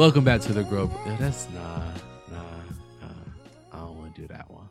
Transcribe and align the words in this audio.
Welcome 0.00 0.24
back 0.24 0.40
to 0.42 0.54
the 0.54 0.62
Grow. 0.64 0.86
Bro- 0.86 1.16
That's 1.18 1.46
nah, 1.50 1.60
nah, 2.30 2.42
nah. 3.02 3.08
I 3.70 3.76
don't 3.80 3.98
want 3.98 4.14
to 4.14 4.22
do 4.22 4.28
that 4.28 4.50
one. 4.50 4.70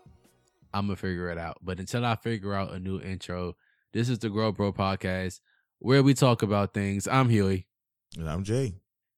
I'm 0.74 0.88
gonna 0.88 0.96
figure 0.96 1.30
it 1.30 1.38
out. 1.38 1.58
But 1.62 1.80
until 1.80 2.04
I 2.04 2.16
figure 2.16 2.56
out 2.56 2.74
a 2.74 2.80
new 2.80 3.00
intro, 3.00 3.56
this 3.94 4.10
is 4.10 4.18
the 4.18 4.30
Grow 4.30 4.52
Bro 4.52 4.74
podcast 4.74 5.40
where 5.78 6.02
we 6.02 6.16
talk 6.16 6.42
about 6.42 6.74
things. 6.74 7.08
I'm 7.08 7.30
Huey, 7.30 7.68
And 8.18 8.28
I'm 8.28 8.44
Jay. 8.44 8.74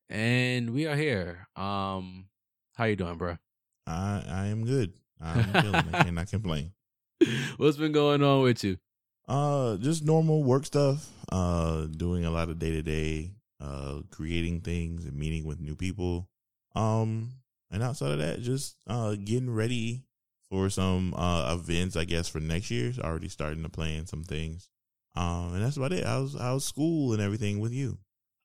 and 0.09 0.71
we 0.71 0.85
are 0.85 0.97
here. 0.97 1.47
Um, 1.55 2.25
how 2.75 2.83
you 2.85 2.97
doing, 2.97 3.15
bro? 3.17 3.37
I 3.87 4.21
I 4.27 4.45
am 4.47 4.65
good. 4.65 4.91
I'm 5.21 5.45
feeling. 5.61 5.75
I 5.93 6.03
cannot 6.03 6.27
complain. 6.29 6.73
What's 7.55 7.77
been 7.77 7.93
going 7.93 8.21
on 8.21 8.41
with 8.41 8.65
you? 8.65 8.75
Uh, 9.29 9.77
just 9.77 10.03
normal 10.03 10.43
work 10.43 10.65
stuff. 10.65 11.07
Uh, 11.31 11.85
doing 11.85 12.25
a 12.25 12.31
lot 12.31 12.49
of 12.49 12.59
day 12.59 12.71
to 12.71 12.81
day. 12.81 13.31
Uh, 13.61 14.01
creating 14.09 14.61
things 14.61 15.05
and 15.05 15.15
meeting 15.15 15.45
with 15.45 15.59
new 15.59 15.75
people. 15.75 16.27
Um, 16.75 17.33
and 17.69 17.83
outside 17.83 18.11
of 18.11 18.19
that, 18.19 18.41
just 18.41 18.77
uh 18.87 19.15
getting 19.15 19.53
ready 19.53 20.05
for 20.49 20.69
some 20.69 21.13
uh 21.13 21.53
events. 21.53 21.95
I 21.95 22.05
guess 22.05 22.27
for 22.27 22.39
next 22.39 22.71
year. 22.71 22.91
Already 22.99 23.29
starting 23.29 23.63
to 23.63 23.69
plan 23.69 24.07
some 24.07 24.23
things. 24.23 24.69
Um, 25.15 25.53
and 25.53 25.63
that's 25.63 25.77
about 25.77 25.93
it. 25.93 26.05
How's 26.05 26.35
how's 26.37 26.65
school 26.65 27.13
and 27.13 27.21
everything 27.21 27.59
with 27.59 27.71
you? 27.71 27.99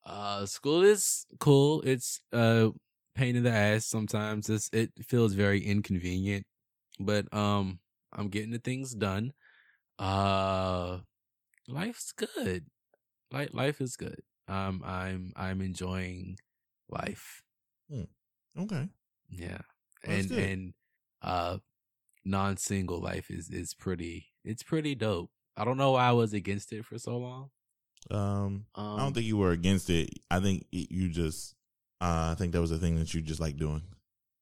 Uh, 0.04 0.46
school 0.46 0.82
is 0.82 1.26
cool. 1.40 1.82
It's 1.82 2.20
uh 2.32 2.68
pain 3.16 3.34
in 3.34 3.42
the 3.42 3.50
ass 3.50 3.86
sometimes. 3.86 4.48
It's 4.48 4.68
it 4.72 4.92
feels 5.04 5.32
very 5.32 5.64
inconvenient, 5.64 6.46
but 7.00 7.32
um, 7.34 7.80
I'm 8.12 8.28
getting 8.28 8.50
the 8.52 8.58
things 8.58 8.94
done. 8.94 9.32
Uh, 9.98 10.98
life's 11.66 12.12
good. 12.12 12.66
Life 13.32 13.80
is 13.80 13.96
good. 13.96 14.20
Um, 14.48 14.82
I'm 14.84 15.32
I'm 15.36 15.60
enjoying 15.60 16.38
life. 16.88 17.42
Okay. 18.58 18.88
Yeah, 19.28 19.58
That's 20.04 20.30
and 20.30 20.38
and 20.38 20.74
uh, 21.20 21.58
non 22.24 22.56
single 22.56 23.00
life 23.00 23.30
is 23.30 23.50
is 23.50 23.74
pretty. 23.74 24.28
It's 24.44 24.62
pretty 24.62 24.94
dope. 24.94 25.30
I 25.56 25.64
don't 25.64 25.76
know 25.76 25.92
why 25.92 26.06
I 26.06 26.12
was 26.12 26.32
against 26.32 26.72
it 26.72 26.84
for 26.84 26.98
so 26.98 27.18
long. 27.18 27.50
Um, 28.10 28.66
Um, 28.74 28.96
I 28.96 28.98
don't 28.98 29.12
think 29.14 29.26
you 29.26 29.36
were 29.36 29.50
against 29.50 29.90
it. 29.90 30.10
I 30.30 30.38
think 30.40 30.66
it, 30.70 30.92
you 30.92 31.08
just, 31.08 31.54
uh, 32.00 32.30
I 32.30 32.34
think 32.38 32.52
that 32.52 32.60
was 32.60 32.70
a 32.70 32.78
thing 32.78 32.96
that 32.96 33.12
you 33.12 33.20
just 33.20 33.40
like 33.40 33.56
doing. 33.56 33.82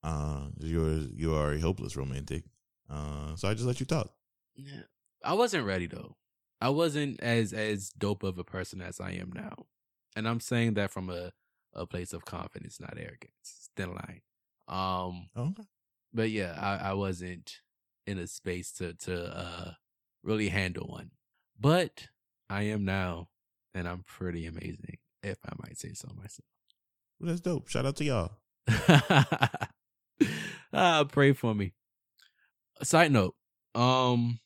Uh, 0.03 0.49
you're 0.59 0.99
you 1.15 1.33
are 1.35 1.53
a 1.53 1.59
hopeless 1.59 1.97
romantic. 1.97 2.43
Uh, 2.89 3.35
so 3.35 3.47
I 3.47 3.53
just 3.53 3.65
let 3.65 3.79
you 3.79 3.85
talk. 3.85 4.13
Yeah. 4.55 4.83
I 5.23 5.33
wasn't 5.33 5.65
ready 5.65 5.87
though. 5.87 6.15
I 6.61 6.69
wasn't 6.69 7.19
as 7.21 7.51
as 7.53 7.89
dope 7.89 8.23
of 8.23 8.37
a 8.37 8.43
person 8.43 8.81
as 8.81 8.99
I 9.01 9.11
am 9.11 9.31
now. 9.33 9.65
And 10.15 10.27
I'm 10.27 10.39
saying 10.39 10.75
that 10.75 10.91
from 10.91 11.09
a, 11.09 11.31
a 11.73 11.85
place 11.85 12.13
of 12.13 12.25
confidence, 12.25 12.79
not 12.79 12.97
arrogance. 12.97 13.69
Thin 13.75 13.89
line. 13.89 14.21
Um 14.67 15.29
okay. 15.37 15.63
but 16.13 16.29
yeah, 16.31 16.57
I, 16.59 16.89
I 16.89 16.93
wasn't 16.93 17.61
in 18.07 18.17
a 18.17 18.27
space 18.27 18.71
to 18.73 18.93
to 18.93 19.37
uh 19.37 19.71
really 20.23 20.49
handle 20.49 20.87
one. 20.87 21.11
But 21.59 22.07
I 22.49 22.63
am 22.63 22.85
now 22.85 23.27
and 23.73 23.87
I'm 23.87 24.03
pretty 24.07 24.45
amazing, 24.45 24.97
if 25.21 25.37
I 25.45 25.53
might 25.61 25.77
say 25.77 25.93
so 25.93 26.07
myself. 26.15 26.47
Well, 27.19 27.29
that's 27.29 27.41
dope. 27.41 27.67
Shout 27.67 27.85
out 27.85 27.97
to 27.97 28.03
y'all. 28.05 28.31
ah, 30.73 31.03
pray 31.11 31.33
for 31.33 31.53
me. 31.53 31.73
Side 32.81 33.11
note, 33.11 33.35
um, 33.73 34.39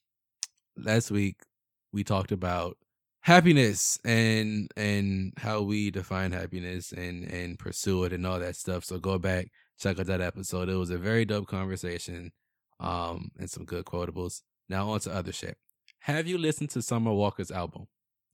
last 0.78 1.12
week 1.12 1.38
we 1.92 2.04
talked 2.04 2.32
about 2.32 2.78
happiness 3.22 4.00
and 4.06 4.72
and 4.76 5.34
how 5.38 5.62
we 5.62 5.92
define 5.92 6.32
happiness 6.32 6.92
and 6.92 7.26
and 7.26 7.60
pursue 7.60 8.04
it 8.06 8.14
and 8.14 8.26
all 8.26 8.40
that 8.40 8.56
stuff. 8.56 8.86
So 8.86 9.00
go 9.00 9.18
back, 9.18 9.48
check 9.80 10.00
out 10.00 10.06
that 10.08 10.22
episode. 10.22 10.70
It 10.70 10.76
was 10.76 10.90
a 10.90 10.98
very 10.98 11.26
dope 11.26 11.48
conversation, 11.48 12.32
um, 12.80 13.32
and 13.38 13.50
some 13.50 13.66
good 13.66 13.86
quotables. 13.86 14.42
Now 14.68 14.90
on 14.90 15.00
to 15.02 15.14
other 15.14 15.32
shit. 15.32 15.58
Have 16.02 16.28
you 16.28 16.38
listened 16.38 16.70
to 16.72 16.82
Summer 16.82 17.12
Walker's 17.14 17.52
album? 17.52 17.88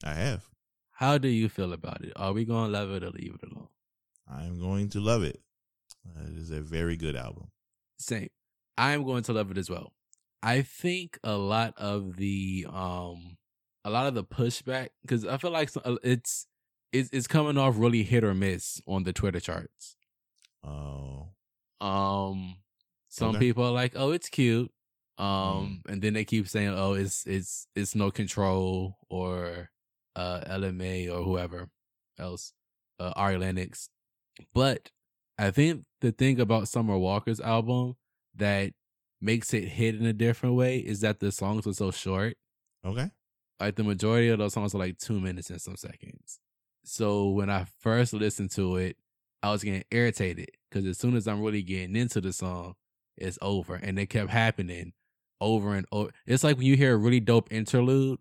I 0.04 0.14
have. 0.14 0.50
How 0.92 1.18
do 1.18 1.28
you 1.28 1.50
feel 1.50 1.74
about 1.74 2.04
it? 2.04 2.14
Are 2.16 2.34
we 2.34 2.46
gonna 2.46 2.72
love 2.72 2.92
it 2.92 3.04
or 3.04 3.10
leave 3.10 3.36
it 3.42 3.52
alone? 3.52 3.68
I'm 4.32 4.60
going 4.60 4.90
to 4.90 5.00
love 5.00 5.24
it. 5.24 5.42
It 6.28 6.38
is 6.38 6.52
a 6.52 6.62
very 6.62 6.96
good 6.98 7.16
album. 7.16 7.50
same. 8.00 8.30
I'm 8.78 9.04
going 9.06 9.24
to 9.24 9.34
love 9.34 9.52
it 9.52 9.58
as 9.58 9.70
well. 9.70 9.94
I 10.44 10.62
think 10.62 11.18
a 11.24 11.38
lot 11.38 11.74
of 11.78 12.18
the 12.18 12.68
um 12.72 13.38
a 13.86 13.90
lot 13.90 14.08
of 14.08 14.16
the 14.16 14.24
pushback 14.26 14.90
cuz 15.08 15.26
I 15.26 15.38
feel 15.38 15.52
like 15.52 15.70
uh, 15.86 15.96
it's 16.04 16.48
it's 16.92 17.10
it's 17.14 17.28
coming 17.28 17.58
off 17.58 17.76
really 17.78 18.04
hit 18.04 18.26
or 18.26 18.34
miss 18.34 18.82
on 18.86 19.04
the 19.04 19.14
Twitter 19.14 19.40
charts. 19.40 19.96
Oh, 20.64 21.30
Um 21.80 22.58
some 23.10 23.36
Okay. 23.36 23.40
people 23.40 23.64
are 23.64 23.72
like, 23.72 23.94
"Oh, 23.96 24.12
it's 24.12 24.30
cute." 24.30 24.72
Um 25.18 25.82
and 25.88 26.02
then 26.02 26.14
they 26.14 26.26
keep 26.26 26.48
saying, 26.50 26.70
"Oh, 26.70 26.94
it's 26.94 27.26
it's 27.26 27.68
it's 27.76 27.96
no 27.96 28.12
control 28.12 28.98
or 29.10 29.70
uh 30.16 30.42
Ella 30.46 30.74
Mai 30.74 31.08
or 31.08 31.24
whoever 31.24 31.70
else, 32.18 32.54
uh 33.00 33.14
Ari 33.16 33.38
Lennox." 33.38 33.90
But 34.54 34.92
I 35.38 35.52
think 35.52 35.86
the 36.02 36.12
thing 36.12 36.40
about 36.40 36.68
Summer 36.68 36.98
Walker's 36.98 37.40
album 37.42 37.96
that 38.36 38.74
makes 39.22 39.54
it 39.54 39.66
hit 39.70 39.96
in 39.96 40.06
a 40.06 40.14
different 40.14 40.56
way 40.56 40.80
is 40.80 41.02
that 41.02 41.20
the 41.20 41.32
songs 41.32 41.66
are 41.68 41.74
so 41.74 41.92
short. 41.92 42.38
okay. 42.84 43.12
Like 43.60 43.76
the 43.76 43.84
majority 43.84 44.30
of 44.30 44.40
those 44.40 44.54
songs 44.54 44.76
are 44.76 44.80
like 44.80 44.98
two 44.98 45.20
minutes 45.20 45.50
and 45.50 45.62
some 45.62 45.78
seconds. 45.78 46.40
So 46.84 47.30
when 47.30 47.50
I 47.50 47.66
first 47.80 48.14
listened 48.14 48.52
to 48.52 48.76
it, 48.78 48.98
I 49.42 49.52
was 49.52 49.64
getting 49.64 49.84
irritated 49.92 50.50
because 50.70 50.86
as 50.86 50.98
soon 50.98 51.16
as 51.16 51.28
I'm 51.28 51.42
really 51.42 51.62
getting 51.62 51.96
into 51.96 52.20
the 52.22 52.34
song, 52.34 52.76
it's 53.18 53.40
over. 53.42 53.76
And 53.76 53.98
it 53.98 54.08
kept 54.08 54.30
happening 54.30 54.94
over 55.40 55.76
and 55.76 55.86
over. 55.92 56.12
It's 56.26 56.44
like 56.44 56.58
when 56.58 56.66
you 56.66 56.76
hear 56.76 56.94
a 56.94 56.98
really 56.98 57.20
dope 57.20 57.52
interlude 57.52 58.20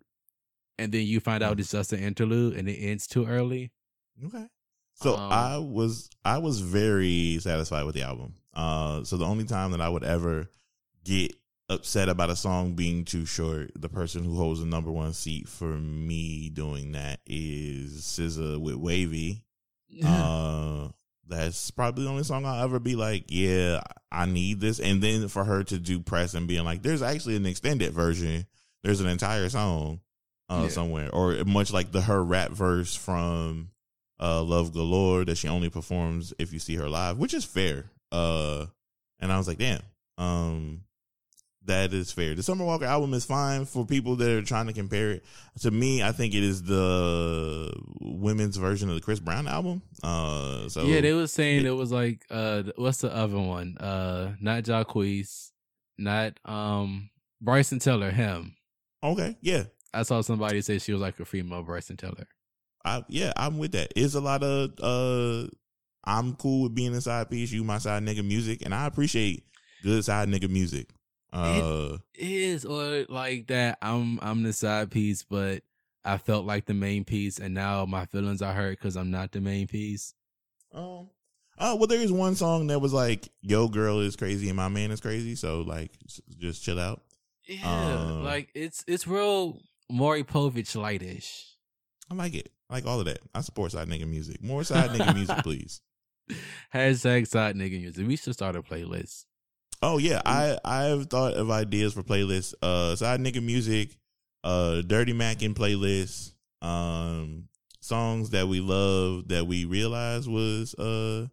and 0.77 0.91
then 0.91 1.05
you 1.05 1.19
find 1.19 1.43
out 1.43 1.59
it's 1.59 1.71
just 1.71 1.93
an 1.93 1.99
interlude 1.99 2.55
and 2.55 2.69
it 2.69 2.77
ends 2.77 3.07
too 3.07 3.25
early. 3.25 3.71
Okay. 4.25 4.45
So 4.95 5.15
Um, 5.15 5.31
I 5.31 5.57
was 5.57 6.09
I 6.23 6.37
was 6.37 6.61
very 6.61 7.39
satisfied 7.41 7.83
with 7.83 7.95
the 7.95 8.03
album. 8.03 8.35
Uh, 8.53 9.03
so 9.03 9.17
the 9.17 9.25
only 9.25 9.43
time 9.43 9.71
that 9.71 9.81
I 9.81 9.89
would 9.89 10.03
ever 10.03 10.49
get 11.03 11.35
upset 11.69 12.09
about 12.09 12.29
a 12.29 12.35
song 12.35 12.73
being 12.73 13.05
too 13.05 13.25
short, 13.25 13.71
the 13.75 13.89
person 13.89 14.23
who 14.23 14.35
holds 14.35 14.59
the 14.59 14.65
number 14.65 14.91
one 14.91 15.13
seat 15.13 15.47
for 15.47 15.65
me 15.77 16.49
doing 16.49 16.91
that 16.93 17.19
is 17.25 17.93
SZA 18.01 18.59
with 18.59 18.75
Wavy. 18.75 19.43
Uh, 20.03 20.89
that's 21.27 21.71
probably 21.71 22.03
the 22.03 22.09
only 22.09 22.23
song 22.23 22.45
I'll 22.45 22.63
ever 22.63 22.79
be 22.79 22.95
like, 22.95 23.25
yeah, 23.29 23.81
I 24.11 24.25
need 24.25 24.59
this. 24.59 24.79
And 24.79 25.01
then 25.01 25.27
for 25.27 25.43
her 25.43 25.63
to 25.63 25.79
do 25.79 25.99
press 25.99 26.33
and 26.35 26.47
being 26.47 26.65
like, 26.65 26.83
there's 26.83 27.01
actually 27.01 27.35
an 27.37 27.45
extended 27.45 27.93
version. 27.93 28.45
There's 28.83 29.01
an 29.01 29.07
entire 29.07 29.49
song 29.49 30.01
uh, 30.49 30.61
Yeah. 30.63 30.69
somewhere, 30.69 31.09
or 31.11 31.43
much 31.45 31.73
like 31.73 31.91
the 31.91 32.01
her 32.01 32.23
rap 32.23 32.51
verse 32.51 32.95
from 32.95 33.69
uh, 34.19 34.43
Love 34.43 34.71
Galore 34.73 35.25
that 35.25 35.37
she 35.37 35.47
only 35.47 35.69
performs 35.69 36.33
if 36.37 36.53
you 36.53 36.59
see 36.59 36.75
her 36.75 36.87
live, 36.89 37.17
which 37.17 37.33
is 37.33 37.43
fair. 37.45 37.85
Uh, 38.11 38.67
and 39.19 39.31
I 39.31 39.37
was 39.39 39.47
like, 39.47 39.57
damn, 39.57 39.81
um, 40.19 40.81
that 41.65 41.93
is 41.93 42.11
fair. 42.11 42.35
The 42.35 42.43
Summer 42.43 42.63
Walker 42.65 42.85
album 42.85 43.13
is 43.13 43.25
fine 43.25 43.65
for 43.65 43.85
people 43.85 44.15
that 44.17 44.29
are 44.29 44.41
trying 44.41 44.67
to 44.67 44.73
compare 44.73 45.11
it. 45.11 45.25
To 45.61 45.71
me, 45.71 46.03
I 46.03 46.11
think 46.11 46.33
it 46.33 46.43
is 46.43 46.63
the 46.63 47.73
women's 48.01 48.57
version 48.57 48.89
of 48.89 48.95
the 48.95 49.01
Chris 49.01 49.19
Brown 49.19 49.47
album. 49.47 49.81
Uh, 50.03 50.69
so 50.69 50.83
yeah, 50.83 51.01
they 51.01 51.13
was 51.13 51.31
saying 51.31 51.61
it- 51.61 51.65
it, 51.67 51.71
was 51.71 51.91
like 51.91 52.25
uh 52.29 52.63
what's 52.75 52.99
the 52.99 53.13
other 53.15 53.39
one? 53.39 53.77
Uh 53.79 54.33
not 54.39 54.63
Jacquees, 54.63 55.51
not 55.97 56.39
um 56.45 57.09
Bryson 57.41 57.79
Tiller, 57.79 58.11
him. 58.11 58.55
okay, 59.03 59.37
yeah, 59.41 59.63
I 59.93 60.03
saw 60.03 60.21
somebody 60.21 60.61
say 60.61 60.79
she 60.79 60.91
was 60.93 61.01
like 61.01 61.19
a 61.19 61.25
female 61.25 61.63
Bryson 61.63 61.97
Tiller. 61.97 62.27
I 62.83 63.03
yeah, 63.07 63.33
I'm 63.35 63.57
with 63.57 63.71
that. 63.73 63.91
It's 63.95 64.13
a 64.15 64.21
lot 64.21 64.43
of 64.43 64.71
uh, 64.81 65.47
I'm 66.03 66.35
cool 66.35 66.63
with 66.63 66.75
being 66.75 66.93
a 66.93 67.01
side 67.01 67.29
piece. 67.29 67.51
You 67.51 67.63
my 67.63 67.79
side 67.79 68.03
nigga 68.03 68.23
music, 68.25 68.61
and 68.63 68.73
I 68.75 68.85
appreciate 68.85 69.43
good 69.83 70.05
side 70.05 70.29
nigga 70.29 70.49
music. 70.49 70.89
Uh, 71.35 71.97
It 72.13 72.29
is 72.31 72.65
or 72.65 73.05
like 73.09 73.47
that 73.47 73.77
I'm 73.81 74.19
I'm 74.21 74.43
the 74.43 74.53
side 74.53 74.91
piece, 74.91 75.23
but 75.23 75.63
I 76.03 76.17
felt 76.17 76.45
like 76.45 76.65
the 76.65 76.73
main 76.73 77.03
piece 77.03 77.39
and 77.39 77.53
now 77.53 77.85
my 77.85 78.05
feelings 78.05 78.41
are 78.41 78.53
hurt 78.53 78.77
because 78.79 78.95
I'm 78.95 79.11
not 79.11 79.31
the 79.31 79.41
main 79.41 79.67
piece. 79.67 80.13
Oh, 80.73 81.09
uh, 81.57 81.75
well, 81.77 81.87
there 81.87 82.01
is 82.01 82.11
one 82.11 82.35
song 82.35 82.67
that 82.67 82.79
was 82.79 82.91
like, 82.93 83.29
"Yo, 83.41 83.67
girl 83.67 83.99
is 84.01 84.15
crazy 84.15 84.47
and 84.49 84.57
my 84.57 84.67
man 84.67 84.91
is 84.91 84.99
crazy," 84.99 85.35
so 85.35 85.61
like, 85.61 85.91
just 86.37 86.63
chill 86.63 86.79
out. 86.79 87.01
Yeah, 87.47 87.95
Um, 87.95 88.23
like 88.23 88.49
it's 88.53 88.83
it's 88.87 89.07
real 89.07 89.59
Maury 89.89 90.23
Povich 90.23 90.75
lightish. 90.75 91.55
I 92.11 92.15
like 92.15 92.35
it. 92.35 92.51
I 92.69 92.75
like 92.75 92.85
all 92.85 92.99
of 92.99 93.05
that. 93.05 93.19
I 93.33 93.41
support 93.41 93.71
side 93.71 93.87
nigga 93.87 94.07
music. 94.07 94.43
More 94.43 94.63
side 94.63 94.89
nigga 94.91 95.13
music, 95.13 95.37
please. 95.43 95.81
Hashtag 96.73 97.27
side 97.27 97.55
nigga 97.55 97.79
music. 97.79 98.07
We 98.07 98.15
should 98.15 98.33
start 98.33 98.55
a 98.55 98.61
playlist. 98.61 99.25
Oh 99.87 99.99
yeah, 99.99 100.19
I 100.25 100.57
I've 100.65 101.11
thought 101.11 101.35
of 101.35 101.51
ideas 101.51 101.93
for 101.93 102.01
playlists. 102.01 102.55
Uh, 102.59 102.95
side 102.95 103.19
nigga 103.19 103.43
music, 103.43 103.95
uh, 104.43 104.81
dirty 104.81 105.13
mackin 105.13 105.53
playlist, 105.53 106.33
um, 106.63 107.49
songs 107.81 108.31
that 108.31 108.47
we 108.47 108.61
love 108.61 109.27
that 109.27 109.45
we 109.45 109.65
realized 109.65 110.27
was 110.27 110.73
uh 110.73 111.27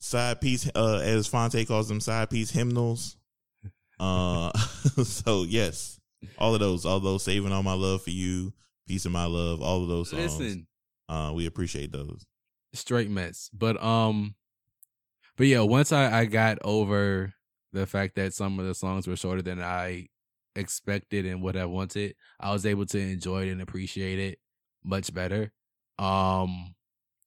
side 0.00 0.40
piece, 0.40 0.68
uh, 0.74 0.96
as 0.96 1.28
Fonte 1.28 1.64
calls 1.68 1.88
them, 1.88 2.00
side 2.00 2.28
piece 2.30 2.50
hymnals. 2.50 3.16
Uh, 4.00 4.50
so 5.04 5.42
yes, 5.42 6.00
all 6.38 6.54
of 6.54 6.60
those, 6.60 6.86
all 6.86 7.00
those 7.00 7.22
saving 7.22 7.52
all 7.52 7.62
my 7.62 7.74
love 7.74 8.02
for 8.02 8.08
you, 8.08 8.50
peace 8.88 9.04
of 9.04 9.12
my 9.12 9.26
love, 9.26 9.60
all 9.60 9.82
of 9.82 9.90
those 9.90 10.08
songs. 10.08 10.40
Listen, 10.40 10.66
uh, 11.10 11.32
we 11.34 11.44
appreciate 11.44 11.92
those. 11.92 12.24
straight 12.72 13.10
mess. 13.10 13.50
But 13.52 13.76
um, 13.84 14.36
but 15.36 15.48
yeah, 15.48 15.60
once 15.60 15.92
I 15.92 16.20
I 16.20 16.24
got 16.24 16.60
over 16.64 17.34
the 17.72 17.86
fact 17.86 18.16
that 18.16 18.34
some 18.34 18.58
of 18.58 18.66
the 18.66 18.74
songs 18.74 19.06
were 19.06 19.16
shorter 19.16 19.42
than 19.42 19.62
I 19.62 20.08
expected 20.56 21.26
and 21.26 21.42
would 21.42 21.54
have 21.54 21.70
wanted, 21.70 22.14
I 22.38 22.52
was 22.52 22.66
able 22.66 22.86
to 22.86 22.98
enjoy 22.98 23.46
it 23.46 23.52
and 23.52 23.62
appreciate 23.62 24.18
it 24.18 24.38
much 24.84 25.12
better. 25.12 25.52
Um, 25.98 26.74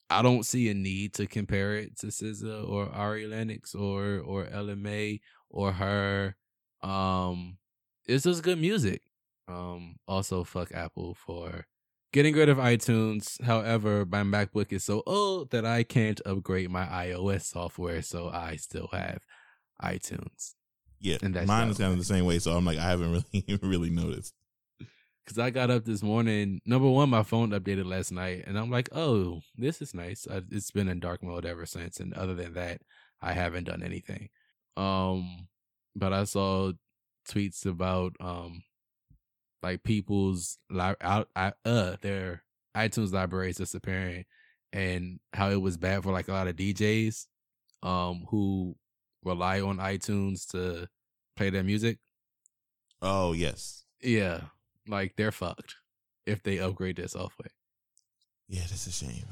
I 0.10 0.22
don't 0.22 0.46
see 0.46 0.70
a 0.70 0.74
need 0.74 1.14
to 1.16 1.28
compare 1.28 1.76
it 1.76 1.98
to 2.00 2.08
SZA 2.08 2.68
or 2.68 2.90
Ari 2.90 3.28
Lennox 3.28 3.74
or 3.74 4.20
or 4.20 4.48
Ella 4.48 4.76
Mai 4.76 5.20
or 5.50 5.72
her. 5.72 6.36
Um, 6.82 7.58
it's 8.06 8.26
just 8.26 8.44
good 8.44 8.60
music. 8.60 9.02
Um, 9.48 9.98
also 10.08 10.44
fuck 10.44 10.72
Apple 10.74 11.16
for 11.16 11.66
getting 12.12 12.36
rid 12.36 12.50
of 12.50 12.58
iTunes. 12.58 13.42
However, 13.42 14.06
my 14.06 14.24
MacBook 14.24 14.72
is 14.72 14.84
so 14.84 15.04
old 15.06 15.52
that 15.52 15.66
I 15.66 15.84
can't 15.84 16.22
upgrade 16.26 16.70
my 16.70 16.86
iOS 16.86 17.44
software, 17.44 18.02
so 18.02 18.30
I 18.30 18.56
still 18.58 18.90
have 18.92 19.26
iTunes. 19.82 20.54
Yeah, 21.00 21.18
And 21.22 21.34
that's 21.34 21.48
mine 21.48 21.70
is 21.70 21.78
kind 21.78 21.92
of 21.92 22.00
the 22.00 22.06
same 22.06 22.26
way. 22.26 22.40
So 22.40 22.56
I'm 22.56 22.66
like, 22.66 22.78
I 22.78 22.90
haven't 22.90 23.12
really 23.12 23.60
really 23.62 23.90
noticed. 23.90 24.34
Cause 25.26 25.40
I 25.40 25.52
got 25.52 25.72
up 25.72 25.86
this 25.86 26.04
morning. 26.04 26.60
Number 26.66 26.90
one, 26.90 27.10
my 27.10 27.24
phone 27.24 27.52
updated 27.52 27.86
last 27.86 28.12
night, 28.12 28.44
and 28.46 28.60
I'm 28.60 28.70
like, 28.70 28.90
"Oh, 28.92 29.40
this 29.56 29.82
is 29.82 29.94
nice." 29.94 30.28
I, 30.30 30.42
it's 30.52 30.72
been 30.72 30.90
in 30.90 31.00
dark 31.00 31.24
mode 31.24 31.46
ever 31.46 31.66
since, 31.66 32.02
and 32.02 32.14
other 32.14 32.36
than 32.36 32.54
that, 32.56 32.82
I 33.22 33.32
haven't 33.32 33.64
done 33.64 33.84
anything. 33.84 34.28
Um, 34.76 35.48
but 35.96 36.12
I 36.12 36.26
saw 36.26 36.74
tweets 37.30 37.66
about 37.66 38.18
um, 38.20 38.64
like 39.62 39.84
people's 39.84 40.58
li- 40.70 40.96
out 41.00 41.30
uh 41.36 41.96
their 42.02 42.44
iTunes 42.76 43.14
libraries 43.14 43.58
disappearing, 43.58 44.26
and 44.74 45.22
how 45.32 45.52
it 45.52 45.62
was 45.62 45.78
bad 45.78 46.04
for 46.04 46.12
like 46.12 46.28
a 46.28 46.34
lot 46.34 46.50
of 46.50 46.58
DJs, 46.58 47.28
um, 47.82 48.26
who 48.30 48.76
rely 49.26 49.62
on 49.62 49.78
iTunes 49.78 50.48
to 50.52 50.88
play 51.36 51.50
their 51.50 51.64
music. 51.64 51.98
Oh 53.02 53.34
yes, 53.34 53.84
Yeah, 54.02 54.42
like 54.88 55.16
they're 55.18 55.32
fucked 55.32 55.76
if 56.26 56.42
they 56.44 56.60
upgrade 56.60 56.96
their 56.98 57.08
software. 57.08 57.50
yeah, 58.48 58.62
that's 58.62 58.88
a 58.88 58.92
shame. 58.92 59.26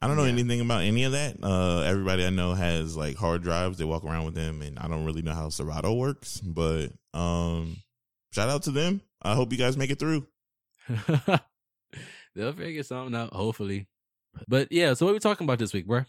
I 0.00 0.08
don't 0.08 0.16
know 0.16 0.24
Yeah. 0.24 0.32
anything 0.32 0.60
about 0.60 0.82
any 0.82 1.04
of 1.04 1.12
that. 1.12 1.36
Uh, 1.42 1.82
everybody 1.82 2.26
I 2.26 2.30
know 2.30 2.54
has 2.54 2.96
like 2.96 3.16
hard 3.16 3.42
drives. 3.44 3.78
They 3.78 3.84
walk 3.84 4.02
around 4.04 4.24
with 4.24 4.34
them, 4.34 4.60
and 4.62 4.76
I 4.78 4.88
don't 4.88 5.04
really 5.04 5.22
know 5.22 5.32
how 5.34 5.48
Serato 5.48 5.94
works. 5.94 6.40
But 6.40 6.88
um, 7.14 7.76
shout 8.32 8.48
out 8.48 8.64
to 8.64 8.72
them. 8.72 9.00
I 9.22 9.36
hope 9.36 9.52
you 9.52 9.58
guys 9.58 9.76
make 9.76 9.90
it 9.90 10.00
through. 10.00 10.26
They'll 12.34 12.52
figure 12.52 12.82
something 12.82 13.14
out, 13.14 13.32
hopefully. 13.32 13.86
But 14.48 14.72
yeah, 14.72 14.94
so 14.94 15.04
what 15.06 15.10
are 15.12 15.14
we 15.14 15.20
talking 15.20 15.44
about 15.44 15.58
this 15.58 15.72
week, 15.72 15.86
bro? 15.86 16.04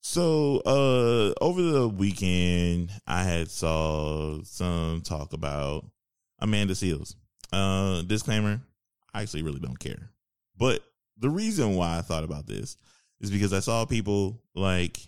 So 0.00 0.62
uh 0.64 1.44
over 1.44 1.60
the 1.62 1.88
weekend 1.88 2.90
I 3.06 3.24
had 3.24 3.50
saw 3.50 4.42
some 4.44 5.02
talk 5.02 5.32
about 5.32 5.84
Amanda 6.38 6.74
Seales. 6.74 7.14
Uh 7.52 8.02
disclaimer, 8.02 8.60
I 9.12 9.22
actually 9.22 9.42
really 9.42 9.60
don't 9.60 9.78
care. 9.78 10.10
But 10.56 10.82
the 11.18 11.30
reason 11.30 11.76
why 11.76 11.98
I 11.98 12.02
thought 12.02 12.24
about 12.24 12.46
this 12.46 12.76
is 13.20 13.30
because 13.30 13.52
I 13.52 13.60
saw 13.60 13.84
people 13.84 14.40
like 14.54 14.98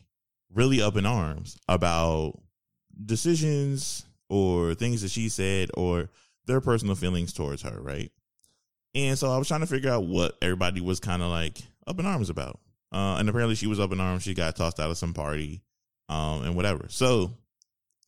really 0.52 0.82
up 0.82 0.96
in 0.96 1.06
arms 1.06 1.58
about 1.68 2.40
decisions 3.06 4.04
or 4.28 4.74
things 4.74 5.02
that 5.02 5.10
she 5.10 5.28
said 5.28 5.70
or 5.74 6.08
their 6.46 6.60
personal 6.60 6.94
feelings 6.94 7.32
towards 7.32 7.62
her, 7.62 7.80
right? 7.80 8.10
And 8.94 9.18
so 9.18 9.30
I 9.30 9.38
was 9.38 9.48
trying 9.48 9.60
to 9.60 9.66
figure 9.66 9.90
out 9.90 10.06
what 10.06 10.36
everybody 10.42 10.80
was 10.80 10.98
kind 10.98 11.22
of 11.22 11.28
like 11.28 11.58
up 11.86 11.98
in 11.98 12.06
arms 12.06 12.30
about. 12.30 12.58
Uh, 12.92 13.16
and 13.18 13.28
apparently 13.28 13.54
she 13.54 13.66
was 13.66 13.80
up 13.80 13.92
in 13.92 14.00
arms. 14.00 14.22
She 14.22 14.34
got 14.34 14.56
tossed 14.56 14.80
out 14.80 14.90
of 14.90 14.98
some 14.98 15.14
party, 15.14 15.62
um, 16.08 16.42
and 16.42 16.56
whatever. 16.56 16.86
So 16.88 17.32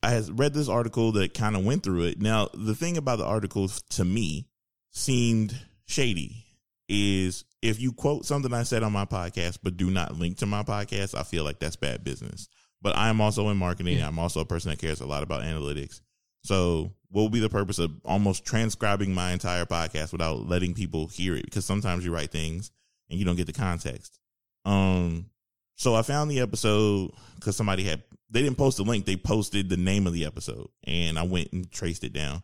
I 0.01 0.09
had 0.09 0.37
read 0.37 0.53
this 0.53 0.67
article 0.67 1.13
that 1.13 1.33
kind 1.33 1.55
of 1.55 1.63
went 1.63 1.83
through 1.83 2.03
it. 2.03 2.21
Now, 2.21 2.49
the 2.53 2.75
thing 2.75 2.97
about 2.97 3.19
the 3.19 3.25
article 3.25 3.69
to 3.91 4.03
me 4.03 4.47
seemed 4.91 5.57
shady 5.85 6.45
is 6.89 7.45
if 7.61 7.79
you 7.79 7.93
quote 7.93 8.25
something 8.25 8.53
I 8.53 8.63
said 8.63 8.83
on 8.83 8.91
my 8.91 9.05
podcast, 9.05 9.59
but 9.63 9.77
do 9.77 9.89
not 9.89 10.19
link 10.19 10.37
to 10.39 10.45
my 10.45 10.63
podcast, 10.63 11.17
I 11.17 11.23
feel 11.23 11.45
like 11.45 11.59
that's 11.59 11.77
bad 11.77 12.03
business. 12.03 12.49
But 12.81 12.97
I 12.97 13.07
am 13.07 13.21
also 13.21 13.47
in 13.47 13.57
marketing. 13.57 13.99
Yeah. 13.99 14.07
I'm 14.09 14.19
also 14.19 14.41
a 14.41 14.45
person 14.45 14.71
that 14.71 14.79
cares 14.79 14.99
a 14.99 15.05
lot 15.05 15.23
about 15.23 15.43
analytics. 15.43 16.01
So 16.43 16.91
what 17.07 17.21
will 17.21 17.29
be 17.29 17.39
the 17.39 17.49
purpose 17.49 17.79
of 17.79 17.91
almost 18.03 18.43
transcribing 18.43 19.13
my 19.13 19.31
entire 19.31 19.65
podcast 19.65 20.11
without 20.11 20.49
letting 20.49 20.73
people 20.73 21.07
hear 21.07 21.35
it? 21.35 21.45
Because 21.45 21.65
sometimes 21.65 22.03
you 22.03 22.13
write 22.13 22.31
things 22.31 22.71
and 23.09 23.17
you 23.17 23.23
don't 23.23 23.37
get 23.37 23.47
the 23.47 23.53
context. 23.53 24.19
Um, 24.65 25.27
so 25.75 25.95
I 25.95 26.01
found 26.01 26.31
the 26.31 26.39
episode 26.39 27.11
because 27.35 27.55
somebody 27.55 27.83
had 27.83 28.03
they 28.29 28.41
didn't 28.41 28.57
post 28.57 28.77
the 28.77 28.83
link, 28.83 29.05
they 29.05 29.15
posted 29.15 29.69
the 29.69 29.77
name 29.77 30.07
of 30.07 30.13
the 30.13 30.25
episode, 30.25 30.69
and 30.85 31.19
I 31.19 31.23
went 31.23 31.51
and 31.53 31.69
traced 31.71 32.03
it 32.03 32.13
down 32.13 32.41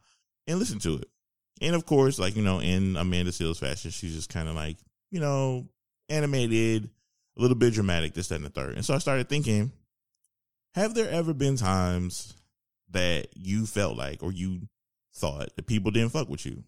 and 0.47 0.59
listened 0.59 0.81
to 0.81 0.97
it. 0.97 1.09
And 1.61 1.75
of 1.75 1.85
course, 1.85 2.19
like 2.19 2.35
you 2.35 2.43
know, 2.43 2.59
in 2.59 2.95
Amanda 2.95 3.31
Seales 3.31 3.59
fashion, 3.59 3.91
she's 3.91 4.15
just 4.15 4.29
kind 4.29 4.47
of 4.47 4.55
like 4.55 4.77
you 5.11 5.19
know 5.19 5.67
animated, 6.09 6.89
a 7.37 7.41
little 7.41 7.57
bit 7.57 7.73
dramatic, 7.73 8.13
this, 8.13 8.27
that, 8.27 8.35
and 8.35 8.45
the 8.45 8.49
third. 8.49 8.75
And 8.75 8.85
so 8.85 8.93
I 8.93 8.97
started 8.97 9.29
thinking, 9.29 9.71
have 10.75 10.93
there 10.93 11.09
ever 11.09 11.33
been 11.33 11.55
times 11.55 12.35
that 12.91 13.27
you 13.35 13.65
felt 13.65 13.97
like 13.97 14.23
or 14.23 14.31
you 14.31 14.61
thought 15.15 15.55
that 15.55 15.67
people 15.67 15.91
didn't 15.91 16.11
fuck 16.11 16.29
with 16.29 16.45
you? 16.45 16.63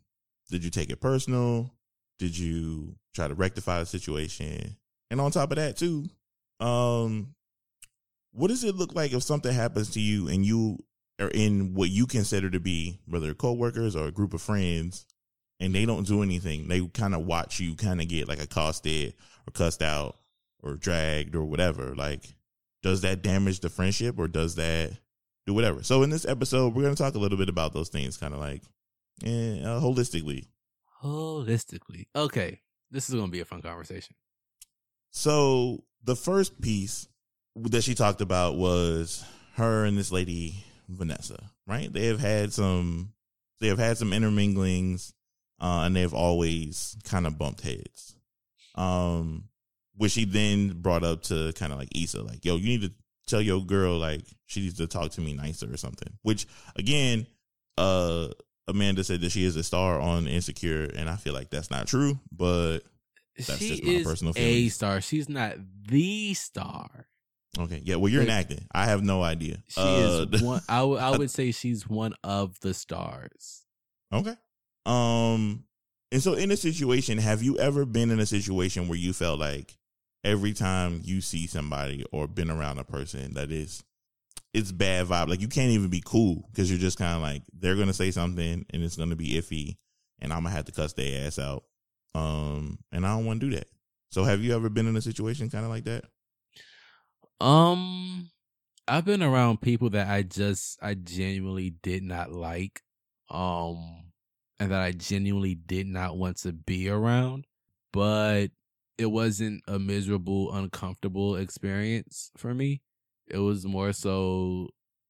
Did 0.50 0.64
you 0.64 0.70
take 0.70 0.90
it 0.90 1.02
personal? 1.02 1.74
Did 2.20 2.38
you 2.38 2.96
try 3.14 3.28
to 3.28 3.34
rectify 3.34 3.80
the 3.80 3.86
situation? 3.86 4.76
And 5.12 5.20
on 5.20 5.30
top 5.30 5.52
of 5.52 5.58
that, 5.58 5.76
too, 5.76 6.10
um, 6.62 7.36
what 8.32 8.48
does 8.48 8.64
it 8.64 8.76
look 8.76 8.96
like 8.96 9.12
if 9.12 9.22
something 9.24 9.54
happens 9.54 9.90
to 9.92 10.00
you 10.00 10.30
and 10.30 10.46
you 10.46 10.80
are 11.20 11.28
in 11.28 11.74
what 11.74 11.90
you 11.90 12.08
consider 12.08 12.50
to 12.50 12.62
be 12.62 12.98
whether 13.06 13.34
coworkers 13.34 13.94
or 13.94 14.08
a 14.08 14.12
group 14.12 14.34
of 14.34 14.42
friends 14.42 15.06
and 15.60 15.76
they 15.76 15.86
don't 15.86 16.08
do 16.08 16.24
anything? 16.24 16.70
They 16.70 16.88
kind 16.88 17.14
of 17.14 17.26
watch 17.26 17.60
you 17.60 17.76
kind 17.76 18.00
of 18.00 18.08
get 18.08 18.30
like 18.30 18.42
accosted 18.42 19.14
or 19.46 19.52
cussed 19.52 19.82
out 19.82 20.16
or 20.64 20.76
dragged 20.76 21.36
or 21.36 21.44
whatever. 21.44 21.94
Like, 21.94 22.34
does 22.82 23.02
that 23.02 23.22
damage 23.22 23.60
the 23.60 23.70
friendship 23.70 24.18
or 24.18 24.30
does 24.30 24.56
that 24.56 24.94
do 25.46 25.54
whatever? 25.54 25.84
So 25.84 26.04
in 26.04 26.10
this 26.10 26.26
episode, 26.26 26.74
we're 26.74 26.84
going 26.84 26.96
to 26.96 27.04
talk 27.04 27.16
a 27.16 27.20
little 27.20 27.38
bit 27.38 27.50
about 27.50 27.74
those 27.74 27.90
things 27.90 28.16
kind 28.16 28.34
of 28.34 28.40
like 28.40 28.62
eh, 29.26 29.60
uh, 29.62 29.82
holistically. 29.82 30.46
Holistically. 31.04 32.06
Okay. 32.16 32.62
This 32.92 33.10
is 33.10 33.16
going 33.16 33.28
to 33.28 33.32
be 33.32 33.42
a 33.42 33.46
fun 33.46 33.62
conversation. 33.62 34.16
So 35.12 35.84
the 36.04 36.16
first 36.16 36.60
piece 36.62 37.08
that 37.56 37.84
she 37.84 37.94
talked 37.94 38.22
about 38.22 38.56
was 38.56 39.24
her 39.56 39.86
and 39.86 39.98
this 39.98 40.12
lady 40.12 40.56
Vanessa, 40.88 41.52
right? 41.68 41.92
They 41.92 42.08
have 42.08 42.20
had 42.20 42.54
some 42.54 43.14
they 43.60 43.68
have 43.68 43.78
had 43.78 43.98
some 43.98 44.12
interminglings 44.12 45.14
uh 45.60 45.84
and 45.86 45.96
they've 45.96 46.14
always 46.14 46.98
kind 47.04 47.28
of 47.28 47.38
bumped 47.38 47.62
heads. 47.62 48.16
Um 48.76 49.50
which 49.98 50.14
she 50.14 50.26
then 50.26 50.82
brought 50.82 51.04
up 51.04 51.22
to 51.24 51.52
kind 51.54 51.72
of 51.72 51.78
like 51.78 51.96
Issa 51.96 52.24
like, 52.24 52.44
"Yo, 52.46 52.56
you 52.56 52.66
need 52.66 52.82
to 52.82 52.92
tell 53.28 53.42
your 53.42 53.64
girl 53.64 53.98
like 54.00 54.22
she 54.46 54.62
needs 54.62 54.78
to 54.78 54.88
talk 54.88 55.12
to 55.12 55.22
me 55.22 55.34
nicer 55.34 55.72
or 55.72 55.78
something." 55.78 56.12
Which 56.24 56.48
again, 56.76 57.28
uh 57.78 58.30
Amanda 58.68 59.04
said 59.04 59.22
that 59.22 59.32
she 59.32 59.44
is 59.44 59.58
a 59.58 59.64
star 59.64 60.00
on 60.00 60.28
Insecure 60.28 60.86
and 60.96 61.10
I 61.10 61.18
feel 61.18 61.34
like 61.34 61.50
that's 61.50 61.70
not 61.70 61.88
true, 61.88 62.18
but 62.32 62.80
That's 63.48 63.60
she 63.60 63.70
just 63.70 63.84
my 63.84 63.90
is 63.92 64.04
personal 64.08 64.34
a 64.36 64.70
star. 64.70 65.02
She's 65.02 65.30
not 65.30 65.56
the 65.88 66.34
star. 66.34 67.08
Okay. 67.60 67.82
Yeah. 67.84 67.96
Well, 67.98 68.10
you're 68.12 68.22
Like- 68.22 68.30
in 68.30 68.34
acting. 68.36 68.66
I 68.72 68.86
have 68.86 69.04
no 69.04 69.22
idea. 69.24 69.62
She 69.68 69.82
Uh, 69.82 70.26
is 70.32 70.42
one. 70.44 70.62
I 70.70 70.84
would- 70.84 71.00
I 71.02 71.18
would 71.18 71.30
say 71.38 71.52
she's 71.52 71.88
one 71.88 72.14
of 72.24 72.60
the 72.62 72.74
stars. 72.74 73.64
Okay. 74.14 74.36
Um, 74.86 75.66
and 76.12 76.22
so 76.24 76.34
in 76.34 76.52
a 76.52 76.58
situation, 76.58 77.18
have 77.18 77.44
you 77.44 77.58
ever 77.60 77.86
been 77.86 78.10
in 78.12 78.20
a 78.20 78.26
situation 78.26 78.88
where 78.88 78.98
you 78.98 79.14
felt 79.14 79.40
like 79.40 79.78
every 80.24 80.54
time 80.54 81.02
you 81.04 81.22
see 81.22 81.48
somebody 81.48 82.04
or 82.12 82.28
been 82.28 82.50
around 82.52 82.78
a 82.80 82.84
person 82.84 83.34
that 83.36 83.52
is, 83.52 83.84
it's 84.54 84.72
bad 84.72 85.08
vibe. 85.08 85.30
Like 85.30 85.40
you 85.42 85.48
can't 85.48 85.72
even 85.72 85.90
be 85.90 86.02
cool 86.04 86.48
because 86.52 86.70
you're 86.70 86.80
just 86.80 86.98
kind 86.98 87.16
of 87.16 87.22
like 87.22 87.44
they're 87.54 87.76
gonna 87.78 87.94
say 87.94 88.12
something 88.12 88.66
and 88.70 88.84
it's 88.84 88.98
gonna 88.98 89.16
be 89.16 89.34
iffy, 89.34 89.78
and 90.20 90.34
I'm 90.34 90.44
gonna 90.44 90.56
have 90.56 90.66
to 90.66 90.72
cuss 90.74 90.94
their 90.94 91.26
ass 91.26 91.40
out. 91.40 91.64
Um, 92.14 92.80
and 92.92 93.06
I 93.06 93.16
don't 93.16 93.26
want 93.26 93.42
to 93.42 93.50
do 93.50 93.56
that. 93.56 93.68
So 94.10 94.24
have 94.24 94.42
you 94.42 94.54
ever 94.54 94.70
been 94.70 94.88
in 94.88 94.98
a 94.98 95.02
situation 95.02 95.50
kind 95.50 95.64
of 95.64 95.72
like 95.72 95.86
that? 95.86 96.04
Um, 97.40 98.30
I've 98.88 99.06
been 99.06 99.24
around 99.24 99.62
people 99.62 99.90
that 99.92 100.10
I 100.10 100.24
just 100.24 100.78
I 100.82 100.96
genuinely 100.96 101.72
did 101.82 102.04
not 102.04 102.32
like, 102.32 102.82
um, 103.30 104.12
and 104.60 104.72
that 104.72 104.82
I 104.82 104.92
genuinely 104.92 105.56
did 105.56 105.88
not 105.88 106.18
want 106.18 106.38
to 106.38 106.52
be 106.52 106.90
around, 106.90 107.48
but 107.94 108.48
it 108.98 109.06
wasn't 109.06 109.64
a 109.68 109.80
miserable, 109.80 110.54
uncomfortable 110.54 111.36
experience 111.38 112.32
for 112.38 112.54
me. 112.54 112.82
It 113.28 113.38
was 113.38 113.66
more 113.66 113.94
so 113.94 114.70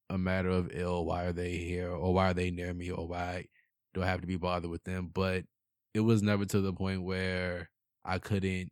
a 0.10 0.18
matter 0.18 0.50
of 0.50 0.70
ill. 0.74 1.06
Why 1.06 1.26
are 1.26 1.34
they 1.34 1.58
here, 1.58 1.92
or 1.92 2.14
why 2.14 2.30
are 2.30 2.34
they 2.34 2.52
near 2.52 2.74
me, 2.74 2.92
or 2.92 3.08
why 3.08 3.48
do 3.94 4.04
I 4.04 4.06
have 4.06 4.22
to 4.22 4.28
be 4.28 4.38
bothered 4.38 4.70
with 4.70 4.84
them? 4.84 5.10
But 5.14 5.46
it 5.94 6.02
was 6.02 6.22
never 6.22 6.46
to 6.46 6.62
the 6.62 6.74
point 6.74 7.04
where 7.04 7.70
I 8.06 8.20
couldn't 8.20 8.72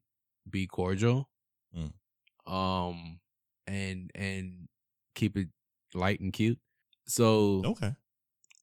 be 0.49 0.67
cordial, 0.67 1.29
Mm. 1.75 1.93
um, 2.51 3.19
and 3.67 4.11
and 4.15 4.67
keep 5.15 5.37
it 5.37 5.49
light 5.93 6.19
and 6.19 6.33
cute. 6.33 6.59
So 7.07 7.61
Okay. 7.65 7.93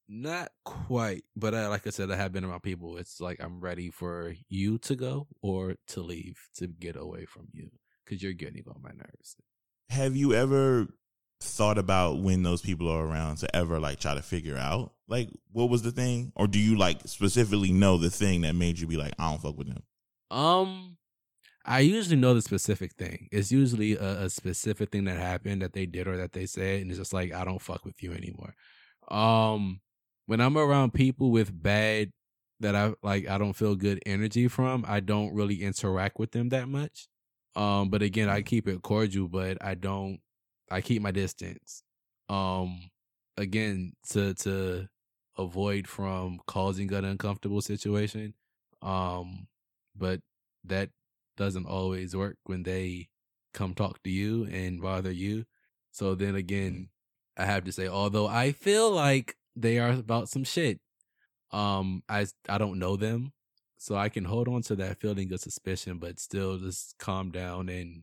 not 0.08 0.52
quite, 0.64 1.24
but 1.36 1.54
I, 1.54 1.66
like 1.68 1.86
I 1.86 1.90
said, 1.90 2.10
I 2.10 2.16
have 2.16 2.32
been 2.32 2.44
around 2.44 2.62
people. 2.62 2.96
It's 2.96 3.20
like 3.20 3.40
I'm 3.42 3.60
ready 3.60 3.90
for 3.90 4.34
you 4.48 4.78
to 4.78 4.96
go 4.96 5.28
or 5.42 5.76
to 5.88 6.00
leave 6.02 6.48
to 6.54 6.66
get 6.68 6.96
away 6.96 7.24
from 7.26 7.48
you 7.52 7.70
because 8.04 8.22
you're 8.22 8.32
getting 8.32 8.64
on 8.68 8.80
my 8.82 8.90
nerves. 8.92 9.36
Have 9.90 10.16
you 10.16 10.32
ever 10.34 10.88
thought 11.40 11.78
about 11.78 12.20
when 12.20 12.42
those 12.42 12.62
people 12.62 12.88
are 12.88 13.04
around 13.04 13.36
to 13.36 13.56
ever 13.56 13.78
like 13.78 14.00
try 14.00 14.14
to 14.14 14.22
figure 14.22 14.56
out 14.56 14.92
like 15.08 15.28
what 15.52 15.70
was 15.70 15.82
the 15.82 15.92
thing, 15.92 16.32
or 16.34 16.46
do 16.46 16.58
you 16.58 16.76
like 16.76 17.00
specifically 17.06 17.72
know 17.72 17.96
the 17.96 18.10
thing 18.10 18.42
that 18.42 18.54
made 18.54 18.78
you 18.78 18.86
be 18.86 18.96
like, 18.96 19.12
I 19.18 19.30
don't 19.30 19.42
fuck 19.42 19.56
with 19.56 19.68
them? 19.68 19.82
Um, 20.30 20.96
I 21.64 21.80
usually 21.80 22.16
know 22.16 22.34
the 22.34 22.42
specific 22.42 22.94
thing. 22.94 23.28
It's 23.32 23.50
usually 23.52 23.96
a, 23.96 24.24
a 24.24 24.30
specific 24.30 24.90
thing 24.90 25.04
that 25.04 25.18
happened 25.18 25.62
that 25.62 25.72
they 25.72 25.86
did 25.86 26.08
or 26.08 26.16
that 26.16 26.32
they 26.32 26.46
said, 26.46 26.82
and 26.82 26.90
it's 26.90 26.98
just 26.98 27.12
like 27.12 27.32
I 27.32 27.44
don't 27.44 27.62
fuck 27.62 27.84
with 27.84 28.02
you 28.02 28.12
anymore. 28.12 28.54
Um, 29.08 29.80
when 30.26 30.40
I'm 30.40 30.56
around 30.56 30.94
people 30.94 31.30
with 31.30 31.62
bad 31.62 32.12
that 32.60 32.74
I 32.74 32.94
like, 33.02 33.28
I 33.28 33.38
don't 33.38 33.52
feel 33.52 33.74
good 33.74 34.00
energy 34.06 34.48
from. 34.48 34.84
I 34.86 35.00
don't 35.00 35.34
really 35.34 35.62
interact 35.62 36.18
with 36.18 36.32
them 36.32 36.48
that 36.50 36.68
much. 36.68 37.08
Um, 37.54 37.88
but 37.90 38.02
again, 38.02 38.28
I 38.28 38.42
keep 38.42 38.68
it 38.68 38.82
cordial, 38.82 39.28
but 39.28 39.58
I 39.60 39.74
don't. 39.74 40.20
I 40.70 40.80
keep 40.80 41.02
my 41.02 41.10
distance. 41.10 41.82
Um, 42.28 42.90
again, 43.36 43.92
to 44.10 44.34
to 44.34 44.88
avoid 45.38 45.86
from 45.86 46.40
causing 46.46 46.92
an 46.92 47.04
uncomfortable 47.04 47.60
situation. 47.60 48.34
Um, 48.82 49.48
but 49.94 50.20
that 50.64 50.90
doesn't 51.36 51.66
always 51.66 52.16
work 52.16 52.36
when 52.44 52.62
they 52.62 53.08
come 53.52 53.74
talk 53.74 54.02
to 54.02 54.10
you 54.10 54.44
and 54.44 54.80
bother 54.80 55.10
you. 55.10 55.44
So 55.92 56.14
then 56.14 56.34
again, 56.34 56.88
I 57.36 57.44
have 57.46 57.64
to 57.64 57.72
say, 57.72 57.88
although 57.88 58.26
I 58.26 58.52
feel 58.52 58.90
like 58.90 59.36
they 59.54 59.78
are 59.78 59.90
about 59.90 60.28
some 60.28 60.44
shit, 60.44 60.80
um, 61.52 62.02
I 62.08 62.26
I 62.48 62.58
don't 62.58 62.78
know 62.78 62.96
them, 62.96 63.32
so 63.78 63.96
I 63.96 64.08
can 64.08 64.24
hold 64.24 64.48
on 64.48 64.62
to 64.62 64.76
that 64.76 64.98
feeling 64.98 65.32
of 65.32 65.40
suspicion, 65.40 65.98
but 65.98 66.18
still 66.18 66.58
just 66.58 66.98
calm 66.98 67.30
down 67.30 67.68
and 67.68 68.02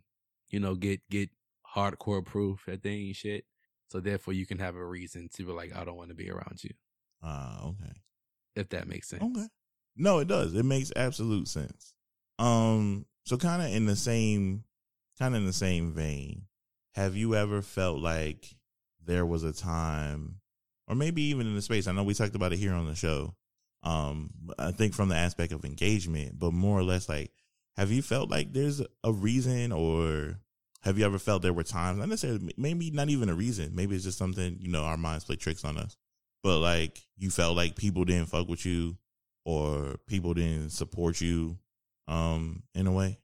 you 0.49 0.59
know 0.59 0.75
get 0.75 1.01
get 1.09 1.29
hardcore 1.75 2.23
proof 2.25 2.65
that 2.67 2.83
they 2.83 2.91
ain't 2.91 3.15
shit. 3.15 3.45
So 3.89 3.99
therefore, 3.99 4.33
you 4.33 4.45
can 4.45 4.59
have 4.59 4.75
a 4.75 4.85
reason 4.85 5.29
to 5.35 5.45
be 5.45 5.51
like, 5.51 5.75
I 5.75 5.83
don't 5.85 5.95
want 5.97 6.09
to 6.09 6.15
be 6.15 6.29
around 6.31 6.63
you, 6.63 6.71
Ah, 7.21 7.63
okay. 7.65 7.93
if 8.55 8.69
that 8.69 8.87
makes 8.87 9.07
sense. 9.09 9.23
Okay. 9.23 9.47
No, 9.95 10.19
it 10.19 10.27
does. 10.27 10.55
It 10.55 10.63
makes 10.65 10.91
absolute 10.95 11.47
sense. 11.47 11.93
Um, 12.39 13.05
so 13.25 13.37
kind 13.37 13.61
of 13.61 13.69
in 13.71 13.85
the 13.85 13.95
same 13.95 14.63
kind 15.19 15.35
of 15.35 15.41
in 15.41 15.45
the 15.45 15.53
same 15.53 15.93
vein, 15.93 16.47
have 16.95 17.15
you 17.15 17.35
ever 17.35 17.61
felt 17.61 17.99
like 17.99 18.55
there 19.05 19.25
was 19.25 19.43
a 19.43 19.53
time 19.53 20.37
or 20.87 20.95
maybe 20.95 21.21
even 21.23 21.45
in 21.47 21.55
the 21.55 21.61
space, 21.61 21.87
I 21.87 21.91
know 21.91 22.03
we 22.03 22.13
talked 22.15 22.35
about 22.35 22.51
it 22.53 22.57
here 22.57 22.73
on 22.73 22.87
the 22.87 22.95
show. 22.95 23.35
Um, 23.83 24.31
I 24.57 24.71
think 24.71 24.93
from 24.95 25.09
the 25.09 25.15
aspect 25.15 25.53
of 25.53 25.63
engagement, 25.65 26.39
but 26.39 26.51
more 26.53 26.79
or 26.79 26.83
less 26.83 27.07
like 27.07 27.31
have 27.77 27.91
you 27.91 28.01
felt 28.01 28.29
like 28.31 28.53
there's 28.53 28.81
a 29.03 29.11
reason 29.13 29.71
or 29.71 30.39
have 30.83 30.97
you 30.97 31.05
ever 31.05 31.19
felt 31.19 31.41
there 31.41 31.53
were 31.53 31.63
times, 31.63 31.99
not 31.99 32.09
necessarily 32.09 32.53
maybe 32.57 32.91
not 32.91 33.09
even 33.09 33.29
a 33.29 33.33
reason, 33.33 33.73
maybe 33.73 33.95
it's 33.95 34.03
just 34.03 34.17
something, 34.17 34.57
you 34.59 34.69
know, 34.69 34.83
our 34.83 34.97
minds 34.97 35.25
play 35.25 35.35
tricks 35.35 35.63
on 35.65 35.77
us. 35.77 35.95
But 36.43 36.59
like 36.59 36.99
you 37.17 37.29
felt 37.29 37.55
like 37.55 37.75
people 37.75 38.03
didn't 38.05 38.27
fuck 38.27 38.47
with 38.47 38.65
you 38.65 38.97
or 39.45 39.95
people 40.07 40.33
didn't 40.33 40.71
support 40.71 41.21
you 41.21 41.57
um 42.07 42.63
in 42.75 42.85
a 42.87 42.91
way 42.91 43.17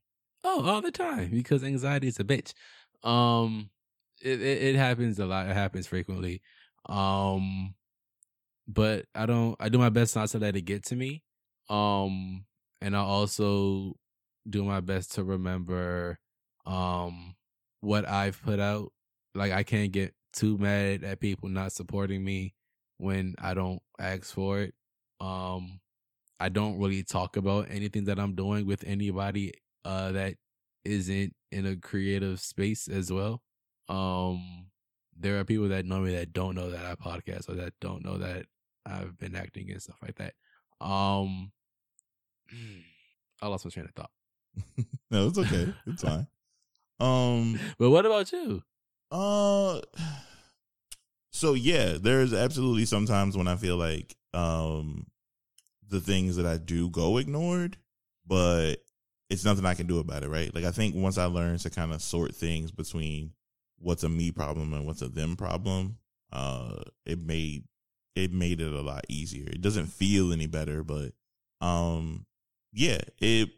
Oh, 0.43 0.63
all 0.65 0.81
the 0.81 0.91
time 0.91 1.31
because 1.31 1.63
anxiety 1.63 2.07
is 2.07 2.19
a 2.19 2.23
bitch. 2.23 2.53
Um, 3.03 3.69
it, 4.21 4.41
it 4.41 4.63
it 4.63 4.75
happens 4.75 5.19
a 5.19 5.25
lot. 5.25 5.49
It 5.49 5.53
happens 5.53 5.87
frequently. 5.87 6.41
Um, 6.87 7.75
but 8.67 9.05
I 9.13 9.25
don't. 9.25 9.55
I 9.59 9.69
do 9.69 9.77
my 9.77 9.89
best 9.89 10.15
not 10.15 10.29
to 10.29 10.39
let 10.39 10.55
it 10.55 10.61
get 10.61 10.85
to 10.85 10.95
me. 10.95 11.23
Um, 11.69 12.45
and 12.81 12.95
I 12.95 13.01
also 13.01 13.95
do 14.49 14.63
my 14.63 14.79
best 14.79 15.13
to 15.15 15.23
remember, 15.23 16.19
um, 16.65 17.35
what 17.81 18.07
I've 18.07 18.41
put 18.41 18.59
out. 18.59 18.91
Like 19.35 19.51
I 19.51 19.63
can't 19.63 19.91
get 19.91 20.13
too 20.33 20.57
mad 20.57 21.03
at 21.03 21.19
people 21.19 21.49
not 21.49 21.71
supporting 21.71 22.23
me 22.23 22.53
when 22.97 23.35
I 23.39 23.53
don't 23.53 23.81
ask 23.99 24.33
for 24.33 24.59
it. 24.59 24.73
Um, 25.19 25.79
I 26.39 26.49
don't 26.49 26.79
really 26.79 27.03
talk 27.03 27.35
about 27.37 27.67
anything 27.69 28.05
that 28.05 28.19
I'm 28.19 28.35
doing 28.35 28.65
with 28.65 28.83
anybody 28.85 29.53
uh 29.85 30.11
that 30.11 30.35
isn't 30.85 31.33
in 31.51 31.65
a 31.65 31.75
creative 31.75 32.39
space 32.39 32.87
as 32.87 33.11
well. 33.11 33.41
Um 33.87 34.67
there 35.17 35.39
are 35.39 35.43
people 35.43 35.67
that 35.69 35.85
know 35.85 35.99
me 35.99 36.15
that 36.15 36.31
don't 36.31 36.55
know 36.55 36.69
that 36.69 36.85
I 36.85 36.95
podcast 36.95 37.49
or 37.49 37.55
that 37.55 37.73
don't 37.81 38.05
know 38.05 38.17
that 38.17 38.45
I've 38.85 39.17
been 39.17 39.35
acting 39.35 39.69
and 39.69 39.81
stuff 39.81 39.97
like 40.01 40.15
that. 40.15 40.33
Um 40.79 41.51
I 43.41 43.47
lost 43.47 43.65
my 43.65 43.71
train 43.71 43.85
of 43.85 43.93
thought. 43.93 44.11
no 45.11 45.27
it's 45.27 45.37
okay 45.37 45.73
it's 45.85 46.01
fine 46.01 46.27
um 46.99 47.59
But 47.77 47.89
what 47.89 48.05
about 48.05 48.31
you? 48.31 48.63
uh 49.11 49.81
so 51.31 51.53
yeah 51.53 51.93
there's 51.99 52.33
absolutely 52.33 52.85
sometimes 52.85 53.37
when 53.37 53.47
i 53.47 53.55
feel 53.55 53.77
like 53.77 54.15
um 54.33 55.05
the 55.87 56.01
things 56.01 56.35
that 56.35 56.45
i 56.45 56.57
do 56.57 56.89
go 56.89 57.17
ignored 57.17 57.77
but 58.27 58.75
it's 59.29 59.45
nothing 59.45 59.65
i 59.65 59.73
can 59.73 59.87
do 59.87 59.99
about 59.99 60.23
it 60.23 60.29
right? 60.29 60.53
Like 60.53 60.63
i 60.65 60.71
think 60.71 60.95
once 60.95 61.17
i 61.17 61.25
learned 61.25 61.59
to 61.61 61.69
kind 61.69 61.93
of 61.93 62.01
sort 62.01 62.35
things 62.35 62.71
between 62.71 63.31
what's 63.79 64.03
a 64.03 64.09
me 64.09 64.31
problem 64.31 64.73
and 64.73 64.85
what's 64.85 65.01
a 65.01 65.07
them 65.07 65.35
problem 65.35 65.97
uh 66.31 66.81
it 67.05 67.19
made 67.19 67.63
it 68.15 68.33
made 68.33 68.59
it 68.59 68.73
a 68.73 68.81
lot 68.81 69.05
easier. 69.07 69.47
It 69.47 69.61
doesn't 69.61 69.85
feel 69.87 70.33
any 70.33 70.47
better 70.47 70.83
but 70.83 71.13
um 71.61 72.25
yeah 72.73 72.99
it 73.19 73.49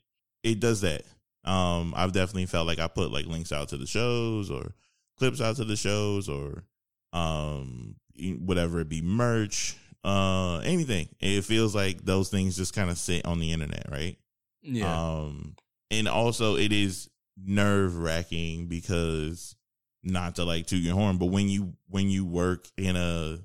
it 0.44 0.60
does 0.60 0.82
that 0.82 1.04
um 1.44 1.94
i've 1.98 2.12
definitely 2.12 2.46
felt 2.46 2.68
like 2.68 2.80
i 2.80 2.88
put 2.88 3.12
like 3.12 3.26
links 3.26 3.52
out 3.52 3.70
to 3.70 3.78
the 3.78 3.88
shows 3.88 4.52
or 4.52 4.74
clips 5.18 5.42
out 5.42 5.56
to 5.56 5.66
the 5.66 5.76
shows 5.76 6.30
or 6.30 6.64
um 7.14 7.96
whatever 8.40 8.80
it 8.80 8.90
be 8.90 9.02
merch 9.02 9.76
uh 10.04 10.58
anything 10.60 11.08
it 11.20 11.44
feels 11.44 11.74
like 11.76 12.04
those 12.06 12.30
things 12.30 12.56
just 12.58 12.74
kind 12.76 12.90
of 12.90 12.98
sit 12.98 13.26
on 13.26 13.40
the 13.40 13.52
internet 13.52 13.86
right 13.92 14.18
Yeah. 14.62 14.94
um 15.22 15.56
and 15.90 16.08
also 16.08 16.56
it 16.58 16.72
is 16.72 17.10
nerve 17.44 17.98
wracking 17.98 18.68
because 18.68 19.56
not 20.04 20.36
to 20.36 20.44
like 20.46 20.66
toot 20.68 20.82
your 20.82 20.96
horn 20.96 21.18
but 21.18 21.28
when 21.28 21.50
you 21.50 21.74
when 21.88 22.10
you 22.10 22.26
work 22.26 22.68
in 22.78 22.96
a 22.96 23.40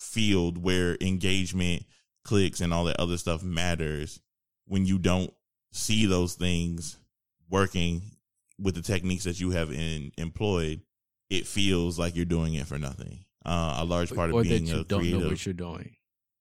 field 0.00 0.58
where 0.58 0.96
engagement 1.00 1.84
clicks 2.24 2.60
and 2.60 2.72
all 2.72 2.84
that 2.84 3.00
other 3.00 3.16
stuff 3.18 3.42
matters 3.42 4.20
when 4.66 4.84
you 4.84 4.98
don't 4.98 5.32
see 5.72 6.06
those 6.06 6.34
things 6.34 6.98
working 7.50 8.02
with 8.58 8.74
the 8.74 8.82
techniques 8.82 9.24
that 9.24 9.38
you 9.40 9.50
have 9.50 9.70
in 9.70 10.12
employed 10.16 10.80
it 11.30 11.46
feels 11.46 11.98
like 11.98 12.14
you're 12.16 12.24
doing 12.24 12.54
it 12.54 12.66
for 12.66 12.78
nothing 12.78 13.24
uh, 13.44 13.76
a 13.78 13.84
large 13.84 14.14
part 14.14 14.30
or 14.30 14.40
of 14.40 14.44
being 14.44 14.70
a 14.70 14.84
don't 14.84 15.00
creative 15.00 15.20
know 15.22 15.28
what 15.28 15.44
you're 15.46 15.52
doing. 15.52 15.96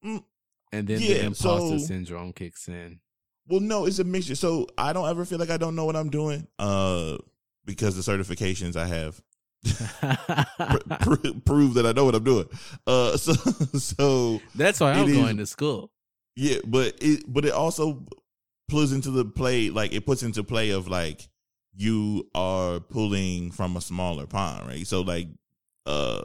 Mm, 0.05 0.24
And 0.71 0.88
then 0.88 1.00
yeah, 1.01 1.07
the 1.15 1.25
imposter 1.25 1.77
so- 1.79 1.85
syndrome 1.85 2.33
kicks 2.33 2.67
in. 2.67 3.00
Well, 3.47 3.59
no, 3.59 3.85
it's 3.85 4.00
a 4.00 4.03
mixture. 4.03 4.33
So 4.33 4.65
I 4.75 4.91
don't 4.91 5.07
ever 5.07 5.24
feel 5.24 5.38
like 5.38 5.51
I 5.51 5.57
don't 5.57 5.75
know 5.75 5.85
what 5.85 5.95
I'm 5.95 6.09
doing, 6.09 6.47
uh, 6.57 7.17
because 7.63 7.95
the 7.95 8.01
certifications 8.12 8.75
I 8.75 8.88
have 8.88 9.21
pr- 9.63 10.95
pr- 11.15 11.39
prove 11.45 11.74
that 11.75 11.85
I 11.85 11.91
know 11.91 12.05
what 12.05 12.15
I'm 12.15 12.24
doing. 12.24 12.47
Uh, 12.88 13.17
so 13.17 13.33
so 13.77 14.41
That's 14.55 14.79
why 14.79 14.93
I'm 14.93 15.03
It 15.07 15.12
is- 15.12 15.17
going 15.17 15.38
to 15.38 15.45
school. 15.45 15.91
yeah, 16.35 16.57
but 16.65 16.95
it 17.01 17.24
but 17.27 17.45
it 17.45 17.51
also 17.53 18.03
plays 18.67 18.91
into 18.91 19.12
the 19.12 19.25
play 19.25 19.69
like 19.69 19.93
it 19.93 20.05
puts 20.05 20.24
into 20.24 20.43
play 20.43 20.72
of 20.72 20.88
like 20.88 21.27
you 21.75 22.27
are 22.34 22.79
pulling 22.79 23.51
from 23.51 23.77
a 23.77 23.81
smaller 23.81 24.25
pond, 24.25 24.67
right? 24.67 24.88
So 24.88 25.01
like 25.01 25.27
uh 25.86 26.22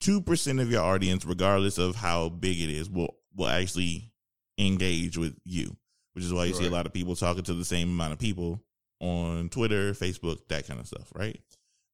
two 0.00 0.20
percent 0.20 0.60
of 0.60 0.70
your 0.70 0.82
audience, 0.82 1.24
regardless 1.24 1.78
of 1.78 1.96
how 1.96 2.28
big 2.28 2.60
it 2.60 2.70
is, 2.70 2.88
will 2.88 3.16
will 3.34 3.48
actually 3.48 4.12
engage 4.58 5.16
with 5.16 5.34
you. 5.44 5.76
Which 6.14 6.24
is 6.24 6.32
why 6.32 6.44
you 6.44 6.54
see 6.54 6.66
a 6.66 6.70
lot 6.70 6.84
of 6.84 6.92
people 6.92 7.16
talking 7.16 7.44
to 7.44 7.54
the 7.54 7.64
same 7.64 7.88
amount 7.88 8.12
of 8.12 8.18
people 8.18 8.62
on 9.00 9.48
Twitter, 9.48 9.92
Facebook, 9.92 10.38
that 10.48 10.66
kind 10.66 10.78
of 10.78 10.86
stuff, 10.86 11.10
right? 11.14 11.40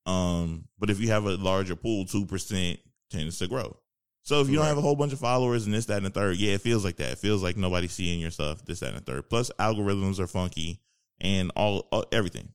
Um, 0.07 0.65
but 0.79 0.91
if 0.91 0.99
you 0.99 1.09
have 1.09 1.25
a 1.25 1.37
larger 1.37 1.77
pool, 1.77 2.05
two 2.05 2.27
percent 2.27 2.81
tends 3.11 3.39
to 3.39 3.47
grow. 3.47 3.77
So 4.29 4.43
if 4.43 4.51
you 4.51 4.57
don't 4.57 4.67
have 4.67 4.77
a 4.77 4.83
whole 4.83 4.95
bunch 4.95 5.15
of 5.15 5.19
followers 5.19 5.65
and 5.65 5.75
this, 5.75 5.87
that, 5.87 5.97
and 5.97 6.05
the 6.05 6.11
third, 6.11 6.37
yeah, 6.37 6.53
it 6.53 6.61
feels 6.61 6.85
like 6.85 6.97
that. 6.97 7.13
It 7.13 7.19
feels 7.19 7.43
like 7.43 7.57
nobody's 7.57 7.93
seeing 7.93 8.21
your 8.21 8.31
stuff, 8.31 8.63
this, 8.63 8.81
that, 8.81 8.93
and 8.93 8.99
the 8.99 9.01
third. 9.11 9.31
Plus, 9.31 9.51
algorithms 9.59 10.21
are 10.21 10.27
funky 10.27 10.81
and 11.19 11.51
all, 11.57 11.89
all 11.91 12.05
everything. 12.13 12.51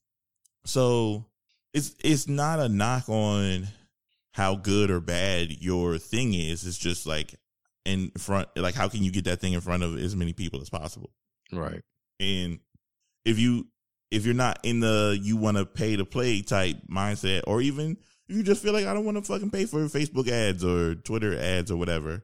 So 0.66 1.26
it's 1.74 1.96
it's 2.04 2.28
not 2.28 2.60
a 2.60 2.70
knock 2.70 3.10
on 3.10 3.68
how 4.34 4.56
good 4.56 4.92
or 4.92 5.00
bad 5.00 5.64
your 5.64 5.98
thing 5.98 6.36
is. 6.36 6.64
It's 6.68 6.78
just 6.78 7.08
like 7.08 7.34
in 7.86 8.12
front, 8.20 8.50
like 8.56 8.76
how 8.76 8.88
can 8.88 9.02
you 9.02 9.12
get 9.12 9.26
that 9.26 9.42
thing 9.42 9.54
in 9.54 9.62
front 9.62 9.82
of 9.82 9.98
as 9.98 10.16
many 10.16 10.34
people 10.34 10.62
as 10.62 10.70
possible? 10.70 11.10
Right. 11.52 11.82
And 12.20 12.60
if 13.26 13.40
you 13.40 13.66
if 14.12 14.26
you're 14.26 14.36
not 14.36 14.60
in 14.62 14.80
the 14.80 15.18
you 15.20 15.38
want 15.38 15.58
to 15.58 15.66
pay 15.66 15.96
to 15.96 16.06
play 16.06 16.44
type 16.44 16.78
mindset, 16.88 17.42
or 17.48 17.62
even 17.64 17.98
you 18.28 18.44
just 18.44 18.62
feel 18.64 18.74
like 18.74 18.86
I 18.86 18.94
don't 18.94 19.06
want 19.06 19.18
to 19.18 19.24
fucking 19.24 19.52
pay 19.52 19.66
for 19.66 19.80
Facebook 19.86 20.28
ads 20.30 20.64
or 20.64 20.96
Twitter 20.96 21.38
ads 21.38 21.70
or 21.72 21.78
whatever, 21.78 22.24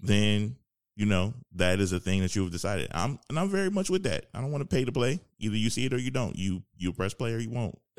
then 0.00 0.56
you 0.96 1.04
know 1.06 1.34
that 1.54 1.78
is 1.78 1.92
a 1.92 2.00
thing 2.00 2.22
that 2.22 2.34
you 2.34 2.42
have 2.42 2.50
decided. 2.52 2.88
I'm 2.92 3.18
and 3.28 3.38
I'm 3.38 3.48
very 3.50 3.70
much 3.70 3.90
with 3.90 4.02
that. 4.04 4.26
I 4.34 4.40
don't 4.40 4.50
want 4.50 4.62
to 4.62 4.74
pay 4.74 4.84
to 4.84 4.92
play. 4.92 5.20
Either 5.38 5.56
you 5.56 5.68
see 5.70 5.84
it 5.86 5.92
or 5.92 5.98
you 5.98 6.10
don't. 6.10 6.36
You 6.36 6.62
you 6.76 6.92
press 6.92 7.12
play 7.14 7.32
or 7.34 7.38
you 7.38 7.50
won't. 7.50 7.78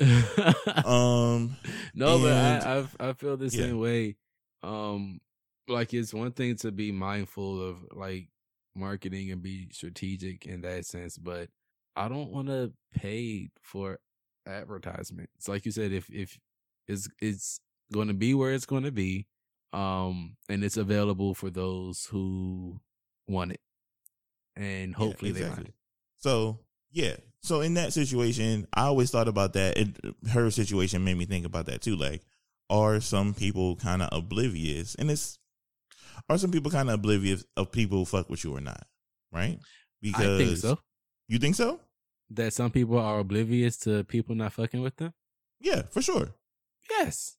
um, 0.84 1.56
no, 1.94 2.18
but 2.18 2.32
and- 2.32 2.64
I, 2.64 2.86
I 3.06 3.10
I 3.10 3.12
feel 3.12 3.36
the 3.36 3.44
Yeah. 3.46 3.50
same 3.66 3.78
way. 3.78 4.16
Um, 4.62 5.20
like 5.68 5.94
it's 5.94 6.12
one 6.14 6.32
thing 6.32 6.56
to 6.56 6.72
be 6.72 6.90
mindful 6.92 7.62
of 7.62 7.84
like 7.92 8.28
marketing 8.74 9.30
and 9.30 9.42
be 9.42 9.68
strategic 9.72 10.46
in 10.46 10.62
that 10.62 10.86
sense, 10.86 11.16
but 11.18 11.48
I 11.94 12.08
don't 12.08 12.30
want 12.30 12.48
to 12.48 12.72
pay 12.94 13.50
for 13.62 13.98
advertisement. 14.46 15.30
It's 15.36 15.48
like 15.48 15.64
you 15.66 15.72
said, 15.72 15.92
if 15.92 16.08
if 16.10 16.38
it's 16.88 17.08
it's 17.20 17.60
going 17.92 18.08
to 18.08 18.14
be 18.14 18.34
where 18.34 18.52
it's 18.52 18.66
going 18.66 18.84
to 18.84 18.92
be, 18.92 19.26
um, 19.72 20.36
and 20.48 20.64
it's 20.64 20.76
available 20.76 21.34
for 21.34 21.50
those 21.50 22.06
who 22.10 22.80
want 23.28 23.52
it, 23.52 23.60
and 24.56 24.94
hopefully 24.94 25.32
they 25.32 25.42
find 25.42 25.68
it. 25.68 25.74
So 26.16 26.60
yeah. 26.90 27.16
So 27.42 27.60
in 27.60 27.74
that 27.74 27.92
situation, 27.92 28.66
I 28.74 28.82
always 28.82 29.10
thought 29.10 29.28
about 29.28 29.52
that. 29.52 29.78
It, 29.78 29.96
her 30.30 30.50
situation 30.50 31.04
made 31.04 31.16
me 31.16 31.24
think 31.24 31.46
about 31.46 31.66
that 31.66 31.82
too. 31.82 31.94
Like, 31.94 32.22
are 32.68 33.00
some 33.00 33.32
people 33.32 33.76
kind 33.76 34.02
of 34.02 34.08
oblivious? 34.12 34.94
And 34.96 35.10
it's 35.10 35.38
are 36.28 36.38
some 36.38 36.50
people 36.50 36.70
kind 36.70 36.88
of 36.88 36.96
oblivious 36.96 37.44
of 37.56 37.70
people 37.70 37.98
who 37.98 38.04
fuck 38.04 38.28
with 38.28 38.44
you 38.44 38.56
or 38.56 38.60
not? 38.60 38.86
Right? 39.32 39.58
Because 40.02 40.40
I 40.40 40.44
think 40.44 40.58
so. 40.58 40.78
You 41.28 41.38
think 41.38 41.54
so? 41.54 41.80
That 42.30 42.52
some 42.52 42.70
people 42.70 42.98
are 42.98 43.20
oblivious 43.20 43.76
to 43.78 44.04
people 44.04 44.34
not 44.34 44.52
fucking 44.52 44.82
with 44.82 44.96
them. 44.96 45.12
Yeah, 45.60 45.82
for 45.90 46.02
sure. 46.02 46.28
Yes. 46.90 47.36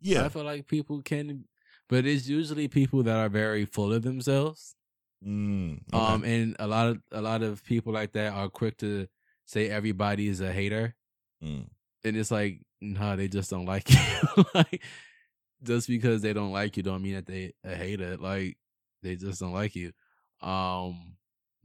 Yeah. 0.00 0.24
I 0.24 0.28
feel 0.28 0.44
like 0.44 0.66
people 0.66 1.02
can, 1.02 1.44
but 1.88 2.06
it's 2.06 2.28
usually 2.28 2.68
people 2.68 3.02
that 3.04 3.16
are 3.16 3.28
very 3.28 3.64
full 3.64 3.92
of 3.92 4.02
themselves. 4.02 4.74
Mm, 5.26 5.80
okay. 5.92 6.04
Um, 6.04 6.24
and 6.24 6.56
a 6.58 6.66
lot 6.66 6.88
of 6.88 6.98
a 7.10 7.20
lot 7.22 7.42
of 7.42 7.64
people 7.64 7.92
like 7.92 8.12
that 8.12 8.32
are 8.34 8.48
quick 8.50 8.76
to 8.78 9.06
say 9.46 9.68
everybody 9.68 10.28
is 10.28 10.40
a 10.40 10.52
hater, 10.52 10.94
Mm. 11.42 11.68
and 12.04 12.16
it's 12.16 12.30
like, 12.30 12.60
nah, 12.80 13.16
they 13.16 13.28
just 13.28 13.50
don't 13.50 13.64
like 13.66 13.88
you. 13.90 14.44
like, 14.54 14.82
just 15.62 15.88
because 15.88 16.20
they 16.22 16.32
don't 16.34 16.52
like 16.52 16.76
you, 16.76 16.82
don't 16.82 17.02
mean 17.02 17.14
that 17.14 17.26
they 17.26 17.54
a 17.64 17.74
hater. 17.74 18.16
Like, 18.18 18.58
they 19.02 19.16
just 19.16 19.40
don't 19.40 19.52
like 19.54 19.74
you. 19.74 19.92
Um, 20.42 21.16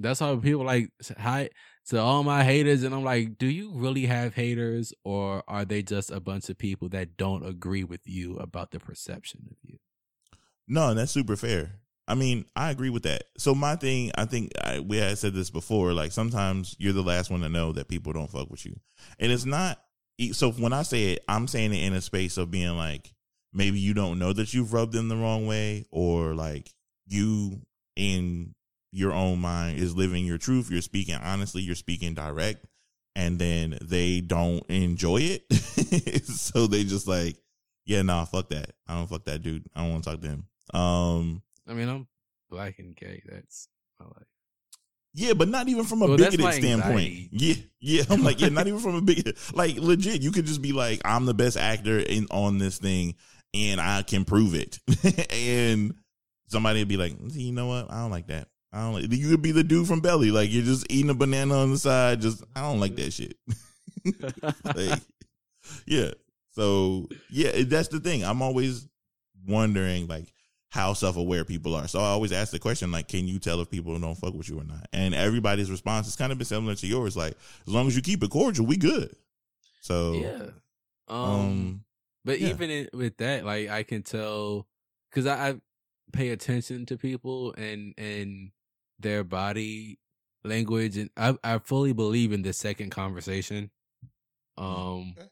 that's 0.02 0.20
how 0.20 0.36
people 0.38 0.66
like 0.66 0.90
hi 1.18 1.50
to 1.88 2.00
all 2.00 2.24
my 2.24 2.44
haters, 2.44 2.84
and 2.84 2.94
I'm 2.94 3.04
like, 3.04 3.38
do 3.38 3.48
you 3.48 3.72
really 3.74 4.06
have 4.06 4.36
haters, 4.36 4.94
or 5.04 5.44
are 5.48 5.66
they 5.66 5.82
just 5.82 6.12
a 6.12 6.20
bunch 6.20 6.50
of 6.50 6.58
people 6.58 6.90
that 6.90 7.18
don't 7.18 7.46
agree 7.46 7.84
with 7.84 8.02
you 8.06 8.38
about 8.38 8.72
the 8.72 8.80
perception 8.80 9.48
of 9.50 9.58
you? 9.64 9.78
No, 10.68 10.94
that's 10.94 11.12
super 11.12 11.36
fair. 11.36 11.80
I 12.08 12.16
mean, 12.16 12.46
I 12.56 12.72
agree 12.72 12.90
with 12.90 13.04
that. 13.04 13.24
So 13.38 13.56
my 13.56 13.76
thing, 13.76 14.12
I 14.16 14.26
think 14.26 14.52
I, 14.62 14.80
we 14.80 14.98
had 14.98 15.18
said 15.18 15.34
this 15.34 15.50
before. 15.50 15.94
Like 15.94 16.12
sometimes 16.12 16.76
you're 16.78 16.94
the 16.94 17.04
last 17.04 17.32
one 17.32 17.42
to 17.42 17.50
know 17.50 17.72
that 17.74 17.88
people 17.88 18.14
don't 18.14 18.30
fuck 18.30 18.50
with 18.50 18.66
you, 18.66 18.80
and 19.20 19.32
it's 19.32 19.46
not. 19.46 19.80
So 20.34 20.52
when 20.52 20.74
I 20.74 20.84
say 20.84 21.14
it, 21.14 21.24
I'm 21.28 21.48
saying 21.48 21.74
it 21.74 21.84
in 21.84 21.94
a 21.94 22.02
space 22.02 22.38
of 22.38 22.52
being 22.52 22.78
like, 22.78 23.12
maybe 23.54 23.80
you 23.80 23.94
don't 23.94 24.20
know 24.20 24.34
that 24.34 24.54
you've 24.54 24.74
rubbed 24.74 24.94
them 24.94 25.10
the 25.10 25.16
wrong 25.16 25.48
way, 25.48 25.86
or 25.90 26.36
like 26.36 26.70
you 27.08 27.62
in 27.96 28.54
your 28.92 29.14
own 29.14 29.40
mind 29.40 29.80
is 29.80 29.96
living 29.96 30.26
your 30.26 30.38
truth. 30.38 30.70
You're 30.70 30.82
speaking 30.82 31.16
honestly. 31.16 31.62
You're 31.62 31.76
speaking 31.76 32.14
direct, 32.14 32.66
and 33.16 33.40
then 33.40 33.78
they 33.82 34.22
don't 34.22 34.66
enjoy 34.70 35.22
it, 35.22 35.54
so 36.26 36.68
they 36.68 36.84
just 36.84 37.08
like, 37.08 37.38
yeah, 37.86 38.02
nah, 38.02 38.26
fuck 38.26 38.50
that. 38.50 38.72
I 38.88 38.96
don't 38.96 39.08
fuck 39.08 39.26
that 39.26 39.42
dude. 39.42 39.66
I 39.76 39.82
don't 39.82 39.92
want 39.92 40.04
to 40.04 40.10
talk 40.12 40.22
to 40.22 40.28
him. 40.28 40.46
Um, 40.74 41.42
I 41.68 41.74
mean, 41.74 41.90
I'm 41.90 42.08
black 42.50 42.80
and 42.80 42.96
gay. 42.96 43.22
That's 43.26 43.68
my 44.00 44.06
life. 44.06 44.28
yeah, 45.14 45.34
but 45.34 45.48
not 45.50 45.68
even 45.68 45.84
from 45.84 46.02
a 46.02 46.08
Well, 46.08 46.18
bigoted 46.18 46.54
standpoint. 46.54 47.14
Yeah, 47.32 47.56
yeah. 47.80 48.04
I'm 48.10 48.24
like, 48.24 48.40
yeah, 48.40 48.50
not 48.50 48.68
even 48.68 48.80
from 48.80 48.96
a 48.96 49.02
big, 49.02 49.38
like 49.54 49.78
legit. 49.78 50.22
You 50.22 50.32
could 50.32 50.46
just 50.46 50.62
be 50.62 50.72
like, 50.74 51.02
I'm 51.06 51.26
the 51.26 51.34
best 51.34 51.58
actor 51.58 52.00
in 52.00 52.28
on 52.30 52.58
this 52.58 52.78
thing, 52.78 53.16
and 53.54 53.82
I 53.82 54.04
can 54.04 54.26
prove 54.26 54.54
it. 54.54 54.80
and 55.34 55.94
somebody 56.48 56.80
would 56.80 56.88
be 56.88 56.98
like, 56.98 57.16
you 57.30 57.52
know 57.52 57.68
what? 57.68 57.92
I 57.92 58.02
don't 58.02 58.12
like 58.12 58.28
that. 58.28 58.48
I 58.74 58.82
don't 58.82 58.94
like. 58.94 59.12
You 59.12 59.30
could 59.30 59.42
be 59.42 59.52
the 59.52 59.64
dude 59.64 59.88
from 59.88 60.00
Belly, 60.00 60.32
like 60.32 60.52
you're 60.52 60.64
just 60.64 60.86
eating 60.90 61.10
a 61.10 61.14
banana 61.14 61.56
on 61.56 61.72
the 61.72 61.78
side. 61.78 62.22
Just, 62.22 62.44
I 62.56 62.62
don't 62.62 62.80
like 62.80 62.96
that 62.96 63.12
shit. 63.12 63.36
like, 64.76 65.00
yeah. 65.86 66.12
So 66.52 67.08
yeah, 67.30 67.52
that's 67.66 67.90
the 67.90 68.00
thing. 68.00 68.24
I'm 68.24 68.42
always 68.42 68.88
wondering 69.48 70.08
like 70.08 70.34
how 70.70 70.94
self 70.94 71.18
aware 71.18 71.44
people 71.44 71.76
are. 71.76 71.88
So 71.88 72.00
I 72.00 72.08
always 72.08 72.32
ask 72.32 72.52
the 72.52 72.60
question 72.60 72.92
like, 72.92 73.08
can 73.08 73.28
you 73.28 73.40
tell 73.40 73.60
if 73.60 73.70
people 73.70 73.98
don't 74.00 74.16
fuck 74.16 74.34
with 74.34 74.50
you 74.50 74.60
or 74.60 74.64
not? 74.64 74.88
And 74.94 75.14
everybody's 75.14 75.70
response 75.70 76.08
has 76.08 76.16
kind 76.16 76.32
of 76.32 76.38
been 76.38 76.46
similar 76.46 76.76
to 76.76 76.88
yours. 76.88 77.18
Like, 77.18 77.36
as 77.68 77.74
long 77.74 77.88
as 77.88 77.96
you 77.96 78.02
keep 78.02 78.24
it 78.24 78.30
cordial, 78.30 78.66
we 78.66 78.78
good. 78.78 79.14
So 79.82 80.14
yeah. 80.14 80.46
Um, 81.08 81.30
um, 81.30 81.84
but 82.24 82.40
yeah. 82.40 82.50
even 82.50 82.70
in, 82.70 82.90
with 82.94 83.18
that, 83.18 83.46
like 83.46 83.70
I 83.70 83.84
can 83.84 84.04
tell 84.04 84.68
because 85.10 85.28
I, 85.28 85.50
I 85.50 85.56
pay 86.14 86.30
attention 86.30 86.86
to 86.88 86.98
people 86.98 87.54
and 87.58 87.94
and 87.98 88.52
their 89.02 89.24
body 89.24 90.00
language, 90.44 90.98
and 90.98 91.10
I 91.18 91.36
I 91.44 91.58
fully 91.60 91.94
believe 91.94 92.32
in 92.32 92.42
the 92.42 92.54
second 92.54 92.90
conversation. 92.92 93.72
Um, 94.58 95.16
Okay. 95.18 95.28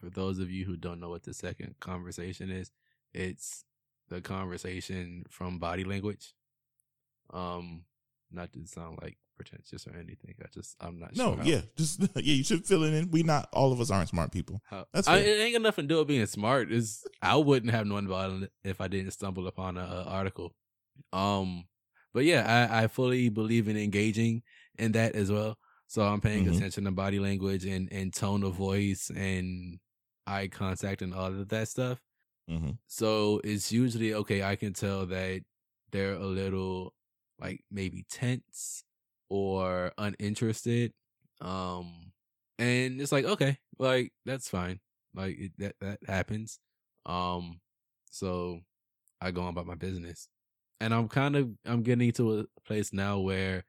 for 0.00 0.10
those 0.10 0.38
of 0.38 0.50
you 0.50 0.64
who 0.64 0.76
don't 0.76 1.00
know 1.00 1.10
what 1.10 1.24
the 1.24 1.34
second 1.34 1.74
conversation 1.80 2.50
is, 2.50 2.70
it's 3.12 3.64
the 4.08 4.20
conversation 4.20 5.24
from 5.28 5.58
body 5.58 5.84
language. 5.84 6.34
Um, 7.32 7.84
not 8.30 8.52
to 8.52 8.66
sound 8.66 8.98
like 9.02 9.18
pretentious 9.36 9.86
or 9.86 9.96
anything. 9.96 10.34
I 10.42 10.46
just 10.52 10.76
I'm 10.80 10.98
not 10.98 11.16
no, 11.16 11.28
sure. 11.34 11.36
how- 11.38 11.44
yeah, 11.44 11.60
just 11.76 12.00
yeah, 12.16 12.34
you 12.34 12.44
should 12.44 12.66
fill 12.66 12.84
it 12.84 12.94
in. 12.94 13.10
We 13.10 13.22
not 13.22 13.48
all 13.52 13.72
of 13.72 13.80
us 13.80 13.90
aren't 13.90 14.08
smart 14.08 14.32
people. 14.32 14.60
How, 14.68 14.86
That's 14.92 15.08
I, 15.08 15.18
it 15.18 15.40
ain't 15.40 15.54
got 15.54 15.62
nothing 15.62 15.84
to 15.84 15.94
do 15.94 15.98
with 15.98 16.08
being 16.08 16.26
smart. 16.26 16.70
Is 16.72 17.04
I 17.22 17.36
wouldn't 17.36 17.72
have 17.72 17.86
known 17.86 18.06
about 18.06 18.42
it 18.42 18.52
if 18.64 18.80
I 18.80 18.88
didn't 18.88 19.12
stumble 19.12 19.46
upon 19.46 19.76
a, 19.76 19.80
a 19.84 20.04
article. 20.04 20.54
Um, 21.12 21.64
but 22.12 22.24
yeah, 22.24 22.68
I, 22.70 22.84
I 22.84 22.86
fully 22.88 23.28
believe 23.28 23.68
in 23.68 23.76
engaging 23.76 24.42
in 24.78 24.92
that 24.92 25.14
as 25.14 25.30
well. 25.30 25.58
So 25.86 26.02
I'm 26.02 26.20
paying 26.20 26.46
Mhm. 26.46 26.48
attention 26.48 26.84
to 26.84 26.90
body 26.92 27.18
language 27.20 27.64
and 27.66 27.92
and 27.92 28.12
tone 28.14 28.42
of 28.44 28.54
voice 28.54 29.10
and 29.14 29.80
eye 30.26 30.48
contact 30.48 31.02
and 31.02 31.14
all 31.14 31.26
of 31.28 31.48
that 31.48 31.68
stuff. 31.68 32.00
hmm 32.48 32.72
So 32.88 33.40
it's 33.44 33.72
usually 33.72 34.14
okay. 34.14 34.42
I 34.42 34.56
can 34.56 34.72
tell 34.72 35.06
that 35.06 35.42
they're 35.92 36.14
a 36.14 36.26
little 36.26 36.94
like 37.38 37.64
maybe 37.70 38.04
tense 38.10 38.84
or 39.28 39.92
uninterested. 39.98 40.92
Um, 41.40 42.12
and 42.58 43.00
it's 43.00 43.12
like 43.12 43.24
okay, 43.24 43.58
like 43.78 44.12
that's 44.26 44.48
fine. 44.48 44.80
Like 45.14 45.38
it, 45.38 45.52
that 45.58 45.76
that 45.80 45.98
happens. 46.06 46.58
Um, 47.06 47.60
so 48.10 48.60
I 49.20 49.30
go 49.32 49.42
on 49.42 49.50
about 49.50 49.66
my 49.66 49.74
business, 49.76 50.28
and 50.80 50.94
I'm 50.94 51.08
kind 51.08 51.36
of 51.36 51.50
I'm 51.66 51.82
getting 51.82 52.12
to 52.12 52.40
a 52.40 52.44
place 52.66 52.92
now 52.92 53.18
where 53.18 53.64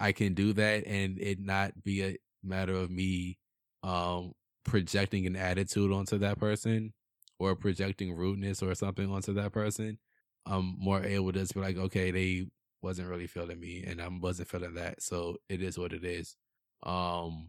I 0.00 0.12
can 0.12 0.34
do 0.34 0.52
that 0.54 0.86
and 0.86 1.18
it 1.18 1.38
not 1.40 1.82
be 1.82 2.02
a 2.04 2.16
matter 2.42 2.74
of 2.74 2.90
me 2.90 3.38
um 3.82 4.32
projecting 4.64 5.26
an 5.26 5.36
attitude 5.36 5.92
onto 5.92 6.18
that 6.18 6.38
person 6.38 6.92
or 7.38 7.54
projecting 7.56 8.14
rudeness 8.14 8.62
or 8.62 8.74
something 8.74 9.10
onto 9.10 9.32
that 9.34 9.52
person, 9.52 9.98
I'm 10.46 10.76
more 10.78 11.02
able 11.04 11.32
to 11.32 11.40
just 11.40 11.54
be 11.54 11.60
like, 11.60 11.76
okay, 11.76 12.10
they 12.10 12.46
wasn't 12.82 13.08
really 13.08 13.26
feeling 13.26 13.60
me 13.60 13.84
and 13.86 14.00
I 14.00 14.08
wasn't 14.08 14.48
feeling 14.48 14.74
that. 14.74 15.02
So 15.02 15.36
it 15.48 15.62
is 15.62 15.78
what 15.78 15.92
it 15.92 16.04
is. 16.04 16.36
Um 16.84 17.48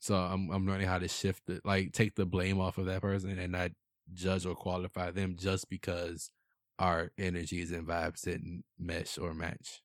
so 0.00 0.14
I'm 0.16 0.50
I'm 0.50 0.66
learning 0.66 0.88
how 0.88 0.98
to 0.98 1.08
shift 1.08 1.48
it, 1.48 1.62
like 1.64 1.92
take 1.92 2.14
the 2.14 2.26
blame 2.26 2.60
off 2.60 2.78
of 2.78 2.86
that 2.86 3.02
person 3.02 3.38
and 3.38 3.52
not 3.52 3.72
judge 4.12 4.46
or 4.46 4.54
qualify 4.54 5.10
them 5.10 5.36
just 5.38 5.68
because 5.68 6.30
our 6.78 7.12
energies 7.18 7.72
and 7.72 7.86
vibes 7.86 8.22
didn't 8.22 8.64
mesh 8.78 9.18
or 9.18 9.34
match. 9.34 9.80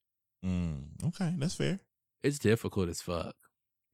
Mm, 0.45 1.03
okay, 1.07 1.33
that's 1.37 1.55
fair. 1.55 1.79
It's 2.23 2.39
difficult 2.39 2.89
as 2.89 3.01
fuck. 3.01 3.35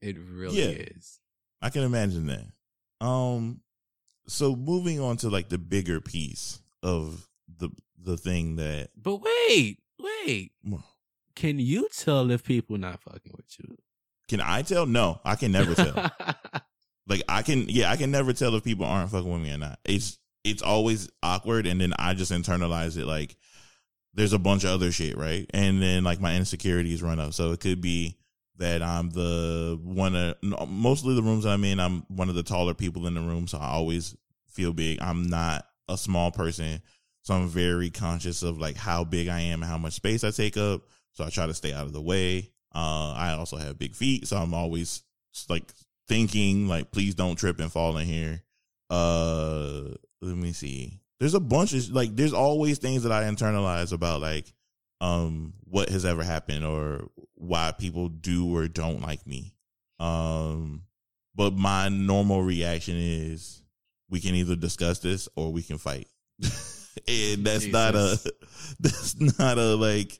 It 0.00 0.16
really 0.18 0.60
Yeah. 0.60 0.68
is. 0.96 1.20
I 1.60 1.70
can 1.70 1.82
imagine 1.82 2.26
that. 2.26 3.04
Um, 3.04 3.60
so 4.26 4.54
moving 4.56 5.00
on 5.00 5.16
to 5.18 5.28
like 5.30 5.48
the 5.48 5.58
bigger 5.58 6.00
piece 6.00 6.60
of 6.82 7.28
the 7.48 7.70
the 8.00 8.16
thing 8.16 8.56
that 8.56 8.90
But 8.96 9.16
wait, 9.16 9.78
wait. 9.98 10.52
Can 11.34 11.58
you 11.58 11.88
tell 11.96 12.30
if 12.30 12.44
people 12.44 12.78
not 12.78 13.02
fucking 13.02 13.32
with 13.36 13.46
you? 13.58 13.76
can 14.28 14.40
I 14.40 14.62
tell? 14.62 14.86
No, 14.86 15.20
I 15.24 15.36
can 15.36 15.52
never 15.52 15.74
tell. 15.74 15.94
like 17.08 17.22
I 17.28 17.42
can, 17.42 17.66
yeah, 17.68 17.90
I 17.90 17.96
can 17.96 18.10
never 18.10 18.32
tell 18.32 18.54
if 18.54 18.62
people 18.64 18.84
aren't 18.84 19.10
fucking 19.10 19.30
with 19.30 19.40
me 19.42 19.52
or 19.52 19.58
not. 19.58 19.78
It's 19.84 20.18
it's 20.44 20.62
always 20.62 21.10
awkward 21.22 21.66
and 21.66 21.80
then 21.80 21.92
I 21.98 22.14
just 22.14 22.32
internalize 22.32 22.96
it 22.96 23.06
like 23.06 23.36
there's 24.14 24.32
a 24.32 24.38
bunch 24.38 24.64
of 24.64 24.70
other 24.70 24.90
shit, 24.90 25.16
right? 25.16 25.48
And 25.54 25.80
then 25.80 26.04
like 26.04 26.20
my 26.20 26.36
insecurities 26.36 27.02
run 27.02 27.20
up. 27.20 27.34
So 27.34 27.52
it 27.52 27.60
could 27.60 27.80
be 27.80 28.16
that 28.56 28.82
I'm 28.82 29.10
the 29.10 29.78
one 29.82 30.16
of 30.16 30.36
mostly 30.68 31.14
the 31.14 31.22
rooms 31.22 31.46
I'm 31.46 31.64
in, 31.64 31.80
I'm 31.80 32.02
one 32.08 32.28
of 32.28 32.34
the 32.34 32.42
taller 32.42 32.74
people 32.74 33.06
in 33.06 33.14
the 33.14 33.20
room, 33.20 33.46
so 33.46 33.58
I 33.58 33.68
always 33.68 34.16
feel 34.48 34.72
big. 34.72 35.00
I'm 35.00 35.28
not 35.28 35.64
a 35.88 35.96
small 35.96 36.32
person, 36.32 36.82
so 37.22 37.34
I'm 37.34 37.48
very 37.48 37.90
conscious 37.90 38.42
of 38.42 38.58
like 38.58 38.76
how 38.76 39.04
big 39.04 39.28
I 39.28 39.40
am 39.40 39.62
and 39.62 39.70
how 39.70 39.78
much 39.78 39.94
space 39.94 40.24
I 40.24 40.30
take 40.30 40.56
up. 40.56 40.82
So 41.12 41.24
I 41.24 41.30
try 41.30 41.46
to 41.46 41.54
stay 41.54 41.72
out 41.72 41.86
of 41.86 41.92
the 41.92 42.02
way. 42.02 42.50
Uh, 42.74 43.12
I 43.12 43.34
also 43.38 43.56
have 43.56 43.78
big 43.78 43.94
feet, 43.94 44.26
so 44.26 44.36
I'm 44.36 44.54
always 44.54 45.02
like 45.48 45.64
thinking 46.08 46.66
like, 46.66 46.90
please 46.90 47.14
don't 47.14 47.36
trip 47.36 47.60
and 47.60 47.70
fall 47.70 47.96
in 47.98 48.06
here. 48.06 48.42
Uh, 48.90 49.94
let 50.20 50.36
me 50.36 50.52
see. 50.52 51.00
There's 51.20 51.34
a 51.34 51.40
bunch 51.40 51.72
of 51.72 51.90
like, 51.90 52.14
there's 52.14 52.32
always 52.32 52.78
things 52.78 53.02
that 53.02 53.12
I 53.12 53.24
internalize 53.24 53.92
about 53.92 54.20
like, 54.20 54.52
um, 55.00 55.54
what 55.64 55.88
has 55.88 56.04
ever 56.04 56.22
happened 56.22 56.64
or 56.64 57.08
why 57.34 57.72
people 57.76 58.08
do 58.08 58.54
or 58.56 58.68
don't 58.68 59.00
like 59.00 59.26
me. 59.26 59.54
Um, 60.00 60.82
but 61.34 61.54
my 61.54 61.88
normal 61.88 62.42
reaction 62.42 62.96
is 62.96 63.62
we 64.10 64.20
can 64.20 64.34
either 64.34 64.56
discuss 64.56 64.98
this 65.00 65.28
or 65.36 65.52
we 65.52 65.62
can 65.62 65.78
fight. 65.78 66.08
and 66.42 67.44
that's 67.44 67.64
Jesus. 67.64 67.72
not 67.72 67.94
a, 67.94 68.32
that's 68.80 69.20
not 69.38 69.58
a 69.58 69.74
like, 69.76 70.18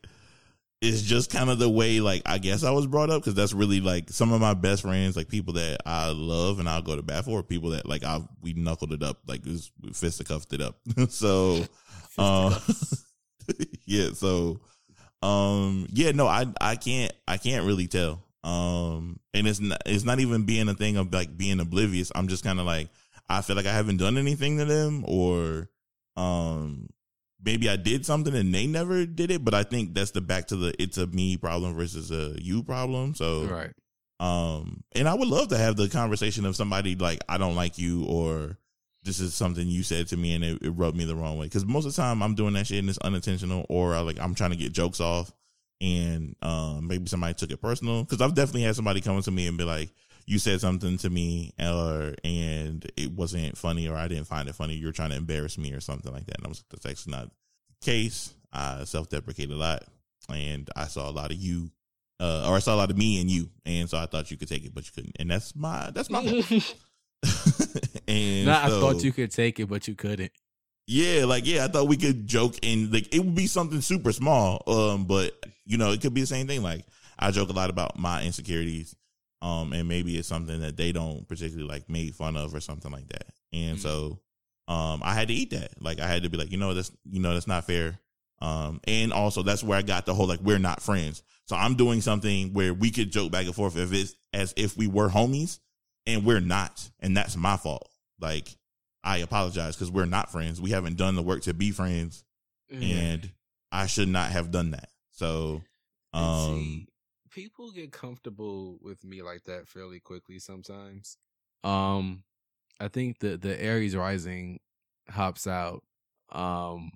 it's 0.81 1.03
just 1.03 1.31
kind 1.31 1.51
of 1.51 1.59
the 1.59 1.69
way 1.69 2.01
like 2.01 2.23
I 2.25 2.38
guess 2.38 2.62
I 2.62 2.71
was 2.71 2.87
brought 2.87 3.11
up 3.11 3.21
because 3.21 3.35
that's 3.35 3.53
really 3.53 3.81
like 3.81 4.11
some 4.11 4.33
of 4.33 4.41
my 4.41 4.55
best 4.55 4.83
friends, 4.83 5.17
like 5.17 5.29
people 5.29 5.55
that 5.55 5.79
I 5.85 6.11
love 6.11 6.61
and 6.61 6.69
I'll 6.69 6.83
go 6.83 6.95
to 6.95 7.03
bat 7.03 7.25
for, 7.25 7.43
people 7.43 7.71
that 7.71 7.87
like 7.87 8.05
I 8.05 8.21
we 8.41 8.53
knuckled 8.53 8.93
it 8.93 9.03
up, 9.03 9.19
like 9.27 9.45
was, 9.45 9.73
we 9.83 9.93
fisticuffed 9.93 10.53
it 10.53 10.61
up. 10.61 10.77
so, 11.09 11.64
um, 12.19 12.55
yeah, 13.87 14.11
so, 14.14 14.61
um, 15.23 15.88
yeah, 15.93 16.12
no, 16.12 16.29
I 16.29 16.47
I 16.61 16.77
can't 16.77 17.12
I 17.27 17.38
can't 17.38 17.67
really 17.67 17.88
tell. 17.88 18.23
Um, 18.45 19.19
and 19.35 19.49
it's 19.49 19.61
not 19.61 19.83
it's 19.85 20.05
not 20.05 20.21
even 20.21 20.45
being 20.45 20.69
a 20.69 20.75
thing 20.75 20.97
of 20.97 21.12
like 21.12 21.37
being 21.37 21.59
oblivious. 21.59 22.12
I'm 22.14 22.29
just 22.29 22.45
kind 22.45 22.61
of 22.61 22.67
like 22.67 22.88
I 23.29 23.43
feel 23.43 23.57
like 23.57 23.67
I 23.67 23.73
haven't 23.75 23.97
done 23.97 24.17
anything 24.17 24.59
to 24.59 24.64
them 24.64 25.05
or 25.07 25.69
um 26.17 26.88
maybe 27.42 27.68
I 27.68 27.77
did 27.77 28.05
something 28.05 28.35
and 28.35 28.55
they 28.55 28.66
never 28.66 29.07
did 29.07 29.31
it, 29.31 29.44
but 29.44 29.55
I 29.55 29.62
think 29.62 29.94
that's 29.94 30.11
the 30.11 30.20
back 30.20 30.48
to 30.48 30.57
the 30.57 30.83
it's 30.83 30.98
a 30.98 31.07
me 31.07 31.37
problem 31.37 31.74
versus 31.74 32.11
a 32.11 32.40
you 32.40 32.62
problem. 32.62 33.14
So 33.14 33.44
right. 33.44 33.72
Um, 34.20 34.83
and 34.92 35.09
I 35.09 35.14
would 35.14 35.29
love 35.29 35.48
to 35.48 35.57
have 35.59 35.77
the 35.77 35.88
conversation 35.88 36.44
of 36.44 36.57
somebody 36.57 36.96
like 36.96 37.20
I 37.29 37.38
don't 37.38 37.55
like 37.55 37.79
you 37.79 38.05
or 38.05 38.59
this 39.05 39.20
is 39.20 39.33
something 39.35 39.68
you 39.68 39.85
said 39.85 40.09
to 40.09 40.16
me 40.16 40.35
and 40.35 40.42
it, 40.42 40.61
it 40.61 40.70
rubbed 40.70 40.96
me 40.96 41.05
the 41.05 41.14
wrong 41.14 41.38
way. 41.38 41.46
Because 41.46 41.64
most 41.64 41.87
of 41.87 41.94
the 41.94 42.03
time 42.03 42.22
I'm 42.22 42.35
doing 42.35 42.55
that 42.55 42.66
shit 42.66 42.81
and 42.81 42.88
it's 42.88 42.98
unintentional 42.98 43.64
or 43.68 43.94
I, 43.94 44.01
like 44.01 44.18
I'm 44.18 44.35
trying 44.35 44.51
to 44.51 44.57
get 44.57 44.72
jokes 44.72 45.01
off 45.01 45.33
and 45.81 46.35
um 46.42 46.88
maybe 46.88 47.07
somebody 47.07 47.35
took 47.35 47.53
it 47.53 47.62
personal. 47.62 48.03
Because 48.03 48.20
I've 48.20 48.35
definitely 48.35 48.62
had 48.62 48.74
somebody 48.74 49.01
come 49.01 49.22
to 49.22 49.31
me 49.31 49.46
and 49.46 49.57
be 49.57 49.64
like, 49.64 49.90
you 50.29 50.38
said 50.38 50.61
something 50.61 50.99
to 50.99 51.09
me 51.09 51.55
or 51.59 52.14
and 52.23 52.85
it 52.99 53.11
wasn't 53.12 53.57
funny 53.57 53.88
or 53.88 53.97
I 53.97 54.09
didn't 54.09 54.27
find 54.27 54.47
it 54.47 54.55
funny. 54.55 54.75
You're 54.75 54.93
trying 54.93 55.09
to 55.09 55.17
embarrass 55.17 55.57
me 55.57 55.73
or 55.73 55.81
something 55.81 56.12
like 56.12 56.27
that. 56.27 56.37
And 56.37 56.45
I 56.45 56.51
was 56.51 56.59
like, 56.59 56.69
that's 56.69 56.85
actually 56.85 57.12
not 57.12 57.31
the 57.71 57.87
case. 57.91 58.35
I 58.53 58.85
self 58.85 59.09
deprecate 59.09 59.51
a 59.51 59.57
lot 59.57 59.85
and 60.29 60.69
I 60.77 60.85
saw 60.85 61.09
a 61.09 61.12
lot 61.12 61.31
of 61.31 61.38
you 61.38 61.71
uh, 62.21 62.47
or 62.47 62.57
I 62.57 62.59
saw 62.59 62.75
a 62.75 62.77
lot 62.77 62.91
of 62.91 62.99
me 62.99 63.23
and 63.23 63.31
you. 63.31 63.49
And 63.64 63.88
so 63.88 63.97
I 63.97 64.05
thought 64.05 64.31
you 64.31 64.37
could 64.37 64.49
take 64.49 64.67
it, 64.67 64.75
but 64.75 64.85
you 64.85 64.93
couldn't. 64.95 65.17
And 65.19 65.31
that's 65.31 65.57
my 65.57 65.91
that's 65.95 66.11
my 66.11 66.21
and 68.07 68.47
so, 68.47 68.53
I 68.53 68.69
thought 68.69 69.03
you 69.03 69.12
could 69.12 69.31
take 69.31 69.59
it, 69.61 69.67
but 69.67 69.88
you 69.88 69.95
couldn't. 69.95 70.33
Yeah, 70.87 71.25
like 71.25 71.47
yeah, 71.47 71.64
I 71.64 71.69
thought 71.69 71.88
we 71.88 71.97
could 71.97 72.27
joke 72.27 72.55
and 72.62 72.93
like 72.93 73.14
it 73.14 73.21
would 73.21 73.35
be 73.35 73.47
something 73.47 73.81
super 73.81 74.12
small. 74.12 74.62
Um, 74.67 75.07
but 75.07 75.33
you 75.64 75.79
know, 75.79 75.93
it 75.93 76.03
could 76.03 76.12
be 76.12 76.21
the 76.21 76.27
same 76.27 76.47
thing. 76.47 76.62
Like 76.62 76.85
I 77.19 77.31
joke 77.31 77.49
a 77.49 77.53
lot 77.53 77.71
about 77.71 77.99
my 77.99 78.23
insecurities 78.25 78.95
um, 79.40 79.72
and 79.72 79.88
maybe 79.88 80.16
it's 80.16 80.29
something 80.29 80.61
that 80.61 80.77
they 80.77 80.92
don't 80.92 81.29
particularly 81.29 81.68
like 81.68 81.88
made 81.88 82.14
fun 82.14 82.37
of 82.37 82.55
or 82.55 82.61
something 82.61 82.90
like 82.90 83.09
that. 83.09 83.27
And 83.53 83.79
mm-hmm. 83.79 83.88
so, 83.88 84.20
um, 84.66 85.01
I 85.03 85.14
had 85.14 85.29
to 85.29 85.35
eat 85.35 85.51
that. 85.51 85.81
Like 85.81 86.01
I 86.01 86.07
had 86.07 86.24
to 86.24 86.31
be 86.31 86.37
like, 86.37 86.51
you 86.51 86.59
know, 86.59 86.74
that's 86.74 86.92
you 87.11 87.20
know 87.20 87.35
that's 87.35 87.46
not 87.46 87.64
fair. 87.64 87.98
Um, 88.40 88.81
and 88.85 89.12
also 89.12 89.42
that's 89.42 89.64
where 89.64 89.79
I 89.79 89.83
got 89.83 90.07
the 90.07 90.14
whole 90.14 90.27
like 90.27 90.40
we're 90.40 90.59
not 90.59 90.83
friends. 90.83 91.22
So 91.46 91.57
I'm 91.57 91.77
doing 91.77 92.01
something 92.01 92.53
where 92.53 92.74
we 92.74 92.90
could 92.90 93.11
joke 93.11 93.33
back 93.33 93.46
and 93.46 93.55
forth 93.55 93.77
if 93.77 93.92
it's 93.92 94.14
as 94.33 94.53
if 94.57 94.77
we 94.77 94.87
were 94.87 95.09
homies, 95.09 95.59
and 96.07 96.24
we're 96.24 96.40
not, 96.40 96.88
and 97.01 97.16
that's 97.16 97.37
my 97.37 97.57
fault. 97.57 97.88
Like 98.20 98.48
I 99.03 99.18
apologize 99.18 99.77
because 99.77 99.90
we're 99.90 100.07
not 100.07 100.31
friends. 100.31 100.61
We 100.61 100.70
haven't 100.70 100.96
done 100.96 101.14
the 101.14 101.22
work 101.22 101.42
to 101.42 101.55
be 101.55 101.70
friends, 101.70 102.24
mm-hmm. 102.72 102.83
and 102.83 103.33
I 103.72 103.87
should 103.87 104.09
not 104.09 104.31
have 104.31 104.51
done 104.51 104.72
that. 104.72 104.90
So, 105.12 105.62
um, 106.12 106.88
people 107.38 107.70
get 107.70 107.92
comfortable 107.92 108.79
with 108.83 109.05
me 109.05 109.22
like 109.22 109.44
that 109.44 109.68
fairly 109.68 110.01
quickly 110.01 110.40
sometimes. 110.40 111.16
Um 111.62 112.24
I 112.81 112.88
think 112.88 113.20
the 113.20 113.37
the 113.37 113.61
Aries 113.62 113.94
rising 113.94 114.59
hops 115.09 115.46
out 115.46 115.85
um 116.33 116.90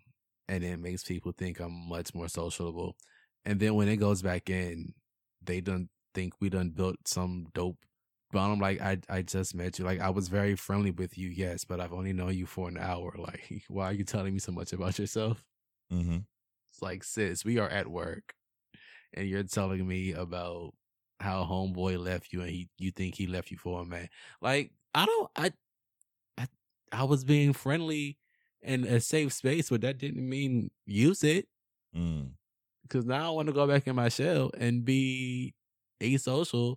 and 0.48 0.64
it 0.64 0.78
makes 0.78 1.05
people 1.05 1.33
think 1.33 1.61
I'm 1.61 1.88
much 1.88 2.12
more 2.12 2.28
sociable. 2.28 2.96
And 3.44 3.61
then 3.61 3.74
when 3.76 3.88
it 3.88 3.96
goes 3.96 4.20
back 4.20 4.50
in, 4.50 4.94
they 5.44 5.61
don't 5.61 5.88
think 6.12 6.35
we 6.40 6.50
done 6.50 6.70
built 6.70 6.96
some 7.07 7.46
dope 7.55 7.78
but 8.33 8.40
I'm 8.40 8.59
like, 8.59 8.81
I 8.81 8.98
I 9.11 9.22
just 9.22 9.55
met 9.55 9.78
you. 9.78 9.85
Like 9.85 10.00
I 10.00 10.11
was 10.11 10.28
very 10.28 10.57
friendly 10.57 10.90
with 10.90 11.18
you, 11.18 11.28
yes, 11.28 11.64
but 11.64 11.81
I've 11.81 11.92
only 11.92 12.14
known 12.14 12.35
you 12.35 12.46
for 12.46 12.68
an 12.68 12.78
hour. 12.78 13.14
Like, 13.18 13.62
why 13.68 13.90
are 13.90 13.92
you 13.92 14.05
telling 14.05 14.33
me 14.33 14.40
so 14.40 14.52
much 14.52 14.72
about 14.72 14.98
yourself? 14.98 15.44
Mm-hmm. 15.92 16.20
It's 16.72 16.83
like, 16.83 17.05
sis, 17.05 17.44
we 17.44 17.59
are 17.59 17.68
at 17.68 17.88
work 17.88 18.35
and 19.14 19.29
you're 19.29 19.42
telling 19.42 19.87
me 19.87 20.12
about 20.12 20.75
how 21.20 21.44
homeboy 21.44 22.03
left 22.03 22.33
you 22.33 22.40
and 22.40 22.51
he 22.51 22.68
you 22.79 22.90
think 22.90 23.14
he 23.14 23.27
left 23.27 23.51
you 23.51 23.57
for 23.57 23.83
a 23.83 23.85
man. 23.85 24.09
Like 24.40 24.72
I 24.94 25.07
don't 25.07 25.31
I 25.37 25.53
I 26.38 26.46
I 26.90 27.05
was 27.05 27.25
being 27.25 27.53
friendly 27.53 28.18
in 28.61 28.85
a 28.85 29.01
safe 29.01 29.33
space, 29.33 29.70
but 29.70 29.81
that 29.83 29.98
didn't 29.98 30.29
mean 30.29 30.70
use 30.87 31.25
it. 31.25 31.46
Mm. 31.96 32.33
Cause 32.88 33.05
now 33.05 33.29
I 33.29 33.31
want 33.31 33.46
to 33.46 33.55
go 33.55 33.66
back 33.66 33.87
in 33.87 33.96
my 33.96 34.09
shell 34.09 34.51
and 34.59 34.85
be 34.85 35.55
asocial 36.01 36.77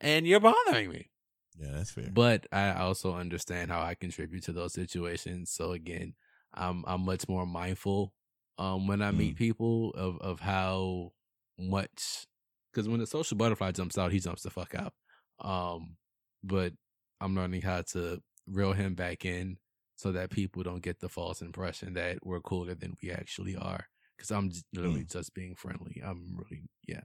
and 0.00 0.26
you're 0.26 0.40
bothering 0.40 0.90
me. 0.90 1.10
Yeah, 1.58 1.70
that's 1.72 1.90
fair. 1.90 2.10
But 2.12 2.46
I 2.52 2.74
also 2.74 3.14
understand 3.14 3.70
how 3.70 3.80
I 3.80 3.94
contribute 3.94 4.44
to 4.44 4.52
those 4.52 4.74
situations. 4.74 5.50
So 5.50 5.72
again, 5.72 6.14
I'm 6.52 6.84
I'm 6.86 7.04
much 7.04 7.28
more 7.28 7.46
mindful 7.46 8.12
um 8.58 8.86
when 8.86 9.02
I 9.02 9.10
mm. 9.10 9.16
meet 9.16 9.36
people 9.36 9.90
of 9.96 10.18
of 10.20 10.40
how 10.40 11.12
much 11.58 12.26
because 12.72 12.88
when 12.88 13.00
the 13.00 13.06
social 13.06 13.36
butterfly 13.36 13.72
jumps 13.72 13.96
out, 13.96 14.12
he 14.12 14.20
jumps 14.20 14.42
the 14.42 14.50
fuck 14.50 14.74
out. 14.74 14.92
Um, 15.40 15.96
but 16.44 16.72
I'm 17.20 17.34
learning 17.34 17.62
how 17.62 17.82
to 17.92 18.20
reel 18.46 18.72
him 18.72 18.94
back 18.94 19.24
in 19.24 19.56
so 19.96 20.12
that 20.12 20.30
people 20.30 20.62
don't 20.62 20.82
get 20.82 21.00
the 21.00 21.08
false 21.08 21.40
impression 21.40 21.94
that 21.94 22.18
we're 22.22 22.40
cooler 22.40 22.74
than 22.74 22.96
we 23.02 23.10
actually 23.10 23.56
are. 23.56 23.86
Because 24.16 24.30
I'm 24.30 24.50
just 24.50 24.64
literally 24.74 25.04
mm. 25.04 25.12
just 25.12 25.34
being 25.34 25.54
friendly. 25.54 26.02
I'm 26.04 26.36
really, 26.36 26.62
yeah, 26.86 27.00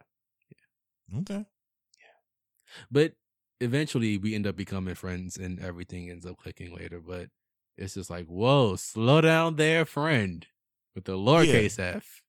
yeah. 0.50 1.20
Okay. 1.20 1.46
Yeah. 2.00 2.86
But 2.90 3.14
eventually, 3.60 4.18
we 4.18 4.36
end 4.36 4.48
up 4.48 4.56
becoming 4.56 4.96
friends, 4.96 5.38
and 5.38 5.60
everything 5.60 6.10
ends 6.10 6.26
up 6.26 6.38
clicking 6.38 6.74
later. 6.74 7.02
But 7.06 7.28
it's 7.78 7.96
just 7.96 8.10
like, 8.10 8.28
whoa, 8.28 8.76
slow 8.78 9.22
down 9.22 9.56
there, 9.58 9.86
friend, 9.86 10.46
with 10.96 11.06
the 11.06 11.18
lowercase 11.18 11.78
yeah. 11.78 11.96
f. 11.98 12.22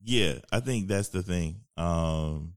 Yeah, 0.00 0.38
I 0.52 0.60
think 0.60 0.88
that's 0.88 1.08
the 1.08 1.22
thing. 1.22 1.60
Um, 1.76 2.54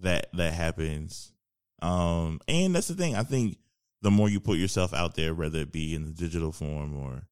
that 0.00 0.26
that 0.34 0.52
happens. 0.52 1.32
Um, 1.80 2.40
and 2.46 2.74
that's 2.74 2.88
the 2.88 2.94
thing. 2.94 3.16
I 3.16 3.22
think 3.22 3.58
the 4.02 4.10
more 4.10 4.28
you 4.28 4.40
put 4.40 4.58
yourself 4.58 4.92
out 4.92 5.14
there, 5.14 5.34
whether 5.34 5.60
it 5.60 5.72
be 5.72 5.94
in 5.94 6.04
the 6.04 6.12
digital 6.12 6.52
form 6.52 6.96
or 6.96 7.22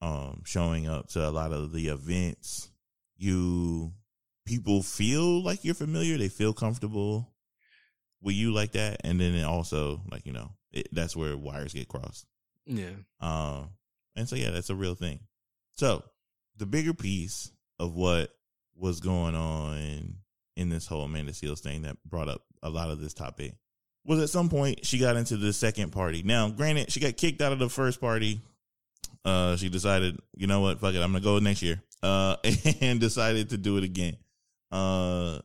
um 0.00 0.42
showing 0.44 0.88
up 0.88 1.08
to 1.08 1.28
a 1.28 1.30
lot 1.30 1.52
of 1.52 1.72
the 1.72 1.88
events, 1.88 2.70
you 3.16 3.92
people 4.46 4.82
feel 4.82 5.42
like 5.42 5.64
you're 5.64 5.74
familiar. 5.74 6.16
They 6.16 6.28
feel 6.28 6.52
comfortable 6.52 7.32
with 8.22 8.34
you 8.34 8.52
like 8.52 8.72
that, 8.72 9.00
and 9.04 9.20
then 9.20 9.34
it 9.34 9.44
also 9.44 10.02
like 10.10 10.24
you 10.26 10.32
know 10.32 10.52
it, 10.72 10.88
that's 10.92 11.16
where 11.16 11.36
wires 11.36 11.74
get 11.74 11.88
crossed. 11.88 12.26
Yeah. 12.66 12.90
Um, 13.20 13.70
and 14.14 14.28
so 14.28 14.36
yeah, 14.36 14.50
that's 14.50 14.70
a 14.70 14.74
real 14.74 14.94
thing. 14.94 15.20
So 15.76 16.04
the 16.56 16.66
bigger 16.66 16.94
piece 16.94 17.50
of 17.78 17.94
what 17.94 18.30
was 18.78 19.00
going 19.00 19.34
on 19.34 20.16
in 20.56 20.68
this 20.68 20.86
whole 20.86 21.02
Amanda 21.02 21.32
Seales 21.32 21.60
thing 21.60 21.82
that 21.82 21.96
brought 22.04 22.28
up 22.28 22.42
a 22.62 22.70
lot 22.70 22.90
of 22.90 23.00
this 23.00 23.14
topic 23.14 23.54
was 24.04 24.22
at 24.22 24.30
some 24.30 24.48
point 24.48 24.84
she 24.84 24.98
got 24.98 25.16
into 25.16 25.36
the 25.36 25.52
second 25.52 25.90
party. 25.90 26.22
Now, 26.22 26.48
granted, 26.48 26.90
she 26.90 27.00
got 27.00 27.16
kicked 27.16 27.42
out 27.42 27.52
of 27.52 27.58
the 27.58 27.68
first 27.68 28.00
party. 28.00 28.40
Uh, 29.24 29.56
she 29.56 29.68
decided, 29.68 30.18
you 30.36 30.46
know 30.46 30.60
what, 30.60 30.80
fuck 30.80 30.94
it, 30.94 31.02
I'm 31.02 31.12
gonna 31.12 31.22
go 31.22 31.38
next 31.38 31.62
year. 31.62 31.82
Uh, 32.02 32.36
and 32.80 33.00
decided 33.00 33.50
to 33.50 33.56
do 33.56 33.76
it 33.76 33.84
again. 33.84 34.16
Uh, 34.70 35.40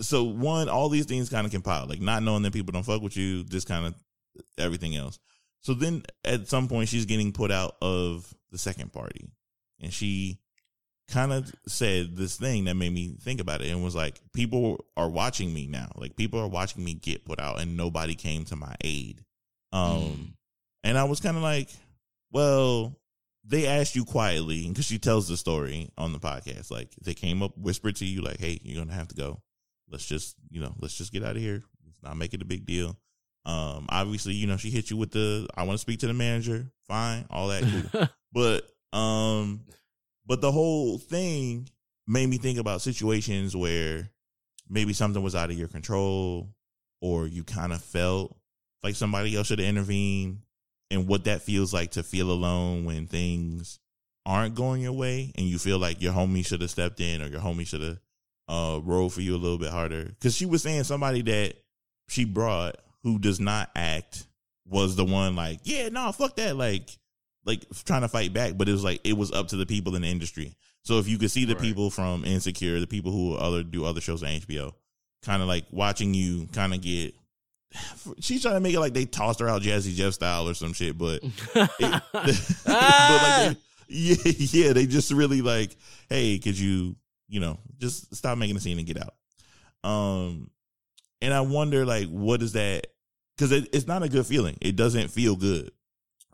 so 0.00 0.24
one, 0.24 0.68
all 0.68 0.88
these 0.88 1.06
things 1.06 1.28
kind 1.28 1.46
of 1.46 1.52
compile, 1.52 1.86
like 1.86 2.00
not 2.00 2.22
knowing 2.22 2.42
that 2.42 2.52
people 2.52 2.72
don't 2.72 2.84
fuck 2.84 3.02
with 3.02 3.16
you, 3.16 3.44
just 3.44 3.68
kind 3.68 3.86
of 3.86 3.94
everything 4.58 4.96
else. 4.96 5.18
So 5.60 5.74
then 5.74 6.02
at 6.24 6.48
some 6.48 6.68
point 6.68 6.88
she's 6.88 7.06
getting 7.06 7.32
put 7.32 7.50
out 7.50 7.76
of 7.82 8.32
the 8.50 8.58
second 8.58 8.92
party. 8.92 9.28
And 9.80 9.92
she 9.92 10.38
kind 11.08 11.32
of 11.32 11.52
said 11.66 12.16
this 12.16 12.36
thing 12.36 12.64
that 12.64 12.74
made 12.74 12.92
me 12.92 13.16
think 13.20 13.40
about 13.40 13.60
it 13.60 13.70
and 13.70 13.82
was 13.82 13.94
like, 13.94 14.20
people 14.32 14.84
are 14.96 15.08
watching 15.08 15.52
me 15.52 15.66
now. 15.66 15.90
Like 15.96 16.16
people 16.16 16.40
are 16.40 16.48
watching 16.48 16.84
me 16.84 16.94
get 16.94 17.24
put 17.24 17.40
out 17.40 17.60
and 17.60 17.76
nobody 17.76 18.14
came 18.14 18.44
to 18.46 18.56
my 18.56 18.74
aid. 18.82 19.22
Um, 19.72 19.90
mm. 19.90 20.32
and 20.84 20.98
I 20.98 21.04
was 21.04 21.20
kind 21.20 21.36
of 21.36 21.42
like, 21.42 21.68
well, 22.32 22.96
they 23.44 23.66
asked 23.66 23.94
you 23.94 24.04
quietly 24.04 24.68
because 24.68 24.86
she 24.86 24.98
tells 24.98 25.28
the 25.28 25.36
story 25.36 25.90
on 25.96 26.12
the 26.12 26.18
podcast. 26.18 26.70
Like 26.70 26.90
they 27.02 27.14
came 27.14 27.42
up, 27.42 27.56
whispered 27.56 27.96
to 27.96 28.04
you, 28.04 28.22
like, 28.22 28.40
"Hey, 28.40 28.58
you're 28.62 28.82
gonna 28.82 28.96
have 28.96 29.08
to 29.08 29.14
go. 29.14 29.40
Let's 29.88 30.06
just, 30.06 30.36
you 30.50 30.60
know, 30.60 30.74
let's 30.80 30.96
just 30.96 31.12
get 31.12 31.22
out 31.22 31.36
of 31.36 31.42
here. 31.42 31.62
Let's 31.84 32.02
not 32.02 32.16
make 32.16 32.34
it 32.34 32.42
a 32.42 32.46
big 32.46 32.66
deal." 32.66 32.96
Um, 33.44 33.86
obviously, 33.88 34.34
you 34.34 34.48
know, 34.48 34.56
she 34.56 34.70
hit 34.70 34.90
you 34.90 34.96
with 34.96 35.12
the, 35.12 35.46
"I 35.54 35.62
want 35.62 35.74
to 35.74 35.82
speak 35.82 36.00
to 36.00 36.08
the 36.08 36.14
manager." 36.14 36.66
Fine, 36.88 37.26
all 37.30 37.48
that, 37.48 37.62
cool. 37.92 38.08
but 38.32 38.98
um, 38.98 39.60
but 40.26 40.40
the 40.40 40.52
whole 40.52 40.98
thing 40.98 41.68
made 42.06 42.28
me 42.28 42.38
think 42.38 42.58
about 42.58 42.82
situations 42.82 43.56
where 43.56 44.10
maybe 44.68 44.92
something 44.92 45.22
was 45.22 45.34
out 45.34 45.50
of 45.50 45.58
your 45.58 45.68
control, 45.68 46.48
or 47.00 47.26
you 47.26 47.44
kind 47.44 47.72
of 47.72 47.82
felt 47.82 48.36
like 48.82 48.94
somebody 48.94 49.36
else 49.36 49.48
should 49.48 49.58
have 49.58 49.68
intervened 49.68 50.38
and 50.90 51.06
what 51.06 51.24
that 51.24 51.42
feels 51.42 51.74
like 51.74 51.92
to 51.92 52.02
feel 52.02 52.30
alone 52.30 52.84
when 52.84 53.06
things 53.06 53.78
aren't 54.24 54.54
going 54.54 54.82
your 54.82 54.92
way 54.92 55.32
and 55.36 55.46
you 55.46 55.58
feel 55.58 55.78
like 55.78 56.00
your 56.02 56.12
homie 56.12 56.44
should 56.44 56.60
have 56.60 56.70
stepped 56.70 57.00
in 57.00 57.22
or 57.22 57.26
your 57.26 57.40
homie 57.40 57.66
should 57.66 57.82
have 57.82 57.98
uh 58.48 58.80
rolled 58.82 59.12
for 59.12 59.20
you 59.20 59.34
a 59.34 59.38
little 59.38 59.58
bit 59.58 59.70
harder. 59.70 60.04
Because 60.04 60.34
she 60.34 60.46
was 60.46 60.62
saying 60.62 60.84
somebody 60.84 61.22
that 61.22 61.54
she 62.08 62.24
brought 62.24 62.76
who 63.02 63.18
does 63.18 63.40
not 63.40 63.70
act 63.74 64.26
was 64.64 64.96
the 64.96 65.04
one 65.04 65.36
like 65.36 65.60
yeah 65.64 65.88
no 65.88 66.10
fuck 66.12 66.36
that. 66.36 66.56
Like 66.56 66.90
like 67.46 67.64
trying 67.84 68.02
to 68.02 68.08
fight 68.08 68.32
back 68.32 68.52
but 68.56 68.68
it 68.68 68.72
was 68.72 68.84
like 68.84 69.00
it 69.04 69.16
was 69.16 69.32
up 69.32 69.48
to 69.48 69.56
the 69.56 69.66
people 69.66 69.96
in 69.96 70.02
the 70.02 70.08
industry 70.08 70.54
so 70.82 70.98
if 70.98 71.08
you 71.08 71.18
could 71.18 71.30
see 71.30 71.44
the 71.44 71.54
right. 71.54 71.62
people 71.62 71.90
from 71.90 72.24
insecure 72.24 72.78
the 72.80 72.86
people 72.86 73.12
who 73.12 73.34
other 73.34 73.62
do 73.62 73.84
other 73.84 74.00
shows 74.00 74.22
on 74.22 74.28
hbo 74.28 74.72
kind 75.24 75.40
of 75.40 75.48
like 75.48 75.64
watching 75.70 76.12
you 76.12 76.46
kind 76.52 76.74
of 76.74 76.80
get 76.80 77.14
she's 78.20 78.42
trying 78.42 78.54
to 78.54 78.60
make 78.60 78.74
it 78.74 78.80
like 78.80 78.94
they 78.94 79.04
tossed 79.04 79.40
her 79.40 79.48
out 79.48 79.62
Jazzy 79.62 79.94
Jeff 79.94 80.14
style 80.14 80.48
or 80.48 80.54
some 80.54 80.72
shit, 80.72 80.96
but, 80.96 81.20
it, 81.54 82.02
but 82.12 82.40
like 82.66 83.48
they, 83.48 83.56
yeah, 83.88 84.16
yeah, 84.24 84.72
they 84.72 84.86
just 84.86 85.12
really 85.12 85.42
like, 85.42 85.76
hey, 86.08 86.38
could 86.38 86.58
you, 86.58 86.96
you 87.28 87.40
know, 87.40 87.58
just 87.78 88.14
stop 88.14 88.38
making 88.38 88.56
a 88.56 88.60
scene 88.60 88.78
and 88.78 88.86
get 88.86 88.98
out. 89.00 89.88
Um, 89.88 90.50
and 91.20 91.32
I 91.32 91.40
wonder 91.42 91.84
like, 91.84 92.08
what 92.08 92.42
is 92.42 92.52
that? 92.52 92.88
Because 93.36 93.52
it, 93.52 93.68
it's 93.72 93.86
not 93.86 94.02
a 94.02 94.08
good 94.08 94.26
feeling. 94.26 94.56
It 94.60 94.76
doesn't 94.76 95.08
feel 95.08 95.36
good. 95.36 95.70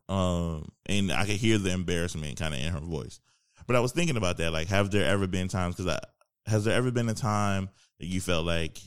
Um, 0.08 0.68
and 0.86 1.12
I 1.12 1.24
could 1.24 1.36
hear 1.36 1.58
the 1.58 1.70
embarrassment 1.70 2.38
kind 2.38 2.54
of 2.54 2.60
in 2.60 2.72
her 2.72 2.80
voice. 2.80 3.20
But 3.66 3.76
I 3.76 3.80
was 3.80 3.92
thinking 3.92 4.16
about 4.16 4.38
that. 4.38 4.52
Like, 4.52 4.68
have 4.68 4.90
there 4.90 5.06
ever 5.06 5.26
been 5.26 5.48
times? 5.48 5.76
Because 5.76 5.94
I 5.94 6.00
has 6.46 6.64
there 6.64 6.74
ever 6.74 6.90
been 6.90 7.08
a 7.08 7.14
time 7.14 7.68
that 8.00 8.06
you 8.06 8.20
felt 8.20 8.44
like 8.44 8.78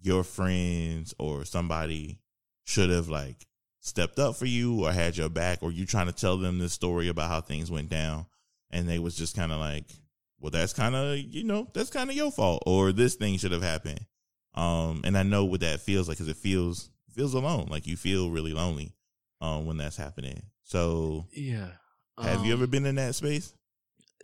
your 0.00 0.24
friends 0.24 1.14
or 1.18 1.44
somebody 1.44 2.18
should 2.64 2.90
have 2.90 3.08
like 3.08 3.46
stepped 3.80 4.18
up 4.18 4.36
for 4.36 4.46
you 4.46 4.84
or 4.84 4.92
had 4.92 5.16
your 5.16 5.28
back 5.28 5.62
or 5.62 5.70
you 5.70 5.86
trying 5.86 6.06
to 6.06 6.12
tell 6.12 6.36
them 6.36 6.58
this 6.58 6.72
story 6.72 7.08
about 7.08 7.30
how 7.30 7.40
things 7.40 7.70
went 7.70 7.88
down 7.88 8.26
and 8.70 8.88
they 8.88 8.98
was 8.98 9.16
just 9.16 9.36
kind 9.36 9.52
of 9.52 9.58
like 9.58 9.84
well 10.40 10.50
that's 10.50 10.72
kind 10.72 10.96
of 10.96 11.16
you 11.16 11.44
know 11.44 11.68
that's 11.72 11.90
kind 11.90 12.10
of 12.10 12.16
your 12.16 12.32
fault 12.32 12.62
or 12.66 12.90
this 12.90 13.14
thing 13.14 13.38
should 13.38 13.52
have 13.52 13.62
happened 13.62 14.00
um 14.54 15.02
and 15.04 15.16
i 15.16 15.22
know 15.22 15.44
what 15.44 15.60
that 15.60 15.80
feels 15.80 16.08
like 16.08 16.18
because 16.18 16.28
it 16.28 16.36
feels 16.36 16.90
feels 17.14 17.34
alone 17.34 17.66
like 17.70 17.86
you 17.86 17.96
feel 17.96 18.30
really 18.30 18.52
lonely 18.52 18.92
um 19.40 19.66
when 19.66 19.76
that's 19.76 19.96
happening 19.96 20.42
so 20.62 21.26
yeah 21.32 21.70
have 22.22 22.40
um, 22.40 22.44
you 22.46 22.52
ever 22.52 22.64
um, 22.64 22.70
been 22.70 22.86
in 22.86 22.94
that 22.94 23.14
space 23.14 23.54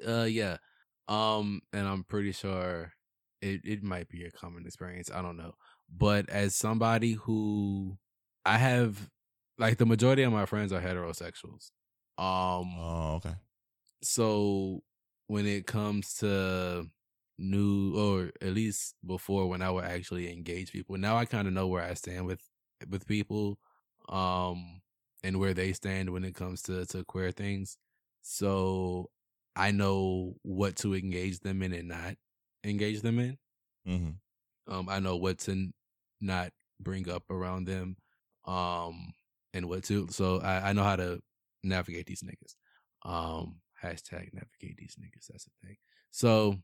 uh 0.07 0.27
yeah 0.29 0.57
um 1.09 1.61
and 1.73 1.87
i'm 1.87 2.05
pretty 2.05 2.33
sure 2.33 2.93
it, 3.41 3.61
it 3.65 3.83
might 3.83 4.09
be 4.09 4.25
a 4.25 4.31
common 4.31 4.65
experience 4.65 5.11
i 5.13 5.21
don't 5.21 5.37
know 5.37 5.53
but 5.95 6.29
as 6.31 6.55
somebody 6.55 7.13
who 7.13 7.99
I 8.45 8.59
have 8.59 9.11
like 9.59 9.79
the 9.79 9.87
majority 9.87 10.23
of 10.23 10.33
my 10.33 10.47
friends 10.47 10.73
are 10.73 10.81
heterosexuals. 10.81 11.71
Um 12.19 12.75
Oh, 12.79 13.15
okay. 13.17 13.35
So 14.03 14.83
when 15.27 15.47
it 15.47 15.67
comes 15.67 16.15
to 16.15 16.87
new 17.39 17.97
or 17.97 18.31
at 18.41 18.55
least 18.55 18.95
before 19.07 19.49
when 19.49 19.63
I 19.63 19.71
would 19.71 19.85
actually 19.85 20.33
engage 20.33 20.73
people, 20.73 20.97
now 20.97 21.17
I 21.17 21.25
kind 21.25 21.47
of 21.47 21.55
know 21.55 21.69
where 21.69 21.83
I 21.83 21.95
stand 21.95 22.27
with 22.27 22.41
with 22.89 23.07
people 23.07 23.59
um 24.09 24.82
and 25.23 25.39
where 25.39 25.55
they 25.55 25.73
stand 25.73 26.11
when 26.11 26.25
it 26.25 26.35
comes 26.35 26.63
to 26.63 26.87
to 26.87 27.05
queer 27.05 27.33
things. 27.33 27.77
So 28.23 29.11
I 29.57 29.71
know 29.71 30.37
what 30.43 30.77
to 30.77 30.95
engage 30.95 31.41
them 31.41 31.63
in 31.63 31.73
and 31.73 31.89
not 31.89 32.15
engage 32.65 33.03
them 33.03 33.19
in. 33.19 33.39
Mm-hmm. 33.87 34.73
Um, 34.73 34.89
I 34.89 35.01
know 35.01 35.17
what 35.17 35.39
to 35.41 35.73
not 36.21 36.53
bring 36.83 37.09
up 37.09 37.25
around 37.31 37.67
them 37.67 37.97
um 38.45 39.13
and 39.55 39.69
what 39.69 39.85
to 39.85 40.09
so 40.11 40.41
I, 40.41 40.71
I 40.71 40.73
know 40.73 40.83
how 40.83 40.97
to 40.97 41.21
navigate 41.63 42.07
these 42.07 42.23
niggas 42.23 42.55
um 43.09 43.57
hashtag 43.83 44.33
navigate 44.33 44.77
these 44.77 44.97
niggas 45.01 45.27
that's 45.29 45.45
the 45.45 45.67
thing 45.67 45.77
so 46.11 46.57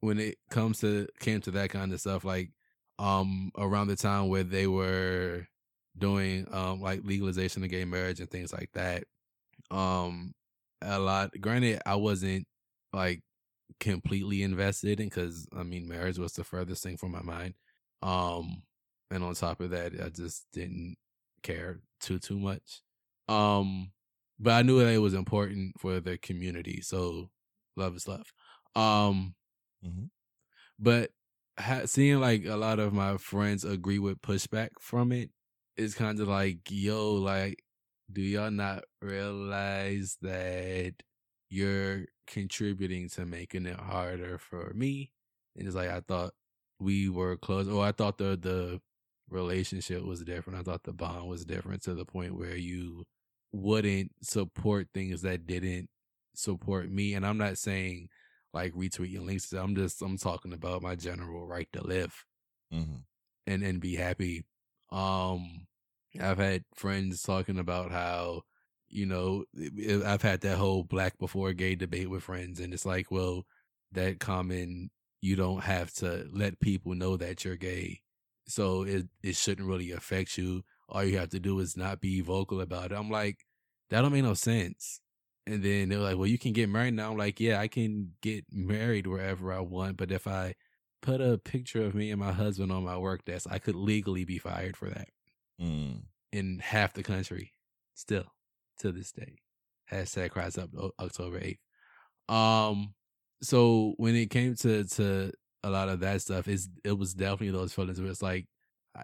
when 0.00 0.18
it 0.18 0.36
comes 0.50 0.80
to 0.80 1.08
came 1.20 1.40
to 1.42 1.50
that 1.52 1.70
kind 1.70 1.92
of 1.92 2.00
stuff 2.00 2.24
like 2.24 2.50
um 2.98 3.50
around 3.56 3.88
the 3.88 3.96
time 3.96 4.28
where 4.28 4.44
they 4.44 4.66
were 4.66 5.46
doing 5.96 6.46
um 6.52 6.80
like 6.80 7.00
legalization 7.04 7.62
of 7.62 7.70
gay 7.70 7.84
marriage 7.84 8.20
and 8.20 8.30
things 8.30 8.52
like 8.52 8.70
that 8.74 9.04
um 9.70 10.32
a 10.82 10.98
lot 10.98 11.30
granted 11.40 11.80
i 11.86 11.94
wasn't 11.94 12.46
like 12.92 13.20
completely 13.80 14.42
invested 14.42 15.00
in 15.00 15.06
because 15.08 15.46
i 15.56 15.62
mean 15.62 15.88
marriage 15.88 16.18
was 16.18 16.32
the 16.32 16.44
furthest 16.44 16.82
thing 16.82 16.96
from 16.96 17.12
my 17.12 17.22
mind 17.22 17.54
um 18.02 18.62
and 19.10 19.22
on 19.22 19.34
top 19.34 19.60
of 19.60 19.70
that, 19.70 19.92
I 20.02 20.08
just 20.08 20.46
didn't 20.52 20.96
care 21.42 21.80
too 22.00 22.18
too 22.18 22.38
much. 22.38 22.82
Um, 23.28 23.92
but 24.38 24.52
I 24.52 24.62
knew 24.62 24.80
that 24.80 24.92
it 24.92 24.98
was 24.98 25.14
important 25.14 25.80
for 25.80 26.00
the 26.00 26.18
community, 26.18 26.80
so 26.82 27.30
love 27.76 27.96
is 27.96 28.08
love. 28.08 28.26
Um, 28.74 29.34
mm-hmm. 29.86 30.06
but 30.78 31.10
ha- 31.58 31.86
seeing 31.86 32.20
like 32.20 32.44
a 32.44 32.56
lot 32.56 32.80
of 32.80 32.92
my 32.92 33.16
friends 33.18 33.64
agree 33.64 34.00
with 34.00 34.20
pushback 34.20 34.70
from 34.80 35.12
it 35.12 35.30
is 35.76 35.94
kind 35.94 36.20
of 36.20 36.28
like, 36.28 36.58
yo, 36.70 37.14
like, 37.14 37.62
do 38.12 38.20
y'all 38.22 38.50
not 38.50 38.84
realize 39.02 40.16
that 40.22 40.94
you're 41.50 42.04
contributing 42.26 43.08
to 43.10 43.26
making 43.26 43.66
it 43.66 43.78
harder 43.78 44.38
for 44.38 44.72
me? 44.74 45.12
And 45.56 45.66
it's 45.66 45.76
like 45.76 45.90
I 45.90 46.00
thought 46.00 46.32
we 46.80 47.08
were 47.08 47.36
close, 47.36 47.68
or 47.68 47.84
I 47.84 47.92
thought 47.92 48.18
the 48.18 48.36
the 48.36 48.80
relationship 49.28 50.04
was 50.04 50.22
different. 50.22 50.58
I 50.58 50.62
thought 50.62 50.84
the 50.84 50.92
bond 50.92 51.28
was 51.28 51.44
different 51.44 51.82
to 51.84 51.94
the 51.94 52.04
point 52.04 52.36
where 52.36 52.56
you 52.56 53.04
wouldn't 53.52 54.12
support 54.20 54.88
things 54.92 55.22
that 55.22 55.46
didn't 55.46 55.88
support 56.34 56.90
me. 56.90 57.14
And 57.14 57.24
I'm 57.24 57.38
not 57.38 57.58
saying 57.58 58.08
like 58.52 58.72
retweeting 58.74 59.24
links. 59.24 59.52
I'm 59.52 59.74
just 59.74 60.02
I'm 60.02 60.18
talking 60.18 60.52
about 60.52 60.82
my 60.82 60.94
general 60.94 61.46
right 61.46 61.68
to 61.72 61.82
live 61.84 62.24
mm-hmm. 62.72 62.98
and 63.46 63.62
and 63.62 63.80
be 63.80 63.96
happy. 63.96 64.44
Um, 64.94 65.66
I've 66.20 66.38
had 66.38 66.64
friends 66.76 67.22
talking 67.22 67.58
about 67.58 67.90
how 67.90 68.42
you 68.88 69.06
know 69.06 69.44
I've 70.06 70.22
had 70.22 70.40
that 70.42 70.58
whole 70.58 70.84
black 70.84 71.18
before 71.18 71.52
gay 71.52 71.74
debate 71.74 72.10
with 72.10 72.24
friends, 72.24 72.60
and 72.60 72.72
it's 72.74 72.86
like, 72.86 73.10
well, 73.10 73.46
that 73.92 74.20
common 74.20 74.90
you 75.20 75.36
don't 75.36 75.62
have 75.64 75.92
to 75.94 76.28
let 76.32 76.60
people 76.60 76.94
know 76.94 77.16
that 77.16 77.44
you're 77.44 77.56
gay 77.56 78.02
so 78.46 78.82
it 78.82 79.06
it 79.22 79.36
shouldn't 79.36 79.68
really 79.68 79.90
affect 79.92 80.36
you. 80.38 80.62
All 80.88 81.04
you 81.04 81.18
have 81.18 81.30
to 81.30 81.40
do 81.40 81.58
is 81.60 81.76
not 81.76 82.00
be 82.00 82.20
vocal 82.20 82.60
about 82.60 82.92
it. 82.92 82.94
I'm 82.96 83.10
like, 83.10 83.38
that 83.90 84.02
don't 84.02 84.12
make 84.12 84.22
no 84.24 84.34
sense. 84.34 85.00
And 85.46 85.62
then 85.62 85.88
they're 85.88 85.98
like, 85.98 86.16
well, 86.16 86.26
you 86.26 86.38
can 86.38 86.52
get 86.52 86.68
married 86.68 86.94
now. 86.94 87.10
I'm 87.12 87.18
like, 87.18 87.40
yeah, 87.40 87.60
I 87.60 87.68
can 87.68 88.12
get 88.22 88.44
married 88.52 89.06
wherever 89.06 89.52
I 89.52 89.60
want, 89.60 89.96
but 89.96 90.10
if 90.12 90.26
I 90.26 90.54
put 91.04 91.20
a 91.20 91.36
picture 91.36 91.84
of 91.84 91.94
me 91.94 92.10
and 92.10 92.18
my 92.18 92.32
husband 92.32 92.72
on 92.72 92.82
my 92.82 92.96
work 92.96 93.26
desk, 93.26 93.46
I 93.50 93.58
could 93.58 93.74
legally 93.74 94.24
be 94.24 94.38
fired 94.38 94.74
for 94.74 94.88
that 94.88 95.08
mm. 95.60 96.00
in 96.32 96.58
half 96.60 96.94
the 96.94 97.02
country. 97.02 97.52
Still, 97.94 98.24
to 98.78 98.90
this 98.90 99.12
day. 99.12 99.36
Hashtag 99.92 100.30
cries 100.30 100.56
up 100.56 100.70
October 100.98 101.38
eighth. 101.40 101.60
Um, 102.28 102.94
so 103.42 103.92
when 103.98 104.16
it 104.16 104.30
came 104.30 104.56
to 104.56 104.84
to 104.84 105.30
a 105.62 105.70
lot 105.70 105.90
of 105.90 106.00
that 106.00 106.22
stuff 106.22 106.48
is 106.48 106.68
it 106.84 106.98
was 106.98 107.14
definitely 107.14 107.50
those 107.50 107.72
feelings 107.72 108.00
where 108.00 108.10
it's 108.10 108.22
like 108.22 108.46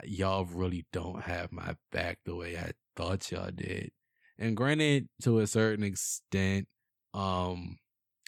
y'all 0.05 0.47
really 0.47 0.87
don't 0.93 1.23
have 1.23 1.53
my 1.53 1.75
back 1.93 2.19
the 2.25 2.35
way 2.35 2.57
I 2.57 2.73
thought 2.97 3.31
y'all 3.31 3.51
did. 3.55 3.91
And 4.39 4.57
granted, 4.57 5.09
to 5.23 5.41
a 5.41 5.47
certain 5.47 5.85
extent, 5.85 6.67
um, 7.13 7.77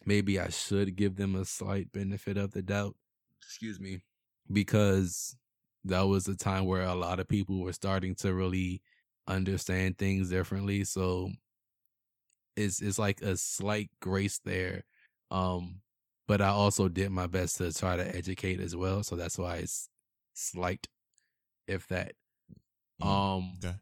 maybe 0.04 0.38
I 0.38 0.50
should 0.50 0.94
give 0.94 1.16
them 1.16 1.34
a 1.34 1.46
slight 1.46 1.90
benefit 1.90 2.36
of 2.36 2.52
the 2.52 2.62
doubt. 2.62 2.96
Excuse 3.42 3.80
me, 3.80 4.02
because 4.50 5.36
that 5.84 6.02
was 6.02 6.28
a 6.28 6.36
time 6.36 6.66
where 6.66 6.82
a 6.82 6.94
lot 6.94 7.20
of 7.20 7.28
people 7.28 7.60
were 7.60 7.72
starting 7.72 8.14
to 8.16 8.32
really 8.34 8.82
understand 9.26 9.98
things 9.98 10.30
differently. 10.30 10.84
So 10.84 11.30
it's 12.56 12.82
is 12.82 12.98
like 12.98 13.20
a 13.22 13.36
slight 13.36 13.90
grace 14.00 14.38
there. 14.44 14.84
Um, 15.30 15.80
but 16.28 16.40
I 16.40 16.48
also 16.48 16.88
did 16.88 17.10
my 17.10 17.26
best 17.26 17.56
to 17.58 17.72
try 17.72 17.96
to 17.96 18.16
educate 18.16 18.60
as 18.60 18.76
well, 18.76 19.02
so 19.02 19.16
that's 19.16 19.38
why 19.38 19.56
it's 19.56 19.88
slight, 20.34 20.86
if 21.68 21.88
that. 21.88 22.14
Mm, 23.00 23.06
Um, 23.08 23.54
okay. 23.58 23.76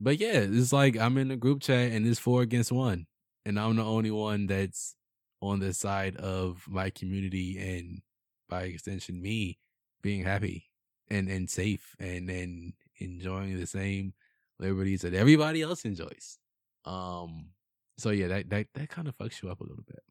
but 0.00 0.18
yeah, 0.18 0.40
it's 0.40 0.72
like 0.72 0.96
I'm 0.98 1.18
in 1.18 1.30
a 1.32 1.36
group 1.36 1.62
chat 1.62 1.92
and 1.92 2.06
it's 2.06 2.20
four 2.20 2.42
against 2.42 2.72
one, 2.72 3.06
and 3.46 3.60
I'm 3.60 3.76
the 3.76 3.84
only 3.84 4.12
one 4.12 4.46
that's 4.48 4.96
on 5.42 5.60
the 5.60 5.74
side 5.74 6.16
of 6.18 6.66
my 6.68 6.90
community 6.90 7.58
and 7.58 8.02
by 8.48 8.64
extension 8.64 9.20
me 9.20 9.58
being 10.02 10.22
happy 10.22 10.70
and 11.10 11.28
and 11.28 11.48
safe 11.48 11.94
and 11.98 12.28
and 12.30 12.72
enjoying 12.98 13.58
the 13.58 13.66
same 13.66 14.14
liberties 14.58 15.02
that 15.02 15.14
everybody 15.14 15.62
else 15.62 15.84
enjoys. 15.84 16.38
Um, 16.84 17.50
so 17.96 18.10
yeah, 18.10 18.28
that 18.28 18.50
that 18.50 18.66
that 18.74 18.88
kind 18.88 19.08
of 19.08 19.16
fucks 19.16 19.42
you 19.42 19.50
up 19.50 19.60
a 19.60 19.64
little 19.64 19.84
bit. 19.86 20.02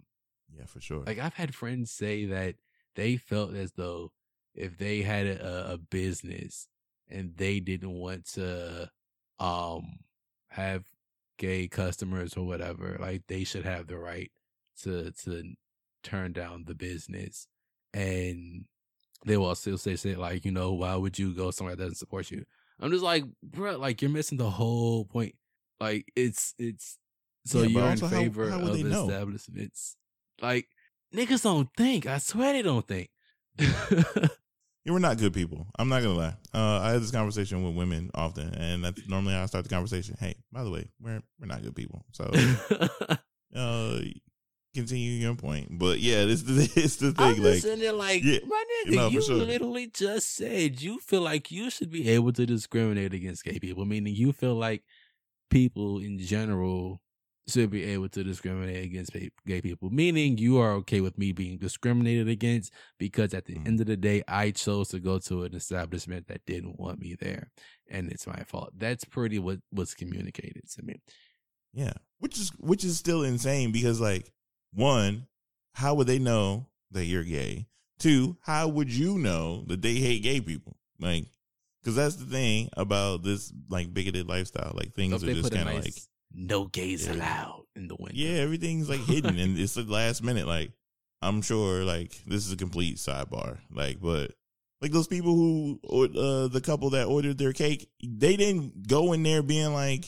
Yeah, 0.56 0.66
for 0.66 0.82
sure. 0.82 1.04
Like 1.06 1.20
I've 1.20 1.34
had 1.34 1.56
friends 1.56 1.92
say 1.92 2.26
that 2.26 2.56
they 2.96 3.18
felt 3.18 3.56
as 3.56 3.74
though 3.74 4.12
if 4.56 4.78
they 4.78 5.02
had 5.02 5.26
a, 5.26 5.74
a 5.74 5.78
business 5.78 6.68
and 7.10 7.36
they 7.36 7.60
didn't 7.60 7.94
want 7.94 8.26
to 8.34 8.90
um 9.40 10.00
have 10.50 10.86
gay 11.38 11.68
customers 11.68 12.36
or 12.36 12.46
whatever, 12.46 12.98
like 13.00 13.24
they 13.28 13.44
should 13.44 13.66
have 13.66 13.88
the 13.88 13.98
right 13.98 14.32
to 14.82 15.12
to 15.24 15.54
turn 16.04 16.34
down 16.34 16.66
the 16.66 16.76
business. 16.76 17.48
And 17.94 18.66
they 19.26 19.38
will 19.38 19.54
still 19.56 19.78
say 19.78 19.96
say 19.96 20.16
like, 20.16 20.46
you 20.46 20.52
know, 20.52 20.74
why 20.74 20.96
would 20.96 21.18
you 21.20 21.34
go 21.34 21.52
somewhere 21.52 21.76
that 21.76 21.84
doesn't 21.84 21.96
support 21.98 22.32
you? 22.32 22.44
I'm 22.80 22.92
just 22.92 23.04
like, 23.04 23.24
bro, 23.44 23.78
like 23.78 24.02
you're 24.02 24.12
missing 24.12 24.38
the 24.38 24.50
whole 24.50 25.06
point. 25.06 25.36
Like 25.80 26.06
it's 26.16 26.54
it's 26.58 26.98
so 27.46 27.62
Yeah, 27.62 27.68
you're 27.68 27.92
in 27.92 28.00
how- 28.00 28.08
favor 28.08 28.50
how 28.50 28.60
would 28.60 28.70
of 28.72 28.78
they 28.78 28.84
know? 28.84 29.08
establishments. 29.08 29.96
Like 30.42 30.68
niggas 31.14 31.44
don't 31.44 31.70
think. 31.78 32.06
I 32.08 32.18
swear 32.18 32.54
they 32.54 32.62
don't 32.64 32.88
think. 32.88 33.10
you 33.60 34.92
we're 34.94 35.00
not 35.00 35.18
good 35.18 35.34
people. 35.34 35.68
I'm 35.78 35.88
not 35.90 36.02
gonna 36.02 36.16
lie. 36.18 36.36
Uh, 36.54 36.80
I 36.82 36.92
had 36.92 37.02
this 37.02 37.12
conversation 37.12 37.64
with 37.64 37.76
women 37.76 38.10
often, 38.16 38.54
and 38.56 38.84
that's 38.84 39.08
normally 39.08 39.34
how 39.34 39.44
I 39.44 39.46
start 39.46 39.64
the 39.64 39.70
conversation. 39.70 40.18
Hey, 40.20 40.36
by 40.52 40.64
the 40.64 40.72
way, 40.72 40.90
we're 41.00 41.22
we're 41.40 41.48
not 41.48 41.62
good 41.62 41.76
people. 41.76 42.04
So, 42.12 42.26
uh, 43.56 44.00
continue 44.74 45.12
your 45.12 45.36
point. 45.36 45.78
But 45.78 46.00
yeah, 46.00 46.26
this 46.26 46.42
is 46.78 46.98
the 46.98 47.08
I'm 47.08 47.14
thing. 47.14 47.44
just 47.44 47.44
Like, 47.44 47.62
sitting 47.62 47.80
there 47.80 47.94
like, 47.94 48.24
yeah, 48.24 48.40
my 48.48 48.64
nigga, 48.86 48.96
no, 48.96 49.10
you 49.10 49.22
sure. 49.22 49.36
literally 49.38 49.88
just 49.88 50.36
said 50.36 50.82
you 50.82 51.00
feel 51.00 51.22
like 51.22 51.52
you 51.52 51.70
should 51.70 51.90
be 51.92 52.10
able 52.10 52.34
to 52.34 52.46
discriminate 52.46 53.14
against 53.14 53.44
gay 53.44 53.60
people, 53.60 53.86
meaning 53.86 54.16
you 54.16 54.34
feel 54.34 54.56
like 54.56 54.84
people 55.50 56.00
in 56.00 56.18
general 56.18 57.02
should 57.48 57.70
be 57.70 57.84
able 57.84 58.08
to 58.08 58.24
discriminate 58.24 58.86
against 58.86 59.12
gay 59.46 59.62
people, 59.62 59.90
meaning 59.90 60.38
you 60.38 60.58
are 60.60 60.72
okay 60.72 61.02
with 61.02 61.18
me 61.18 61.34
being 61.34 61.58
discriminated 61.58 62.30
against 62.30 62.72
because 62.98 63.34
at 63.34 63.44
the 63.46 63.56
Mhm. 63.56 63.68
end 63.68 63.82
of 63.82 63.88
the 63.88 63.98
day, 63.98 64.24
I 64.30 64.52
chose 64.52 64.88
to 64.90 65.00
go 65.00 65.20
to 65.20 65.44
an 65.44 65.54
establishment 65.54 66.28
that 66.28 66.46
didn't 66.46 66.80
want 66.80 67.00
me 67.00 67.16
there, 67.20 67.52
and 67.90 68.10
it's 68.10 68.26
my 68.26 68.44
fault. 68.48 68.72
That's 68.78 69.04
pretty 69.04 69.40
what 69.40 69.60
was 69.74 69.94
communicated 69.94 70.70
to 70.72 70.84
me. 70.84 71.02
yeah, 71.74 71.94
which 72.20 72.38
is 72.40 72.50
which 72.60 72.84
is 72.86 72.98
still 72.98 73.24
insane 73.24 73.72
because 73.72 74.00
like, 74.00 74.32
one, 74.74 75.28
how 75.74 75.96
would 75.96 76.08
they 76.08 76.20
know 76.20 76.68
that 76.92 77.06
you're 77.06 77.24
gay? 77.24 77.68
Two, 78.00 78.38
how 78.42 78.68
would 78.68 78.92
you 78.92 79.18
know 79.18 79.64
that 79.68 79.82
they 79.82 79.96
hate 79.96 80.24
gay 80.24 80.42
people? 80.42 80.78
Like, 81.00 81.26
because 81.82 81.96
that's 81.96 82.16
the 82.16 82.26
thing 82.26 82.70
about 82.78 83.24
this 83.24 83.52
like 83.70 83.94
bigoted 83.94 84.28
lifestyle. 84.28 84.74
Like 84.76 84.94
things 84.94 85.22
So 85.22 85.28
are 85.28 85.34
just 85.34 85.52
kind 85.52 85.68
of 85.70 85.76
nice 85.76 85.86
like 85.86 86.04
no 86.34 86.66
gays 86.66 87.06
Yeah. 87.06 87.14
allowed 87.14 87.64
in 87.76 87.88
the 87.88 87.96
window. 87.96 88.14
Yeah, 88.16 88.40
everything's 88.42 88.90
like 88.90 89.02
hidden 89.02 89.38
and 89.38 89.58
it's 89.58 89.74
the 89.74 89.84
last 89.84 90.24
minute. 90.24 90.48
Like, 90.48 90.72
I'm 91.22 91.42
sure 91.42 91.84
like 91.84 92.12
this 92.26 92.46
is 92.46 92.52
a 92.52 92.58
complete 92.58 92.98
sidebar. 92.98 93.60
Like, 93.72 94.00
but 94.02 94.32
like 94.82 94.92
those 94.92 95.08
people 95.08 95.36
who 95.36 95.80
or 95.84 96.06
uh 96.06 96.48
the 96.48 96.62
couple 96.62 96.90
that 96.92 97.08
ordered 97.08 97.38
their 97.38 97.54
cake, 97.54 97.90
they 98.04 98.36
didn't 98.36 98.88
go 98.88 99.14
in 99.14 99.24
there 99.24 99.44
being 99.44 99.74
like, 99.74 100.06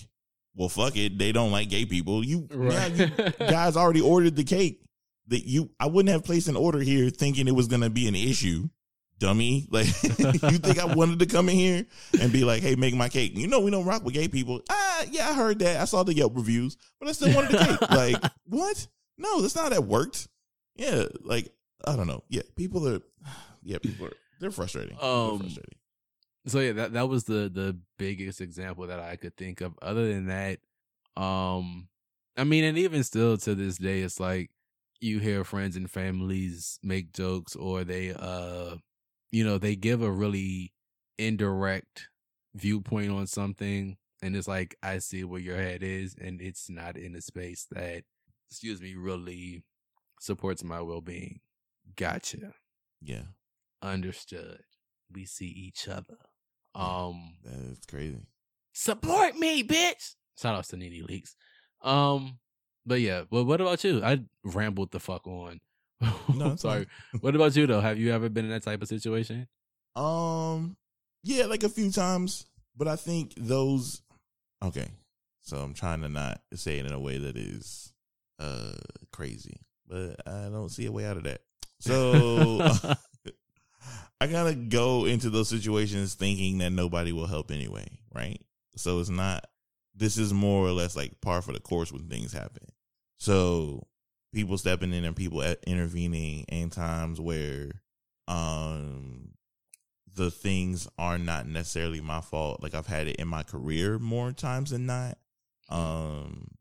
Well 0.55 0.69
fuck 0.69 0.95
it, 0.95 1.17
they 1.17 1.31
don't 1.31 1.51
like 1.51 1.69
gay 1.69 1.85
people. 1.85 2.23
You, 2.23 2.47
now 2.51 2.85
you 2.87 3.07
guys 3.39 3.75
already 3.75 4.01
ordered 4.01 4.35
the 4.35 4.43
cake. 4.43 4.81
That 5.27 5.47
you 5.47 5.71
I 5.79 5.87
wouldn't 5.87 6.13
have 6.13 6.23
placed 6.23 6.47
an 6.47 6.55
order 6.55 6.79
here 6.79 7.09
thinking 7.09 7.47
it 7.47 7.55
was 7.55 7.67
gonna 7.67 7.89
be 7.89 8.07
an 8.07 8.15
issue. 8.15 8.69
Dummy. 9.17 9.67
Like 9.71 9.87
you 10.03 10.59
think 10.59 10.79
I 10.79 10.85
wanted 10.93 11.19
to 11.19 11.25
come 11.25 11.49
in 11.49 11.55
here 11.55 11.85
and 12.21 12.31
be 12.31 12.43
like, 12.43 12.61
hey, 12.61 12.75
make 12.75 12.93
my 12.93 13.09
cake. 13.09 13.35
You 13.35 13.47
know 13.47 13.59
we 13.59 13.71
don't 13.71 13.85
rock 13.85 14.03
with 14.03 14.13
gay 14.13 14.27
people. 14.27 14.61
Ah, 14.69 15.03
yeah, 15.09 15.29
I 15.29 15.33
heard 15.33 15.59
that. 15.59 15.81
I 15.81 15.85
saw 15.85 16.03
the 16.03 16.13
Yelp 16.13 16.35
reviews, 16.35 16.77
but 16.99 17.09
I 17.09 17.11
still 17.13 17.33
wanted 17.33 17.51
the 17.51 17.65
cake. 17.65 17.89
Like, 17.89 18.31
what? 18.45 18.87
No, 19.17 19.41
that's 19.41 19.55
not 19.55 19.63
how 19.63 19.69
that 19.69 19.83
worked. 19.85 20.27
Yeah, 20.75 21.05
like, 21.21 21.49
I 21.85 21.95
don't 21.95 22.07
know. 22.07 22.23
Yeah, 22.29 22.43
people 22.55 22.87
are 22.87 22.99
yeah, 23.63 23.77
people 23.79 24.07
are 24.07 24.13
they're 24.39 24.51
frustrating. 24.51 24.97
Um, 25.01 25.29
they're 25.29 25.37
frustrating. 25.39 25.79
So 26.47 26.59
yeah, 26.59 26.73
that 26.73 26.93
that 26.93 27.09
was 27.09 27.25
the 27.25 27.49
the 27.53 27.77
biggest 27.97 28.41
example 28.41 28.87
that 28.87 28.99
I 28.99 29.15
could 29.15 29.35
think 29.37 29.61
of. 29.61 29.73
Other 29.81 30.07
than 30.11 30.27
that, 30.27 30.59
um, 31.21 31.89
I 32.37 32.43
mean, 32.43 32.63
and 32.63 32.77
even 32.77 33.03
still 33.03 33.37
to 33.37 33.55
this 33.55 33.77
day, 33.77 34.01
it's 34.01 34.19
like 34.19 34.51
you 35.01 35.19
hear 35.19 35.43
friends 35.43 35.75
and 35.75 35.89
families 35.89 36.79
make 36.83 37.13
jokes, 37.13 37.55
or 37.55 37.83
they, 37.83 38.13
uh, 38.13 38.75
you 39.31 39.43
know, 39.43 39.57
they 39.57 39.75
give 39.75 40.01
a 40.01 40.11
really 40.11 40.73
indirect 41.17 42.09
viewpoint 42.55 43.11
on 43.11 43.27
something, 43.27 43.97
and 44.21 44.35
it's 44.35 44.47
like 44.47 44.75
I 44.83 44.99
see 44.99 45.23
where 45.23 45.41
your 45.41 45.57
head 45.57 45.83
is, 45.83 46.15
and 46.19 46.41
it's 46.41 46.69
not 46.69 46.97
in 46.97 47.15
a 47.15 47.21
space 47.21 47.67
that, 47.71 48.03
excuse 48.49 48.81
me, 48.81 48.95
really 48.95 49.63
supports 50.19 50.63
my 50.63 50.81
well 50.81 51.01
being. 51.01 51.41
Gotcha 51.95 52.53
Yeah. 53.01 53.23
understood. 53.81 54.63
We 55.11 55.25
see 55.25 55.47
each 55.47 55.87
other. 55.87 56.17
Um, 56.75 57.33
That's 57.43 57.85
crazy. 57.85 58.19
support 58.73 59.37
me, 59.37 59.63
bitch. 59.63 60.15
Shout 60.39 60.55
out 60.55 60.65
to 60.65 60.77
Needy 60.77 61.01
Leaks. 61.01 61.35
Um, 61.81 62.39
but 62.85 62.99
yeah, 63.01 63.23
well, 63.29 63.45
what 63.45 63.61
about 63.61 63.83
you? 63.83 64.03
I 64.03 64.21
rambled 64.43 64.91
the 64.91 64.99
fuck 64.99 65.25
on. 65.27 65.61
No, 66.33 66.55
sorry. 66.57 66.87
fine. 67.11 67.21
what 67.21 67.35
about 67.35 67.55
you 67.55 67.65
though? 67.67 67.79
Have 67.81 67.97
you 67.97 68.11
ever 68.13 68.27
been 68.29 68.45
in 68.45 68.51
that 68.51 68.63
type 68.63 68.81
of 68.81 68.87
situation? 68.87 69.47
Um, 69.95 70.75
yeah, 71.23 71.45
like 71.45 71.63
a 71.63 71.69
few 71.69 71.91
times, 71.91 72.45
but 72.75 72.87
I 72.87 72.95
think 72.97 73.33
those. 73.37 74.01
Okay, 74.63 74.87
so 75.41 75.57
I'm 75.57 75.73
trying 75.73 76.01
to 76.01 76.09
not 76.09 76.41
say 76.53 76.79
it 76.79 76.85
in 76.85 76.91
a 76.93 76.99
way 76.99 77.17
that 77.17 77.37
is 77.37 77.93
uh 78.39 78.73
crazy, 79.13 79.57
but 79.87 80.15
I 80.27 80.49
don't 80.49 80.69
see 80.69 80.85
a 80.85 80.91
way 80.91 81.05
out 81.05 81.17
of 81.17 81.23
that. 81.23 81.41
So 81.79 82.67
I 84.21 84.27
gotta 84.27 84.55
go 84.55 85.05
into 85.05 85.29
those 85.29 85.49
situations 85.49 86.15
thinking 86.15 86.59
that 86.59 86.71
nobody 86.71 87.11
will 87.11 87.27
help 87.27 87.51
anyway, 87.51 87.87
right? 88.13 88.41
So 88.75 88.99
it's 88.99 89.09
not. 89.09 89.45
This 89.95 90.17
is 90.17 90.33
more 90.33 90.65
or 90.65 90.71
less 90.71 90.95
like 90.95 91.21
par 91.21 91.41
for 91.41 91.53
the 91.53 91.59
course 91.59 91.91
when 91.91 92.07
things 92.07 92.33
happen. 92.33 92.67
So 93.17 93.87
people 94.33 94.57
stepping 94.57 94.93
in 94.93 95.05
and 95.05 95.15
people 95.15 95.41
intervening 95.65 96.43
in 96.49 96.69
times 96.69 97.19
where 97.19 97.71
um 98.27 99.35
the 100.15 100.31
things 100.31 100.87
are 100.97 101.17
not 101.17 101.47
necessarily 101.47 102.01
my 102.01 102.21
fault. 102.21 102.63
Like 102.63 102.73
I've 102.73 102.87
had 102.87 103.07
it 103.07 103.17
in 103.17 103.27
my 103.27 103.43
career 103.43 103.99
more 103.99 104.31
times 104.31 104.71
than 104.71 104.85
not. 104.85 105.17
Um, 105.69 106.51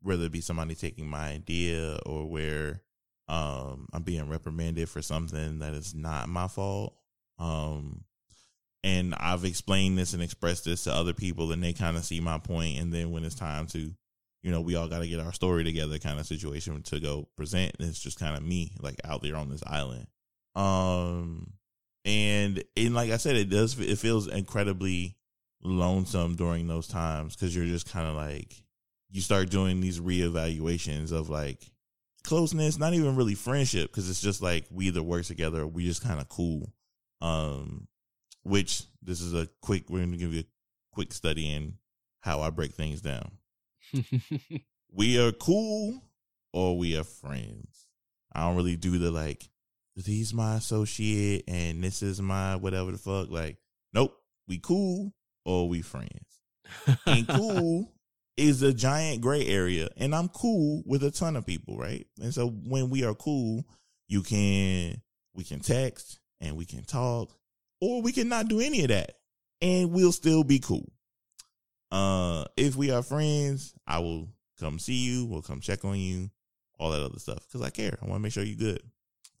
whether 0.00 0.24
it 0.24 0.32
be 0.32 0.40
somebody 0.40 0.74
taking 0.74 1.08
my 1.08 1.28
idea 1.28 1.98
or 2.06 2.26
where 2.26 2.80
um 3.32 3.88
I'm 3.92 4.02
being 4.02 4.28
reprimanded 4.28 4.88
for 4.88 5.02
something 5.02 5.60
that 5.60 5.74
is 5.74 5.94
not 5.94 6.28
my 6.28 6.48
fault. 6.48 6.94
Um 7.38 8.04
and 8.84 9.14
I've 9.14 9.44
explained 9.44 9.96
this 9.96 10.12
and 10.12 10.22
expressed 10.22 10.64
this 10.64 10.84
to 10.84 10.92
other 10.92 11.12
people 11.12 11.52
and 11.52 11.62
they 11.62 11.72
kind 11.72 11.96
of 11.96 12.04
see 12.04 12.20
my 12.20 12.38
point. 12.38 12.78
and 12.78 12.92
then 12.92 13.10
when 13.10 13.24
it's 13.24 13.34
time 13.34 13.66
to 13.68 13.92
you 14.42 14.50
know, 14.50 14.60
we 14.60 14.74
all 14.74 14.88
got 14.88 14.98
to 14.98 15.08
get 15.08 15.20
our 15.20 15.32
story 15.32 15.62
together 15.62 15.98
kind 15.98 16.18
of 16.18 16.26
situation 16.26 16.82
to 16.82 16.98
go 17.00 17.28
present. 17.36 17.76
And 17.78 17.88
it's 17.88 18.00
just 18.00 18.18
kind 18.18 18.36
of 18.36 18.42
me 18.42 18.72
like 18.80 18.96
out 19.04 19.22
there 19.22 19.36
on 19.36 19.48
this 19.48 19.62
island. 19.66 20.08
Um, 20.54 21.52
and 22.04 22.62
and 22.76 22.94
like 22.94 23.10
I 23.10 23.16
said, 23.16 23.36
it 23.36 23.48
does 23.48 23.78
it 23.78 23.98
feels 23.98 24.26
incredibly 24.26 25.16
lonesome 25.62 26.34
during 26.34 26.66
those 26.66 26.88
times 26.88 27.36
because 27.36 27.54
you're 27.54 27.66
just 27.66 27.90
kind 27.90 28.08
of 28.08 28.16
like 28.16 28.62
you 29.10 29.20
start 29.20 29.50
doing 29.50 29.80
these 29.80 30.00
reevaluations 30.00 31.12
of 31.12 31.30
like 31.30 31.71
closeness, 32.24 32.78
not 32.78 32.94
even 32.94 33.16
really 33.16 33.34
friendship, 33.34 33.90
because 33.90 34.08
it's 34.08 34.20
just 34.20 34.42
like 34.42 34.64
we 34.70 34.86
either 34.86 35.02
work 35.02 35.24
together 35.24 35.62
or 35.62 35.66
we 35.66 35.86
just 35.86 36.02
kind 36.02 36.20
of 36.20 36.28
cool. 36.28 36.72
Um, 37.20 37.86
which 38.42 38.82
this 39.02 39.20
is 39.20 39.34
a 39.34 39.48
quick. 39.60 39.88
We're 39.88 40.00
gonna 40.00 40.16
give 40.16 40.34
you 40.34 40.40
a 40.40 40.46
quick 40.92 41.12
study 41.12 41.52
in 41.52 41.74
how 42.20 42.40
I 42.40 42.50
break 42.50 42.72
things 42.72 43.00
down. 43.00 43.32
We 44.94 45.18
are 45.18 45.32
cool 45.32 46.02
or 46.52 46.76
we 46.76 46.98
are 46.98 47.04
friends. 47.04 47.86
I 48.34 48.42
don't 48.42 48.56
really 48.56 48.76
do 48.76 48.98
the 48.98 49.10
like, 49.10 49.48
he's 49.94 50.34
my 50.34 50.56
associate 50.56 51.44
and 51.48 51.82
this 51.82 52.02
is 52.02 52.20
my 52.20 52.56
whatever 52.56 52.92
the 52.92 52.98
fuck. 52.98 53.30
Like, 53.30 53.56
nope, 53.94 54.14
we 54.46 54.58
cool 54.58 55.14
or 55.46 55.66
we 55.66 55.80
friends. 55.80 56.42
Ain't 57.06 57.26
cool. 57.28 57.90
Is 58.36 58.62
a 58.62 58.72
giant 58.72 59.20
gray 59.20 59.46
area 59.46 59.88
and 59.96 60.14
I'm 60.14 60.28
cool 60.28 60.82
with 60.86 61.02
a 61.04 61.10
ton 61.10 61.36
of 61.36 61.46
people, 61.46 61.76
right? 61.78 62.06
And 62.20 62.32
so 62.32 62.48
when 62.48 62.90
we 62.90 63.04
are 63.04 63.14
cool, 63.14 63.64
you 64.08 64.22
can 64.22 65.00
we 65.34 65.44
can 65.44 65.60
text 65.60 66.18
and 66.40 66.56
we 66.56 66.64
can 66.64 66.84
talk 66.84 67.30
or 67.80 68.02
we 68.02 68.12
can 68.12 68.28
not 68.28 68.48
do 68.48 68.60
any 68.60 68.82
of 68.82 68.88
that 68.88 69.16
and 69.60 69.92
we'll 69.92 70.12
still 70.12 70.44
be 70.44 70.58
cool. 70.58 70.90
Uh 71.90 72.44
if 72.56 72.74
we 72.76 72.90
are 72.90 73.02
friends, 73.02 73.74
I 73.86 73.98
will 73.98 74.28
come 74.58 74.78
see 74.78 75.04
you, 75.04 75.26
we'll 75.26 75.42
come 75.42 75.60
check 75.60 75.84
on 75.84 75.98
you, 75.98 76.30
all 76.78 76.90
that 76.90 77.02
other 77.02 77.18
stuff 77.18 77.46
cuz 77.50 77.60
I 77.62 77.70
care. 77.70 77.98
I 78.00 78.06
want 78.06 78.16
to 78.16 78.22
make 78.22 78.32
sure 78.32 78.44
you're 78.44 78.56
good. 78.56 78.82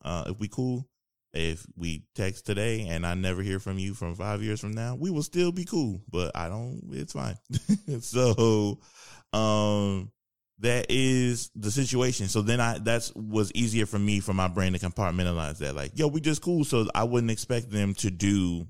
Uh 0.02 0.24
if 0.28 0.38
we 0.38 0.48
cool, 0.48 0.86
if 1.34 1.66
we 1.76 2.04
text 2.14 2.46
today 2.46 2.86
and 2.88 3.06
I 3.06 3.14
never 3.14 3.42
hear 3.42 3.58
from 3.58 3.78
you 3.78 3.94
from 3.94 4.14
five 4.14 4.42
years 4.42 4.60
from 4.60 4.72
now, 4.72 4.94
we 4.94 5.10
will 5.10 5.22
still 5.22 5.52
be 5.52 5.64
cool. 5.64 6.00
But 6.10 6.32
I 6.34 6.48
don't. 6.48 6.82
It's 6.92 7.12
fine. 7.12 7.36
so, 8.00 8.78
um, 9.32 10.10
that 10.58 10.86
is 10.90 11.50
the 11.54 11.70
situation. 11.70 12.28
So 12.28 12.42
then 12.42 12.60
I 12.60 12.78
that's 12.78 13.14
was 13.14 13.50
easier 13.52 13.86
for 13.86 13.98
me 13.98 14.20
for 14.20 14.32
my 14.32 14.48
brain 14.48 14.72
to 14.74 14.78
compartmentalize 14.78 15.58
that. 15.58 15.74
Like, 15.74 15.98
yo, 15.98 16.06
we 16.08 16.20
just 16.20 16.42
cool. 16.42 16.64
So 16.64 16.86
I 16.94 17.04
wouldn't 17.04 17.30
expect 17.30 17.70
them 17.70 17.94
to 17.94 18.10
do 18.10 18.66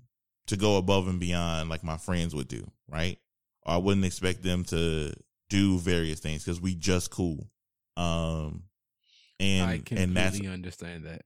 to 0.47 0.57
go 0.57 0.77
above 0.77 1.09
and 1.09 1.21
beyond 1.21 1.69
like 1.69 1.85
my 1.85 1.97
friends 1.97 2.35
would 2.35 2.49
do, 2.49 2.67
right? 2.89 3.19
Or 3.65 3.75
I 3.75 3.77
wouldn't 3.77 4.07
expect 4.07 4.43
them 4.43 4.65
to 4.65 5.13
do 5.51 5.79
various 5.79 6.21
things 6.21 6.45
because 6.45 6.61
we 6.61 6.75
just 6.75 7.11
cool. 7.11 7.47
Um, 7.97 8.65
and 9.39 9.71
I 9.71 9.77
completely 9.77 10.05
and 10.05 10.17
that's 10.17 10.41
understand 10.41 11.05
that. 11.05 11.23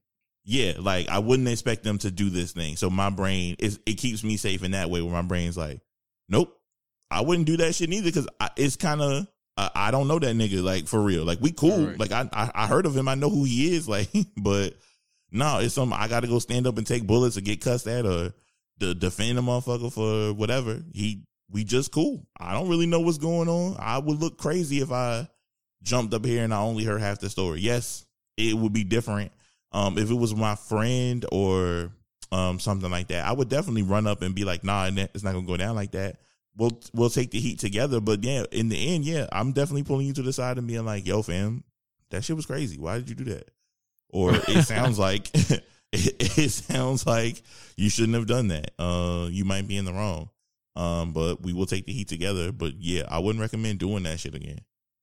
Yeah, 0.49 0.75
like 0.79 1.09
I 1.09 1.19
wouldn't 1.19 1.49
expect 1.49 1.83
them 1.83 1.97
to 1.99 2.09
do 2.09 2.29
this 2.29 2.53
thing. 2.53 2.77
So 2.77 2.89
my 2.89 3.09
brain 3.09 3.57
is 3.59 3.81
it 3.85 3.95
keeps 3.95 4.23
me 4.23 4.37
safe 4.37 4.63
in 4.63 4.71
that 4.71 4.89
way 4.89 5.01
where 5.01 5.11
my 5.11 5.21
brain's 5.21 5.57
like, 5.57 5.81
nope, 6.29 6.57
I 7.11 7.19
wouldn't 7.19 7.47
do 7.47 7.57
that 7.57 7.75
shit 7.75 7.89
neither 7.89 8.05
because 8.05 8.29
it's 8.55 8.77
kind 8.77 9.01
of 9.01 9.27
I, 9.57 9.69
I 9.75 9.91
don't 9.91 10.07
know 10.07 10.19
that 10.19 10.35
nigga 10.37 10.63
like 10.63 10.87
for 10.87 11.01
real. 11.01 11.25
Like 11.25 11.41
we 11.41 11.51
cool. 11.51 11.87
Right. 11.87 11.99
Like 11.99 12.13
I, 12.13 12.29
I 12.31 12.51
I 12.55 12.67
heard 12.67 12.85
of 12.85 12.95
him. 12.95 13.09
I 13.09 13.15
know 13.15 13.29
who 13.29 13.43
he 13.43 13.75
is. 13.75 13.89
Like, 13.89 14.07
but 14.37 14.75
no, 15.33 15.59
it's 15.59 15.73
something 15.73 15.97
I 15.99 16.07
got 16.07 16.21
to 16.21 16.27
go 16.27 16.39
stand 16.39 16.65
up 16.65 16.77
and 16.77 16.87
take 16.87 17.05
bullets 17.05 17.37
or 17.37 17.41
get 17.41 17.59
cussed 17.59 17.87
at 17.87 18.05
or 18.05 18.33
to 18.79 18.95
defend 18.95 19.37
a 19.37 19.41
motherfucker 19.41 19.91
for 19.91 20.33
whatever. 20.33 20.81
He 20.93 21.23
we 21.51 21.65
just 21.65 21.91
cool. 21.91 22.25
I 22.39 22.53
don't 22.53 22.69
really 22.69 22.87
know 22.87 23.01
what's 23.01 23.17
going 23.17 23.49
on. 23.49 23.75
I 23.79 23.97
would 23.97 24.17
look 24.17 24.37
crazy 24.37 24.79
if 24.79 24.93
I 24.93 25.27
jumped 25.83 26.13
up 26.13 26.23
here 26.23 26.45
and 26.45 26.53
I 26.53 26.59
only 26.59 26.85
heard 26.85 27.01
half 27.01 27.19
the 27.19 27.29
story. 27.29 27.59
Yes, 27.59 28.05
it 28.37 28.55
would 28.55 28.71
be 28.71 28.85
different. 28.85 29.33
Um, 29.71 29.97
if 29.97 30.09
it 30.09 30.15
was 30.15 30.35
my 30.35 30.55
friend 30.55 31.25
or 31.31 31.91
um 32.31 32.59
something 32.59 32.91
like 32.91 33.07
that, 33.07 33.25
I 33.25 33.31
would 33.31 33.49
definitely 33.49 33.83
run 33.83 34.07
up 34.07 34.21
and 34.21 34.35
be 34.35 34.43
like, 34.43 34.63
"Nah, 34.63 34.89
it's 34.93 35.23
not 35.23 35.33
gonna 35.33 35.45
go 35.45 35.57
down 35.57 35.75
like 35.75 35.91
that." 35.91 36.17
We'll 36.55 36.79
we'll 36.93 37.09
take 37.09 37.31
the 37.31 37.39
heat 37.39 37.59
together. 37.59 37.99
But 38.01 38.23
yeah, 38.23 38.45
in 38.51 38.69
the 38.69 38.95
end, 38.95 39.05
yeah, 39.05 39.27
I'm 39.31 39.51
definitely 39.51 39.83
pulling 39.83 40.07
you 40.07 40.13
to 40.13 40.21
the 40.23 40.33
side 40.33 40.57
and 40.57 40.67
being 40.67 40.85
like, 40.85 41.05
"Yo, 41.05 41.21
fam, 41.21 41.63
that 42.09 42.23
shit 42.23 42.35
was 42.35 42.45
crazy. 42.45 42.77
Why 42.77 42.97
did 42.97 43.09
you 43.09 43.15
do 43.15 43.25
that?" 43.25 43.49
Or 44.09 44.31
it 44.33 44.63
sounds 44.65 44.97
like 44.97 45.29
it, 45.33 45.63
it 45.91 46.49
sounds 46.49 47.05
like 47.05 47.41
you 47.75 47.89
shouldn't 47.89 48.15
have 48.15 48.27
done 48.27 48.47
that. 48.49 48.71
Uh, 48.79 49.27
you 49.29 49.45
might 49.45 49.67
be 49.67 49.77
in 49.77 49.85
the 49.85 49.93
wrong. 49.93 50.29
Um, 50.77 51.11
but 51.11 51.41
we 51.41 51.53
will 51.53 51.65
take 51.65 51.87
the 51.87 51.91
heat 51.91 52.07
together. 52.07 52.51
But 52.51 52.73
yeah, 52.77 53.03
I 53.09 53.17
wouldn't 53.19 53.41
recommend 53.41 53.79
doing 53.79 54.03
that 54.03 54.19
shit 54.19 54.35
again. 54.35 54.59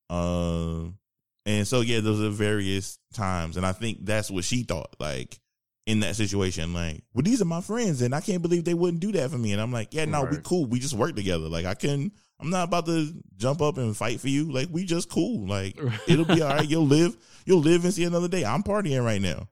Um, 0.08 0.98
and 1.46 1.66
so 1.66 1.80
yeah, 1.80 2.00
those 2.00 2.22
are 2.22 2.30
various 2.30 2.98
times, 3.12 3.56
and 3.56 3.66
I 3.66 3.72
think 3.72 3.98
that's 4.04 4.30
what 4.30 4.44
she 4.44 4.62
thought. 4.62 4.96
Like 4.98 5.38
in 5.86 6.00
that 6.00 6.16
situation, 6.16 6.72
like, 6.72 7.02
well, 7.12 7.22
these 7.22 7.42
are 7.42 7.46
my 7.46 7.60
friends, 7.60 8.02
and 8.02 8.14
I 8.14 8.20
can't 8.20 8.42
believe 8.42 8.64
they 8.64 8.74
wouldn't 8.74 9.00
do 9.00 9.12
that 9.12 9.30
for 9.30 9.38
me. 9.38 9.52
And 9.52 9.60
I'm 9.60 9.72
like, 9.72 9.92
yeah, 9.92 10.06
no, 10.06 10.24
we 10.24 10.38
cool. 10.38 10.66
We 10.66 10.80
just 10.80 10.94
work 10.94 11.14
together. 11.14 11.48
Like 11.48 11.66
I 11.66 11.74
can. 11.74 12.12
I'm 12.40 12.50
not 12.50 12.68
about 12.68 12.86
to 12.86 13.12
jump 13.36 13.62
up 13.62 13.78
and 13.78 13.96
fight 13.96 14.20
for 14.20 14.28
you. 14.28 14.50
Like 14.50 14.68
we 14.70 14.84
just 14.84 15.08
cool. 15.08 15.46
Like 15.46 15.78
it'll 16.08 16.24
be 16.24 16.42
all 16.42 16.48
right. 16.48 16.68
You'll 16.68 16.86
live. 16.86 17.16
You'll 17.44 17.60
live 17.60 17.84
and 17.84 17.92
see 17.92 18.04
another 18.04 18.28
day. 18.28 18.44
I'm 18.44 18.62
partying 18.62 19.04
right 19.04 19.20
now. 19.20 19.48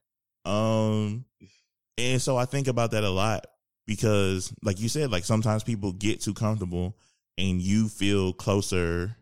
Um, 0.51 1.24
and 1.99 2.20
so 2.20 2.36
I 2.36 2.47
think 2.47 2.68
about 2.68 2.93
that 2.93 3.05
a 3.05 3.11
lot 3.11 3.47
because, 3.86 4.53
like 4.62 4.80
you 4.80 4.88
said, 4.88 5.12
like 5.12 5.24
sometimes 5.24 5.62
people 5.62 5.93
get 5.93 6.20
too 6.20 6.34
comfortable, 6.34 6.97
and 7.38 7.61
you 7.61 7.88
feel 7.88 8.32
closer, 8.32 9.16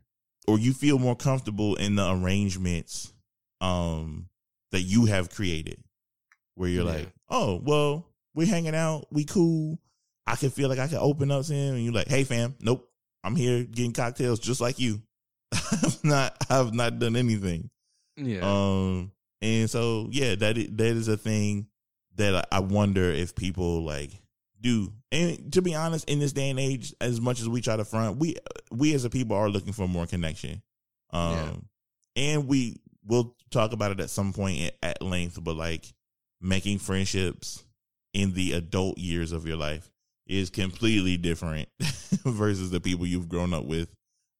or 0.50 0.58
you 0.58 0.72
feel 0.72 0.98
more 0.98 1.16
comfortable 1.16 1.76
in 1.76 1.96
the 1.96 2.10
arrangements, 2.10 3.12
um, 3.60 4.28
that 4.72 4.82
you 4.82 5.06
have 5.06 5.30
created, 5.30 5.82
where 6.54 6.68
you're 6.68 6.84
Yeah. 6.84 6.92
like, 6.92 7.12
oh, 7.28 7.60
well, 7.62 8.06
we're 8.34 8.46
hanging 8.46 8.74
out, 8.74 9.06
we 9.10 9.24
cool. 9.24 9.78
I 10.26 10.36
can 10.36 10.50
feel 10.50 10.68
like 10.68 10.78
I 10.78 10.86
can 10.88 10.98
open 10.98 11.30
up 11.30 11.44
to 11.46 11.52
him, 11.54 11.74
and 11.74 11.84
you're 11.84 11.92
like, 11.92 12.08
hey, 12.08 12.24
fam, 12.24 12.54
nope, 12.60 12.88
I'm 13.24 13.34
here 13.36 13.64
getting 13.64 13.92
cocktails 13.92 14.38
just 14.40 14.60
like 14.60 14.78
you. 14.78 15.02
I've 15.52 16.04
not, 16.04 16.36
I've 16.48 16.72
not 16.74 16.98
done 16.98 17.16
anything. 17.16 17.70
Yeah. 18.16 18.40
Um, 18.42 19.12
and 19.42 19.68
so 19.70 20.08
yeah, 20.12 20.34
that 20.36 20.56
is, 20.58 20.68
that 20.72 20.86
is 20.96 21.08
a 21.08 21.16
thing 21.16 21.66
that 22.16 22.34
I- 22.34 22.56
I 22.56 22.60
wonder 22.60 23.10
if 23.10 23.34
people 23.34 23.82
like 23.82 24.10
do. 24.60 24.92
And 25.12 25.52
to 25.52 25.62
be 25.62 25.74
honest, 25.74 26.08
in 26.08 26.18
this 26.18 26.32
day 26.32 26.50
and 26.50 26.60
age, 26.60 26.94
as 27.00 27.20
much 27.20 27.40
as 27.40 27.48
we 27.48 27.60
try 27.60 27.76
to 27.76 27.84
front, 27.84 28.18
we 28.18 28.36
we 28.70 28.94
as 28.94 29.04
a 29.04 29.10
people 29.10 29.36
are 29.36 29.48
looking 29.48 29.72
for 29.72 29.88
more 29.88 30.06
connection. 30.06 30.62
Um, 31.12 31.32
Yeah. 31.34 31.56
and 32.16 32.46
we 32.48 32.76
will 33.04 33.34
talk 33.50 33.72
about 33.72 33.90
it 33.90 34.00
at 34.00 34.10
some 34.10 34.32
point 34.32 34.60
at- 34.62 34.76
at 34.82 35.02
length, 35.02 35.42
but 35.42 35.56
like 35.56 35.92
making 36.40 36.78
friendships 36.78 37.64
in 38.14 38.34
the 38.34 38.52
adult 38.52 38.98
years 38.98 39.32
of 39.32 39.46
your 39.46 39.56
life 39.56 39.90
is 40.26 40.50
completely 40.50 41.16
different 41.16 41.68
versus 42.24 42.70
the 42.70 42.80
people 42.80 43.06
you've 43.06 43.28
grown 43.28 43.52
up 43.52 43.64
with. 43.64 43.88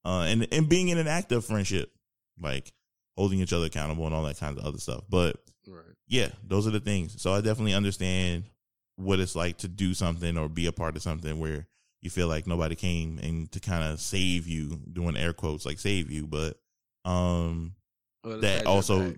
Uh, 0.05 0.21
and 0.29 0.47
and 0.53 0.69
being 0.69 0.89
in 0.89 0.99
an 0.99 1.09
active 1.09 1.45
friendship, 1.45 1.93
like 2.41 2.73
holding 3.17 3.41
each 3.41 3.53
other 3.53 3.67
accountable 3.67 4.07
and 4.07 4.15
all 4.15 4.23
that 4.25 4.39
kind 4.39 4.57
of 4.57 4.65
other 4.65 4.79
stuff. 4.79 5.05
But 5.11 5.37
right. 5.67 5.85
yeah, 6.09 6.29
those 6.47 6.67
are 6.67 6.71
the 6.71 6.81
things. 6.81 7.21
So 7.21 7.33
I 7.35 7.41
definitely 7.41 7.75
understand 7.75 8.45
what 9.01 9.21
it's 9.21 9.35
like 9.37 9.59
to 9.59 9.69
do 9.69 9.95
something 9.95 10.37
or 10.39 10.49
be 10.49 10.67
a 10.67 10.73
part 10.73 10.97
of 10.97 11.03
something 11.03 11.39
where 11.39 11.67
you 12.03 12.11
feel 12.11 12.29
like 12.29 12.47
nobody 12.47 12.75
came 12.75 13.19
and 13.23 13.51
to 13.53 13.61
kind 13.61 13.85
of 13.85 14.01
save 14.01 14.47
you, 14.47 14.81
doing 14.93 15.17
air 15.17 15.33
quotes 15.33 15.67
like 15.67 15.79
save 15.79 16.11
you, 16.11 16.27
but 16.27 16.59
um 17.05 17.75
Well, 18.25 18.41
that 18.41 18.67
also 18.67 19.11
back. 19.11 19.17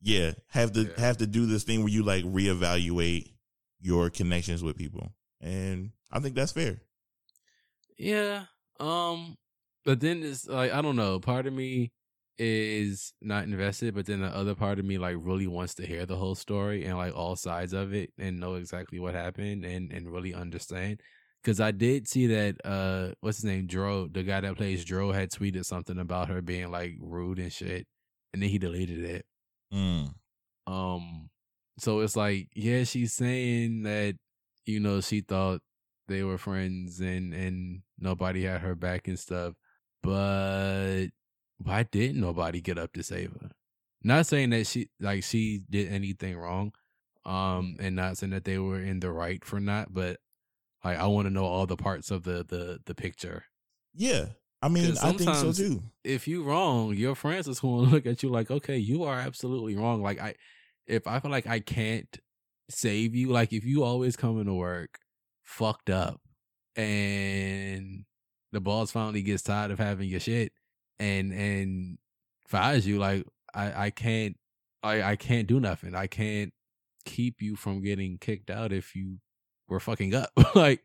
yeah, 0.00 0.32
have 0.48 0.72
to 0.72 0.82
Yeah. 0.84 1.00
have 1.00 1.16
to 1.18 1.26
do 1.26 1.46
this 1.46 1.64
thing 1.64 1.80
where 1.80 1.92
you 1.92 2.02
like 2.02 2.24
reevaluate 2.24 3.32
your 3.80 4.10
connections 4.10 4.62
with 4.62 4.76
people. 4.76 5.12
And 5.40 5.90
I 6.12 6.20
think 6.20 6.34
that's 6.36 6.52
fair. 6.52 6.80
Yeah. 7.98 8.44
Um. 8.80 9.36
But 9.84 10.00
then 10.00 10.22
it's 10.22 10.46
like 10.46 10.72
I 10.72 10.80
don't 10.82 10.96
know. 10.96 11.18
Part 11.18 11.46
of 11.46 11.52
me 11.52 11.90
is 12.42 13.12
not 13.20 13.44
invested, 13.44 13.94
but 13.94 14.06
then 14.06 14.20
the 14.20 14.28
other 14.28 14.54
part 14.54 14.78
of 14.78 14.84
me 14.84 14.98
like 14.98 15.16
really 15.18 15.46
wants 15.46 15.74
to 15.76 15.86
hear 15.86 16.06
the 16.06 16.16
whole 16.16 16.34
story 16.34 16.84
and 16.84 16.96
like 16.96 17.14
all 17.14 17.36
sides 17.36 17.72
of 17.72 17.94
it 17.94 18.12
and 18.18 18.40
know 18.40 18.54
exactly 18.54 18.98
what 18.98 19.14
happened 19.14 19.64
and 19.64 19.92
and 19.92 20.10
really 20.12 20.34
understand. 20.34 21.00
Because 21.42 21.60
I 21.60 21.72
did 21.72 22.06
see 22.06 22.28
that 22.28 22.56
uh, 22.64 23.14
what's 23.20 23.38
his 23.38 23.44
name, 23.44 23.66
Dro, 23.66 24.06
the 24.06 24.22
guy 24.22 24.40
that 24.40 24.56
plays 24.56 24.84
Dro, 24.84 25.10
had 25.12 25.30
tweeted 25.30 25.64
something 25.64 25.98
about 25.98 26.28
her 26.28 26.40
being 26.40 26.70
like 26.70 26.94
rude 27.00 27.38
and 27.38 27.52
shit, 27.52 27.86
and 28.32 28.42
then 28.42 28.48
he 28.48 28.58
deleted 28.58 29.04
it. 29.04 29.26
Mm. 29.74 30.14
Um, 30.66 31.30
so 31.78 32.00
it's 32.00 32.16
like, 32.16 32.48
yeah, 32.54 32.84
she's 32.84 33.12
saying 33.12 33.82
that, 33.82 34.14
you 34.66 34.78
know, 34.78 35.00
she 35.00 35.20
thought 35.20 35.60
they 36.06 36.22
were 36.22 36.38
friends 36.38 37.00
and 37.00 37.32
and 37.32 37.82
nobody 37.98 38.44
had 38.44 38.60
her 38.60 38.74
back 38.74 39.08
and 39.08 39.18
stuff. 39.18 39.54
But 40.02 41.06
why 41.64 41.84
didn't 41.84 42.20
nobody 42.20 42.60
get 42.60 42.78
up 42.78 42.92
to 42.94 43.02
save 43.02 43.32
her? 43.40 43.50
Not 44.02 44.26
saying 44.26 44.50
that 44.50 44.66
she 44.66 44.88
like 45.00 45.22
she 45.24 45.62
did 45.70 45.92
anything 45.92 46.36
wrong, 46.36 46.72
um, 47.24 47.76
and 47.78 47.96
not 47.96 48.18
saying 48.18 48.30
that 48.30 48.44
they 48.44 48.58
were 48.58 48.80
in 48.80 49.00
the 49.00 49.12
right 49.12 49.44
for 49.44 49.60
not, 49.60 49.92
but 49.92 50.18
like 50.84 50.98
I 50.98 51.06
want 51.06 51.26
to 51.26 51.32
know 51.32 51.44
all 51.44 51.66
the 51.66 51.76
parts 51.76 52.10
of 52.10 52.24
the 52.24 52.44
the 52.44 52.80
the 52.84 52.94
picture. 52.94 53.44
Yeah. 53.94 54.26
I 54.64 54.68
mean, 54.68 54.94
I 55.02 55.12
think 55.12 55.34
so 55.34 55.52
too. 55.52 55.82
if 56.04 56.28
you 56.28 56.44
wrong, 56.44 56.94
your 56.94 57.16
friends 57.16 57.48
is 57.48 57.58
going 57.58 57.84
to 57.86 57.90
look 57.90 58.06
at 58.06 58.22
you 58.22 58.28
like, 58.28 58.50
okay, 58.50 58.76
you 58.76 59.02
are 59.02 59.18
absolutely 59.18 59.74
wrong. 59.74 60.02
Like 60.02 60.20
I, 60.20 60.34
if 60.86 61.06
I 61.08 61.18
feel 61.18 61.32
like 61.32 61.48
I 61.48 61.58
can't 61.58 62.16
save 62.70 63.14
you, 63.14 63.28
like 63.28 63.52
if 63.52 63.64
you 63.64 63.82
always 63.82 64.16
come 64.16 64.38
into 64.40 64.54
work 64.54 65.00
fucked 65.42 65.90
up, 65.90 66.20
and 66.76 68.04
the 68.52 68.60
boss 68.60 68.92
finally 68.92 69.22
gets 69.22 69.42
tired 69.42 69.72
of 69.72 69.78
having 69.78 70.08
your 70.08 70.20
shit, 70.20 70.52
and 70.98 71.32
and 71.32 71.98
fires 72.46 72.86
you, 72.86 72.98
like 72.98 73.26
I 73.54 73.86
I 73.86 73.90
can't, 73.90 74.36
I 74.82 75.02
I 75.02 75.16
can't 75.16 75.46
do 75.46 75.60
nothing. 75.60 75.94
I 75.94 76.06
can't 76.06 76.52
keep 77.04 77.42
you 77.42 77.56
from 77.56 77.82
getting 77.82 78.18
kicked 78.18 78.50
out 78.50 78.72
if 78.72 78.94
you 78.94 79.18
were 79.68 79.80
fucking 79.80 80.14
up. 80.14 80.30
like 80.54 80.82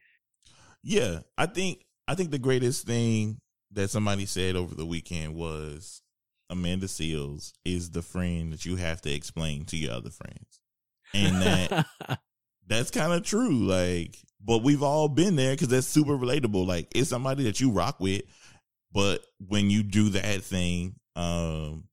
Yeah, 0.83 1.19
I 1.37 1.45
think 1.45 1.85
I 2.07 2.15
think 2.15 2.31
the 2.31 2.39
greatest 2.39 2.85
thing 2.85 3.39
that 3.71 3.89
somebody 3.89 4.25
said 4.25 4.55
over 4.55 4.73
the 4.73 4.85
weekend 4.85 5.35
was 5.35 6.01
Amanda 6.49 6.87
Seales 6.87 7.51
is 7.65 7.91
the 7.91 8.01
friend 8.01 8.53
that 8.53 8.65
you 8.65 8.77
have 8.77 9.01
to 9.01 9.13
explain 9.13 9.65
to 9.65 9.77
your 9.77 9.93
other 9.93 10.09
friends. 10.09 10.61
And 11.13 11.41
that 11.41 11.87
that's 12.67 12.91
kind 12.91 13.13
of 13.13 13.23
true 13.23 13.65
like 13.65 14.17
but 14.43 14.59
we've 14.59 14.83
all 14.83 15.07
been 15.07 15.35
there 15.37 15.55
cuz 15.55 15.69
that's 15.69 15.87
super 15.87 16.17
relatable 16.17 16.67
like 16.67 16.87
it's 16.93 17.09
somebody 17.09 17.43
that 17.43 17.61
you 17.61 17.71
rock 17.71 17.99
with 17.99 18.23
But 18.91 19.25
when 19.47 19.69
you 19.69 19.83
do 19.83 20.09
that 20.09 20.43
thing, 20.43 20.95
um, 21.15 21.83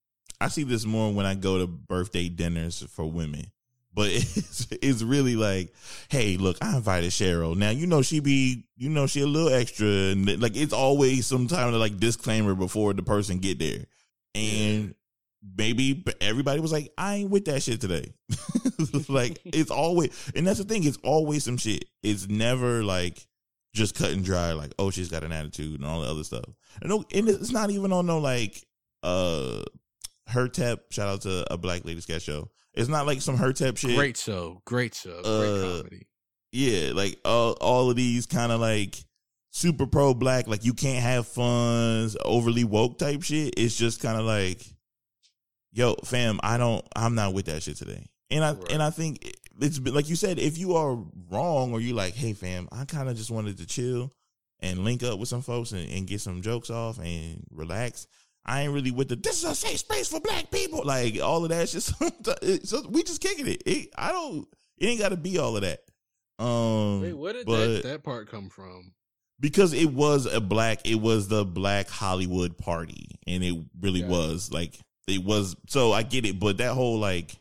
I 0.41 0.49
see 0.49 0.65
this 0.65 0.85
more 0.85 1.13
when 1.13 1.27
I 1.27 1.35
go 1.35 1.59
to 1.59 1.67
birthday 1.67 2.29
dinners 2.29 2.83
for 2.91 3.11
women. 3.11 3.47
But 3.93 4.09
it's, 4.13 4.69
it's 4.71 5.03
really 5.03 5.37
like, 5.37 5.73
hey, 6.09 6.37
look, 6.37 6.59
I 6.61 6.77
invited 6.77 7.11
Cheryl. 7.11 7.57
Now 7.57 7.71
you 7.71 7.87
know 7.87 8.03
she 8.03 8.21
be, 8.21 8.67
you 8.77 8.89
know 8.89 9.07
she 9.07 9.21
a 9.21 9.27
little 9.27 9.53
extra, 9.53 9.87
and 9.87 10.41
like 10.41 10.57
it's 10.57 10.73
always 10.73 11.27
some 11.27 11.49
kind 11.49 11.75
of 11.75 11.81
like 11.81 11.99
disclaimer 11.99 12.55
before 12.55 12.93
the 12.93 13.03
person 13.03 13.39
get 13.39 13.59
there, 13.59 13.87
and 14.35 14.95
maybe 15.57 16.05
everybody 16.21 16.61
was 16.61 16.73
like, 16.73 16.93
I 16.99 17.17
ain't 17.17 17.31
with 17.31 17.45
that 17.47 17.63
shit 17.63 17.81
today. 17.81 18.13
like 19.09 19.41
it's 19.45 19.71
always, 19.71 20.31
and 20.35 20.47
that's 20.47 20.59
the 20.59 20.65
thing, 20.65 20.85
it's 20.85 20.99
always 21.05 21.45
some 21.45 21.57
shit. 21.57 21.85
It's 22.03 22.29
never 22.29 22.83
like 22.83 23.27
just 23.73 23.95
cut 23.95 24.11
and 24.11 24.25
dry, 24.25 24.53
like 24.53 24.73
oh 24.79 24.91
she's 24.91 25.11
got 25.11 25.25
an 25.25 25.33
attitude 25.33 25.81
and 25.81 25.89
all 25.89 26.01
the 26.01 26.11
other 26.11 26.25
stuff. 26.25 26.45
And, 26.81 26.91
no, 26.91 27.05
and 27.15 27.29
it's 27.29 27.53
not 27.53 27.71
even 27.71 27.93
on 27.93 28.07
no 28.07 28.19
like 28.19 28.65
uh 29.03 29.63
her 30.29 30.49
tap. 30.49 30.81
Shout 30.91 31.09
out 31.09 31.21
to 31.23 31.45
a 31.53 31.57
black 31.57 31.85
lady 31.85 32.01
sketch 32.01 32.23
show. 32.23 32.51
It's 32.75 32.89
not 32.89 33.07
like 33.07 33.23
some 33.23 33.37
her 33.37 33.53
tap 33.53 33.77
shit. 33.77 33.97
Great 33.97 34.17
show, 34.17 34.61
great 34.65 34.95
show, 34.95 35.23
great 35.23 35.25
uh, 35.25 35.77
comedy. 35.77 36.07
Yeah, 36.53 36.93
like 36.93 37.19
all 37.25 37.53
all 37.61 37.91
of 37.91 37.97
these 37.97 38.27
kind 38.27 38.53
of 38.53 38.61
like 38.61 38.97
super 39.55 39.87
pro 39.87 40.13
black, 40.13 40.49
like 40.49 40.65
you 40.65 40.75
can't 40.75 41.03
have 41.03 41.27
fun, 41.27 42.11
overly 42.25 42.65
woke 42.65 42.99
type 42.99 43.23
shit. 43.23 43.55
It's 43.57 43.77
just 43.77 44.03
kind 44.03 44.19
of 44.19 44.25
like, 44.25 44.61
yo, 45.73 45.95
fam, 46.05 46.41
I 46.43 46.59
don't, 46.59 46.85
I'm 46.97 47.15
not 47.15 47.35
with 47.35 47.47
that 47.47 47.63
shit 47.63 47.77
today. 47.77 48.05
And 48.31 48.45
I 48.45 48.53
right. 48.53 48.73
and 48.73 48.83
I 48.83 48.91
think 48.91 49.33
it's 49.61 49.79
like 49.81 50.09
you 50.09 50.17
said, 50.17 50.39
if 50.39 50.59
you 50.59 50.75
are 50.75 50.99
wrong 51.31 51.73
or 51.73 51.81
you 51.81 51.95
like, 51.95 52.15
hey, 52.15 52.33
fam, 52.33 52.69
I 52.73 52.85
kind 52.85 53.09
of 53.09 53.17
just 53.17 53.31
wanted 53.31 53.59
to 53.59 53.67
chill 53.67 54.13
and 54.61 54.85
link 54.85 55.03
up 55.03 55.19
with 55.19 55.29
some 55.29 55.43
folks 55.43 55.73
and, 55.73 55.91
and 55.91 56.07
get 56.07 56.21
some 56.21 56.43
jokes 56.43 56.71
off 56.71 56.99
and 56.99 57.45
relax. 57.51 58.07
I 58.47 58.63
ain't 58.63 58.73
really 58.73 58.91
with 58.91 59.09
the 59.09 59.17
this 59.17 59.43
is 59.43 59.51
a 59.51 59.55
safe 59.55 59.79
space 59.79 60.09
for 60.09 60.21
black 60.21 60.51
people. 60.51 60.83
Like 60.85 61.21
all 61.21 61.45
of 61.45 61.51
that 61.51 61.69
shit. 61.69 61.83
so 62.67 62.87
we 62.89 63.03
just 63.03 63.23
kicking 63.23 63.47
it. 63.47 63.63
it. 63.65 63.89
I 63.97 64.13
don't. 64.13 64.47
It 64.79 64.87
ain't 64.87 65.01
got 65.01 65.11
to 65.11 65.17
be 65.17 65.39
all 65.39 65.57
of 65.57 65.63
that. 65.63 65.81
Um, 66.39 67.01
Wait, 67.01 67.13
where 67.13 67.33
did 67.33 67.47
that, 67.47 67.83
that 67.85 68.03
part 68.03 68.29
come 68.31 68.49
from? 68.49 68.93
Because 69.41 69.73
it 69.73 69.93
was 69.93 70.27
a 70.27 70.41
black. 70.41 70.81
It 70.85 70.97
was 70.97 71.29
the 71.29 71.45
Black 71.45 71.89
Hollywood 71.89 72.59
party, 72.59 73.19
and 73.27 73.43
it 73.43 73.57
really 73.81 74.01
yeah. 74.01 74.09
was 74.09 74.53
like 74.53 74.79
it 75.09 75.25
was. 75.25 75.57
So 75.69 75.93
I 75.93 76.03
get 76.03 76.27
it, 76.27 76.39
but 76.39 76.59
that 76.59 76.75
whole 76.75 76.99
like 76.99 77.35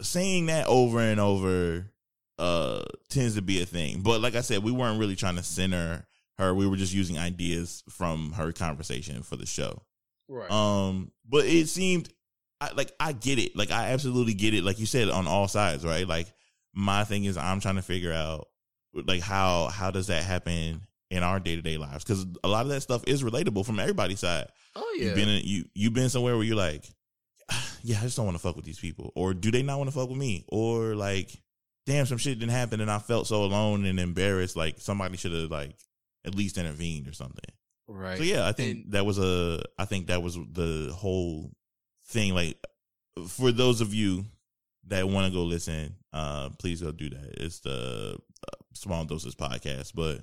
saying 0.00 0.46
that 0.46 0.66
over 0.66 1.00
and 1.00 1.20
over 1.20 1.90
uh 2.38 2.82
tends 3.10 3.36
to 3.36 3.42
be 3.42 3.62
a 3.62 3.66
thing. 3.66 4.00
But 4.00 4.20
like 4.20 4.34
I 4.34 4.40
said, 4.40 4.62
we 4.62 4.72
weren't 4.72 4.98
really 4.98 5.16
trying 5.16 5.36
to 5.36 5.42
center 5.42 6.06
her. 6.38 6.54
We 6.54 6.66
were 6.66 6.76
just 6.76 6.94
using 6.94 7.18
ideas 7.18 7.82
from 7.88 8.32
her 8.32 8.52
conversation 8.52 9.22
for 9.22 9.36
the 9.36 9.46
show. 9.46 9.82
Right. 10.28 10.50
Um, 10.50 11.12
but 11.28 11.44
it 11.44 11.68
seemed 11.68 12.08
I, 12.60 12.72
like 12.72 12.92
I 12.98 13.12
get 13.12 13.38
it. 13.38 13.56
Like 13.56 13.70
I 13.70 13.90
absolutely 13.90 14.34
get 14.34 14.54
it. 14.54 14.64
Like 14.64 14.78
you 14.78 14.86
said, 14.86 15.08
on 15.08 15.26
all 15.26 15.48
sides, 15.48 15.84
right? 15.84 16.06
Like 16.06 16.32
my 16.72 17.04
thing 17.04 17.24
is, 17.24 17.36
I'm 17.36 17.60
trying 17.60 17.76
to 17.76 17.82
figure 17.82 18.12
out 18.12 18.48
like 18.94 19.20
how 19.20 19.66
how 19.66 19.90
does 19.90 20.06
that 20.06 20.24
happen 20.24 20.82
in 21.10 21.22
our 21.22 21.40
day 21.40 21.56
to 21.56 21.62
day 21.62 21.76
lives? 21.76 22.04
Because 22.04 22.26
a 22.42 22.48
lot 22.48 22.62
of 22.62 22.68
that 22.68 22.80
stuff 22.80 23.04
is 23.06 23.22
relatable 23.22 23.66
from 23.66 23.80
everybody's 23.80 24.20
side. 24.20 24.48
Oh 24.74 24.96
yeah. 24.98 25.06
You've 25.06 25.14
been 25.14 25.28
in, 25.28 25.42
you 25.44 25.64
you've 25.74 25.94
been 25.94 26.08
somewhere 26.08 26.36
where 26.36 26.44
you're 26.44 26.56
like, 26.56 26.84
yeah, 27.82 27.98
I 27.98 28.02
just 28.02 28.16
don't 28.16 28.26
want 28.26 28.36
to 28.36 28.42
fuck 28.42 28.56
with 28.56 28.64
these 28.64 28.80
people, 28.80 29.12
or 29.14 29.34
do 29.34 29.50
they 29.50 29.62
not 29.62 29.78
want 29.78 29.90
to 29.90 29.96
fuck 29.96 30.08
with 30.08 30.18
me, 30.18 30.44
or 30.48 30.94
like, 30.94 31.30
damn, 31.86 32.06
some 32.06 32.18
shit 32.18 32.38
didn't 32.38 32.52
happen 32.52 32.80
and 32.80 32.90
I 32.90 32.98
felt 32.98 33.26
so 33.26 33.44
alone 33.44 33.84
and 33.84 34.00
embarrassed. 34.00 34.56
Like 34.56 34.76
somebody 34.78 35.16
should 35.16 35.32
have 35.32 35.50
like 35.50 35.76
at 36.24 36.34
least 36.34 36.58
intervened 36.58 37.08
or 37.08 37.12
something. 37.12 37.50
Right. 37.86 38.18
So 38.18 38.24
yeah, 38.24 38.46
I 38.46 38.52
think 38.52 38.84
and, 38.84 38.92
that 38.92 39.04
was 39.04 39.18
a. 39.18 39.62
I 39.78 39.84
think 39.84 40.06
that 40.06 40.22
was 40.22 40.34
the 40.34 40.92
whole 40.96 41.50
thing. 42.06 42.34
Like 42.34 42.56
for 43.28 43.52
those 43.52 43.80
of 43.80 43.92
you 43.92 44.24
that 44.88 45.08
want 45.08 45.26
to 45.26 45.32
go 45.32 45.44
listen, 45.44 45.94
uh, 46.12 46.50
please 46.58 46.82
go 46.82 46.92
do 46.92 47.10
that. 47.10 47.42
It's 47.42 47.60
the 47.60 48.18
uh, 48.48 48.56
Small 48.72 49.04
Doses 49.04 49.34
podcast. 49.34 49.92
But 49.94 50.22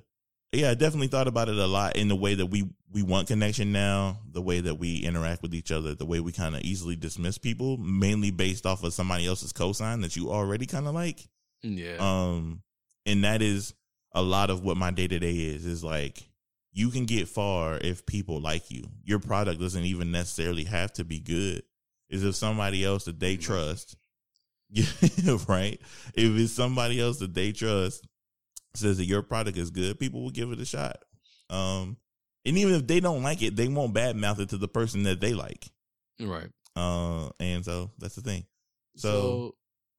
yeah, 0.51 0.71
I 0.71 0.73
definitely 0.73 1.07
thought 1.07 1.27
about 1.27 1.49
it 1.49 1.57
a 1.57 1.67
lot 1.67 1.95
in 1.95 2.07
the 2.07 2.15
way 2.15 2.35
that 2.35 2.47
we 2.47 2.69
we 2.91 3.03
want 3.03 3.27
connection 3.27 3.71
now, 3.71 4.17
the 4.31 4.41
way 4.41 4.59
that 4.59 4.75
we 4.75 4.97
interact 4.97 5.41
with 5.41 5.53
each 5.53 5.71
other, 5.71 5.95
the 5.95 6.05
way 6.05 6.19
we 6.19 6.31
kind 6.31 6.55
of 6.55 6.61
easily 6.61 6.95
dismiss 6.95 7.37
people, 7.37 7.77
mainly 7.77 8.31
based 8.31 8.65
off 8.65 8.83
of 8.83 8.93
somebody 8.93 9.25
else's 9.25 9.53
cosign 9.53 10.01
that 10.01 10.15
you 10.15 10.31
already 10.31 10.65
kind 10.65 10.87
of 10.87 10.93
like. 10.93 11.27
Yeah. 11.61 11.97
Um, 11.99 12.63
and 13.05 13.23
that 13.23 13.41
is 13.41 13.73
a 14.13 14.21
lot 14.21 14.49
of 14.49 14.63
what 14.63 14.77
my 14.77 14.91
day 14.91 15.07
to 15.07 15.19
day 15.19 15.33
is. 15.33 15.65
Is 15.65 15.83
like 15.83 16.29
you 16.73 16.89
can 16.89 17.05
get 17.05 17.27
far 17.27 17.77
if 17.77 18.05
people 18.05 18.39
like 18.39 18.71
you. 18.71 18.83
Your 19.03 19.19
product 19.19 19.59
doesn't 19.59 19.83
even 19.83 20.11
necessarily 20.11 20.63
have 20.65 20.93
to 20.93 21.03
be 21.03 21.19
good. 21.19 21.63
Is 22.09 22.23
if 22.23 22.35
somebody 22.35 22.83
else 22.83 23.05
that 23.05 23.19
they 23.19 23.37
trust, 23.37 23.95
right? 25.47 25.79
If 26.13 26.37
it's 26.37 26.53
somebody 26.53 26.99
else 26.99 27.19
that 27.19 27.33
they 27.33 27.51
trust 27.51 28.05
says 28.73 28.97
that 28.97 29.05
your 29.05 29.21
product 29.21 29.57
is 29.57 29.69
good, 29.69 29.99
people 29.99 30.21
will 30.21 30.29
give 30.29 30.51
it 30.51 30.59
a 30.59 30.65
shot. 30.65 30.97
Um, 31.49 31.97
and 32.45 32.57
even 32.57 32.73
if 32.73 32.87
they 32.87 32.99
don't 32.99 33.23
like 33.23 33.41
it, 33.41 33.55
they 33.55 33.67
won't 33.67 33.93
badmouth 33.93 34.39
it 34.39 34.49
to 34.49 34.57
the 34.57 34.67
person 34.67 35.03
that 35.03 35.19
they 35.19 35.33
like. 35.33 35.69
Right. 36.19 36.47
Uh, 36.75 37.29
and 37.39 37.63
so 37.63 37.91
that's 37.97 38.15
the 38.15 38.21
thing. 38.21 38.45
So, 38.95 39.09
so 39.11 39.55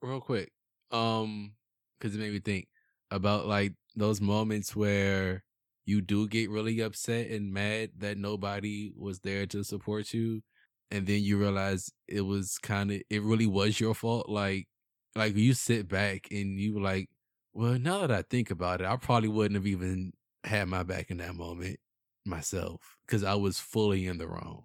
real 0.06 0.20
quick, 0.20 0.52
um, 0.90 1.52
because 1.98 2.14
it 2.14 2.18
made 2.18 2.32
me 2.32 2.40
think 2.40 2.66
about 3.12 3.46
like 3.46 3.74
those 3.94 4.20
moments 4.20 4.74
where 4.74 5.44
you 5.84 6.00
do 6.00 6.28
get 6.28 6.50
really 6.50 6.80
upset 6.80 7.28
and 7.30 7.52
mad 7.52 7.90
that 7.98 8.16
nobody 8.16 8.92
was 8.96 9.20
there 9.20 9.46
to 9.46 9.62
support 9.62 10.12
you 10.12 10.42
and 10.90 11.06
then 11.06 11.22
you 11.22 11.38
realize 11.38 11.90
it 12.08 12.22
was 12.22 12.58
kind 12.58 12.90
of 12.90 13.00
it 13.10 13.22
really 13.22 13.46
was 13.46 13.80
your 13.80 13.94
fault 13.94 14.28
like 14.28 14.66
like 15.14 15.36
you 15.36 15.52
sit 15.54 15.88
back 15.88 16.28
and 16.30 16.58
you 16.58 16.80
like 16.80 17.08
well 17.52 17.78
now 17.78 18.00
that 18.00 18.10
i 18.10 18.22
think 18.22 18.50
about 18.50 18.80
it 18.80 18.86
i 18.86 18.96
probably 18.96 19.28
wouldn't 19.28 19.56
have 19.56 19.66
even 19.66 20.12
had 20.44 20.68
my 20.68 20.82
back 20.82 21.10
in 21.10 21.18
that 21.18 21.34
moment 21.34 21.78
myself 22.24 22.96
because 23.06 23.24
i 23.24 23.34
was 23.34 23.58
fully 23.58 24.06
in 24.06 24.18
the 24.18 24.26
wrong. 24.26 24.64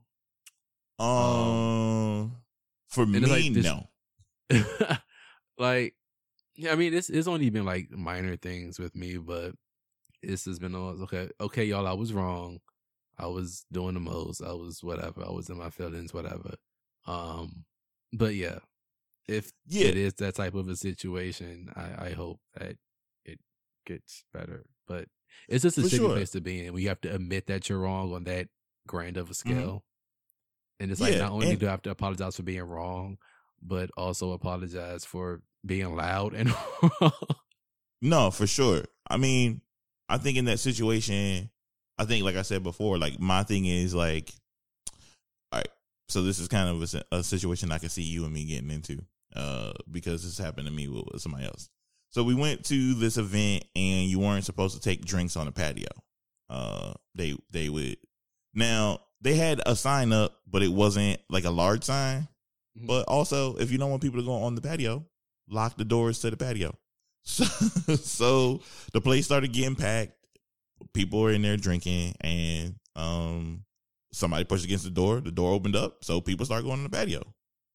Um, 0.99 1.07
um 1.07 2.31
for 2.87 3.05
me 3.05 3.19
like 3.19 3.53
this, 3.53 3.65
no. 3.65 3.89
like 5.57 5.95
yeah 6.57 6.71
i 6.71 6.75
mean 6.75 6.93
it's 6.93 7.09
it's 7.09 7.27
only 7.27 7.49
been 7.49 7.65
like 7.65 7.89
minor 7.91 8.35
things 8.35 8.79
with 8.79 8.95
me 8.95 9.17
but 9.17 9.53
this 10.23 10.45
has 10.45 10.59
been 10.59 10.75
all 10.75 11.01
okay. 11.03 11.29
Okay, 11.39 11.65
y'all, 11.65 11.87
I 11.87 11.93
was 11.93 12.13
wrong. 12.13 12.59
I 13.17 13.27
was 13.27 13.65
doing 13.71 13.95
the 13.95 13.99
most. 13.99 14.41
I 14.41 14.53
was 14.53 14.83
whatever. 14.83 15.23
I 15.25 15.31
was 15.31 15.49
in 15.49 15.57
my 15.57 15.69
feelings, 15.69 16.13
whatever. 16.13 16.55
Um, 17.05 17.65
but 18.13 18.35
yeah, 18.35 18.59
if 19.27 19.51
yeah. 19.65 19.87
it 19.87 19.97
is 19.97 20.13
that 20.15 20.35
type 20.35 20.55
of 20.55 20.67
a 20.67 20.75
situation, 20.75 21.71
I, 21.75 22.07
I 22.07 22.09
hope 22.11 22.39
that 22.55 22.75
it 23.25 23.39
gets 23.85 24.23
better. 24.33 24.65
But 24.87 25.05
it's 25.47 25.63
just 25.63 25.77
a 25.77 25.81
shitty 25.81 25.97
sure. 25.97 26.09
place 26.09 26.31
to 26.31 26.41
be 26.41 26.65
in. 26.65 26.73
We 26.73 26.85
have 26.85 27.01
to 27.01 27.13
admit 27.13 27.47
that 27.47 27.69
you're 27.69 27.79
wrong 27.79 28.13
on 28.13 28.23
that 28.25 28.47
grand 28.87 29.17
of 29.17 29.29
a 29.29 29.33
mm-hmm. 29.33 29.51
scale. 29.51 29.67
Mm-hmm. 29.67 30.83
And 30.83 30.91
it's 30.91 31.01
like 31.01 31.13
yeah, 31.13 31.21
not 31.21 31.31
only 31.31 31.51
and- 31.51 31.59
do 31.59 31.67
I 31.67 31.71
have 31.71 31.81
to 31.83 31.91
apologize 31.91 32.35
for 32.35 32.43
being 32.43 32.61
wrong, 32.61 33.17
but 33.61 33.89
also 33.97 34.31
apologize 34.31 35.05
for 35.05 35.41
being 35.67 35.95
loud 35.95 36.33
and 36.33 36.53
No, 38.01 38.31
for 38.31 38.47
sure. 38.47 38.83
I 39.09 39.17
mean, 39.17 39.61
I 40.09 40.17
think 40.17 40.37
in 40.37 40.45
that 40.45 40.59
situation, 40.59 41.49
I 41.97 42.05
think 42.05 42.23
like 42.23 42.35
I 42.35 42.43
said 42.43 42.63
before, 42.63 42.97
like 42.97 43.19
my 43.19 43.43
thing 43.43 43.65
is 43.65 43.93
like, 43.93 44.31
all 45.51 45.59
right. 45.59 45.67
So 46.09 46.21
this 46.21 46.39
is 46.39 46.47
kind 46.47 46.69
of 46.69 46.93
a, 46.93 47.15
a 47.17 47.23
situation 47.23 47.71
I 47.71 47.79
can 47.79 47.89
see 47.89 48.03
you 48.03 48.25
and 48.25 48.33
me 48.33 48.45
getting 48.45 48.71
into, 48.71 49.03
uh, 49.35 49.73
because 49.91 50.23
this 50.23 50.37
happened 50.37 50.67
to 50.67 50.73
me 50.73 50.87
with, 50.87 51.05
with 51.11 51.21
somebody 51.21 51.45
else. 51.45 51.69
So 52.11 52.23
we 52.23 52.35
went 52.35 52.63
to 52.65 52.93
this 52.93 53.17
event 53.17 53.65
and 53.75 54.05
you 54.05 54.19
weren't 54.19 54.45
supposed 54.45 54.75
to 54.75 54.81
take 54.81 55.05
drinks 55.05 55.35
on 55.35 55.45
the 55.45 55.51
patio. 55.51 55.89
Uh, 56.49 56.93
they 57.15 57.35
they 57.51 57.67
would 57.67 57.97
now 58.53 59.01
they 59.19 59.35
had 59.35 59.61
a 59.65 59.75
sign 59.75 60.13
up, 60.13 60.39
but 60.47 60.63
it 60.63 60.71
wasn't 60.71 61.19
like 61.29 61.43
a 61.43 61.51
large 61.51 61.83
sign. 61.83 62.27
Mm-hmm. 62.77 62.87
But 62.87 63.07
also, 63.07 63.57
if 63.57 63.71
you 63.71 63.77
don't 63.77 63.89
want 63.89 64.01
people 64.01 64.19
to 64.19 64.25
go 64.25 64.33
on 64.33 64.55
the 64.55 64.61
patio, 64.61 65.03
lock 65.49 65.77
the 65.77 65.85
doors 65.85 66.19
to 66.19 66.29
the 66.29 66.37
patio. 66.37 66.75
So, 67.29 67.43
so 67.43 68.61
the 68.93 69.01
place 69.01 69.25
started 69.25 69.51
getting 69.51 69.75
packed. 69.75 70.13
People 70.93 71.19
were 71.19 71.33
in 71.33 71.41
there 71.41 71.57
drinking, 71.57 72.15
and 72.21 72.75
um, 72.95 73.65
somebody 74.13 74.45
pushed 74.45 74.63
against 74.63 74.85
the 74.85 74.91
door. 74.91 75.19
The 75.19 75.31
door 75.31 75.51
opened 75.51 75.75
up, 75.75 76.05
so 76.05 76.21
people 76.21 76.45
start 76.45 76.63
going 76.63 76.77
on 76.77 76.83
the 76.83 76.89
patio. 76.89 77.21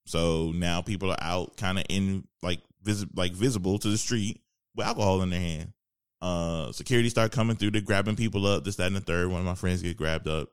So 0.07 0.53
now 0.55 0.81
people 0.81 1.11
are 1.11 1.21
out, 1.21 1.59
kind 1.59 1.79
of 1.79 1.85
in 1.91 2.27
like 2.43 2.61
vis- 2.83 3.05
like 3.15 3.33
visible 3.33 3.79
to 3.79 3.89
the 3.89 3.99
street 3.99 4.41
with 4.75 4.87
alcohol 4.87 5.21
in 5.21 5.29
their 5.29 5.41
hand. 5.41 5.73
Uh, 6.21 6.71
security 6.73 7.09
start 7.09 7.33
coming 7.33 7.57
through. 7.57 7.73
They're 7.73 7.81
grabbing 7.81 8.17
people 8.17 8.47
up. 8.47 8.65
This, 8.65 8.77
that, 8.77 8.87
and 8.87 8.97
the 8.97 9.01
third. 9.01 9.29
One 9.29 9.41
of 9.41 9.47
my 9.47 9.55
friends 9.55 9.83
get 9.83 9.97
grabbed 9.97 10.29
up. 10.29 10.49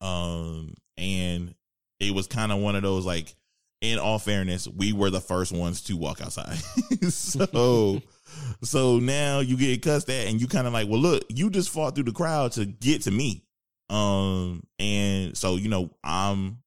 Um, 0.00 0.74
and 0.96 1.54
it 2.00 2.12
was 2.12 2.26
kind 2.26 2.52
of 2.52 2.58
one 2.58 2.76
of 2.76 2.82
those 2.82 3.06
like, 3.06 3.34
in 3.80 3.98
all 3.98 4.18
fairness, 4.18 4.66
we 4.68 4.92
were 4.92 5.10
the 5.10 5.20
first 5.20 5.52
ones 5.52 5.82
to 5.82 5.96
walk 5.96 6.20
outside. 6.20 6.56
so 7.08 8.00
so 8.62 8.98
now 8.98 9.40
you 9.40 9.56
get 9.56 9.82
cussed 9.82 10.10
at 10.10 10.26
and 10.26 10.40
you 10.40 10.46
kind 10.46 10.66
of 10.66 10.72
like, 10.72 10.88
well, 10.88 11.00
look, 11.00 11.24
you 11.28 11.50
just 11.50 11.70
fought 11.70 11.94
through 11.94 12.04
the 12.04 12.12
crowd 12.12 12.52
to 12.52 12.64
get 12.64 13.02
to 13.02 13.10
me. 13.10 13.44
Um, 13.88 14.62
and 14.78 15.36
so 15.36 15.56
you 15.56 15.68
know, 15.68 15.90
I'm, 16.02 16.58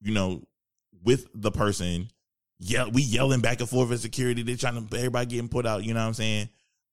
you 0.00 0.12
know, 0.12 0.42
with 1.02 1.26
the 1.34 1.50
person, 1.50 2.08
yeah, 2.60 2.86
we 2.86 3.02
yelling 3.02 3.40
back 3.40 3.60
and 3.60 3.68
forth 3.68 3.92
at 3.92 4.00
security. 4.00 4.42
They're 4.42 4.56
trying 4.56 4.86
to 4.86 4.96
everybody 4.96 5.26
getting 5.26 5.48
put 5.48 5.66
out. 5.66 5.84
You 5.84 5.94
know 5.94 6.00
what 6.00 6.06
I'm 6.06 6.14
saying? 6.14 6.48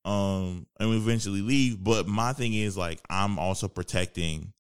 Um, 0.06 0.68
and 0.80 0.90
we 0.90 0.98
eventually 0.98 1.42
leave. 1.42 1.84
But 1.84 2.08
my 2.08 2.34
thing 2.34 2.54
is 2.54 2.78
like, 2.78 3.00
I'm 3.10 3.40
also 3.40 3.68
protecting 3.68 4.54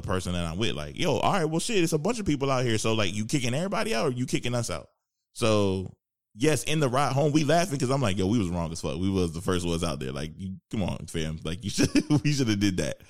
the 0.00 0.06
person 0.06 0.32
that 0.32 0.44
I'm 0.44 0.58
with. 0.58 0.74
Like, 0.74 0.98
yo, 0.98 1.16
all 1.16 1.32
right, 1.32 1.44
well, 1.44 1.60
shit, 1.60 1.82
it's 1.82 1.92
a 1.92 1.98
bunch 1.98 2.20
of 2.20 2.26
people 2.26 2.50
out 2.50 2.64
here. 2.64 2.78
So 2.78 2.94
like, 2.94 3.14
you 3.14 3.24
kicking 3.26 3.54
everybody 3.54 3.94
out, 3.94 4.06
or 4.06 4.10
you 4.10 4.26
kicking 4.26 4.54
us 4.54 4.70
out? 4.70 4.88
So 5.32 5.92
yes, 6.34 6.62
in 6.64 6.80
the 6.80 6.88
ride 6.88 7.12
home, 7.12 7.32
we 7.32 7.44
laughing 7.44 7.74
because 7.74 7.90
I'm 7.90 8.00
like, 8.00 8.16
yo, 8.16 8.26
we 8.26 8.38
was 8.38 8.48
wrong 8.48 8.72
as 8.72 8.80
fuck. 8.80 8.98
We 8.98 9.10
was 9.10 9.32
the 9.32 9.40
first 9.40 9.66
ones 9.66 9.84
out 9.84 10.00
there. 10.00 10.12
Like, 10.12 10.32
you, 10.36 10.54
come 10.70 10.82
on, 10.82 11.06
fam. 11.06 11.38
Like, 11.44 11.64
you 11.64 11.70
should, 11.70 11.90
we 12.22 12.32
should 12.32 12.48
have 12.48 12.60
did 12.60 12.78
that. 12.78 13.00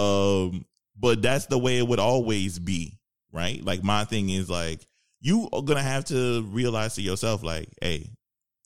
Um, 0.00 0.64
but 0.98 1.22
that's 1.22 1.46
the 1.46 1.58
way 1.58 1.78
it 1.78 1.86
would 1.86 2.00
always 2.00 2.58
be, 2.58 2.98
right? 3.32 3.62
Like, 3.62 3.84
my 3.84 4.04
thing 4.04 4.30
is 4.30 4.48
like, 4.50 4.86
you 5.20 5.48
are 5.52 5.62
gonna 5.62 5.82
have 5.82 6.06
to 6.06 6.42
realize 6.44 6.94
to 6.94 7.02
yourself, 7.02 7.42
like, 7.42 7.68
hey, 7.82 8.10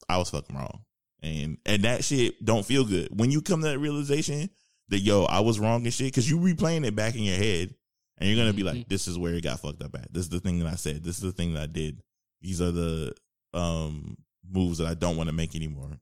I 0.08 0.18
was 0.18 0.30
fucking 0.30 0.54
wrong, 0.54 0.84
and 1.22 1.58
and 1.66 1.82
that 1.82 2.04
shit 2.04 2.44
don't 2.44 2.64
feel 2.64 2.84
good 2.84 3.08
when 3.18 3.32
you 3.32 3.42
come 3.42 3.62
to 3.62 3.68
that 3.68 3.78
realization 3.80 4.50
that 4.88 5.00
yo, 5.00 5.24
I 5.24 5.40
was 5.40 5.58
wrong 5.58 5.84
and 5.84 5.94
shit, 5.94 6.08
because 6.08 6.28
you 6.28 6.38
replaying 6.38 6.86
it 6.86 6.94
back 6.94 7.14
in 7.14 7.22
your 7.22 7.36
head, 7.36 7.74
and 8.18 8.28
you're 8.28 8.38
gonna 8.38 8.52
be 8.52 8.62
like, 8.62 8.88
this 8.88 9.08
is 9.08 9.18
where 9.18 9.34
it 9.34 9.42
got 9.42 9.60
fucked 9.60 9.82
up 9.82 9.94
at. 9.94 10.12
This 10.12 10.24
is 10.24 10.28
the 10.28 10.40
thing 10.40 10.58
that 10.60 10.68
I 10.68 10.76
said. 10.76 11.02
This 11.02 11.16
is 11.16 11.22
the 11.22 11.32
thing 11.32 11.54
that 11.54 11.62
I 11.62 11.66
did. 11.66 12.00
These 12.40 12.60
are 12.60 12.70
the 12.70 13.14
um 13.52 14.16
moves 14.50 14.78
that 14.78 14.86
I 14.86 14.94
don't 14.94 15.16
want 15.16 15.28
to 15.28 15.34
make 15.34 15.54
anymore. 15.54 15.98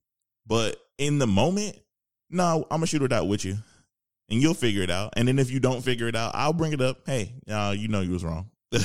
But 0.46 0.76
in 0.98 1.18
the 1.18 1.26
moment, 1.26 1.78
no, 2.30 2.66
I'm 2.70 2.78
gonna 2.78 2.86
shoot 2.86 3.02
it 3.02 3.12
out 3.12 3.28
with 3.28 3.44
you, 3.44 3.56
and 4.28 4.40
you'll 4.40 4.54
figure 4.54 4.82
it 4.82 4.90
out. 4.90 5.12
And 5.16 5.28
then 5.28 5.38
if 5.38 5.50
you 5.50 5.60
don't 5.60 5.82
figure 5.82 6.08
it 6.08 6.16
out, 6.16 6.32
I'll 6.34 6.52
bring 6.52 6.72
it 6.72 6.80
up. 6.80 6.98
Hey, 7.06 7.34
uh, 7.48 7.74
you 7.76 7.88
know 7.88 8.00
you 8.00 8.12
was 8.12 8.24
wrong. 8.24 8.50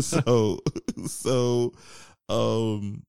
so, 0.00 0.58
so, 1.06 1.72
um, 2.28 3.02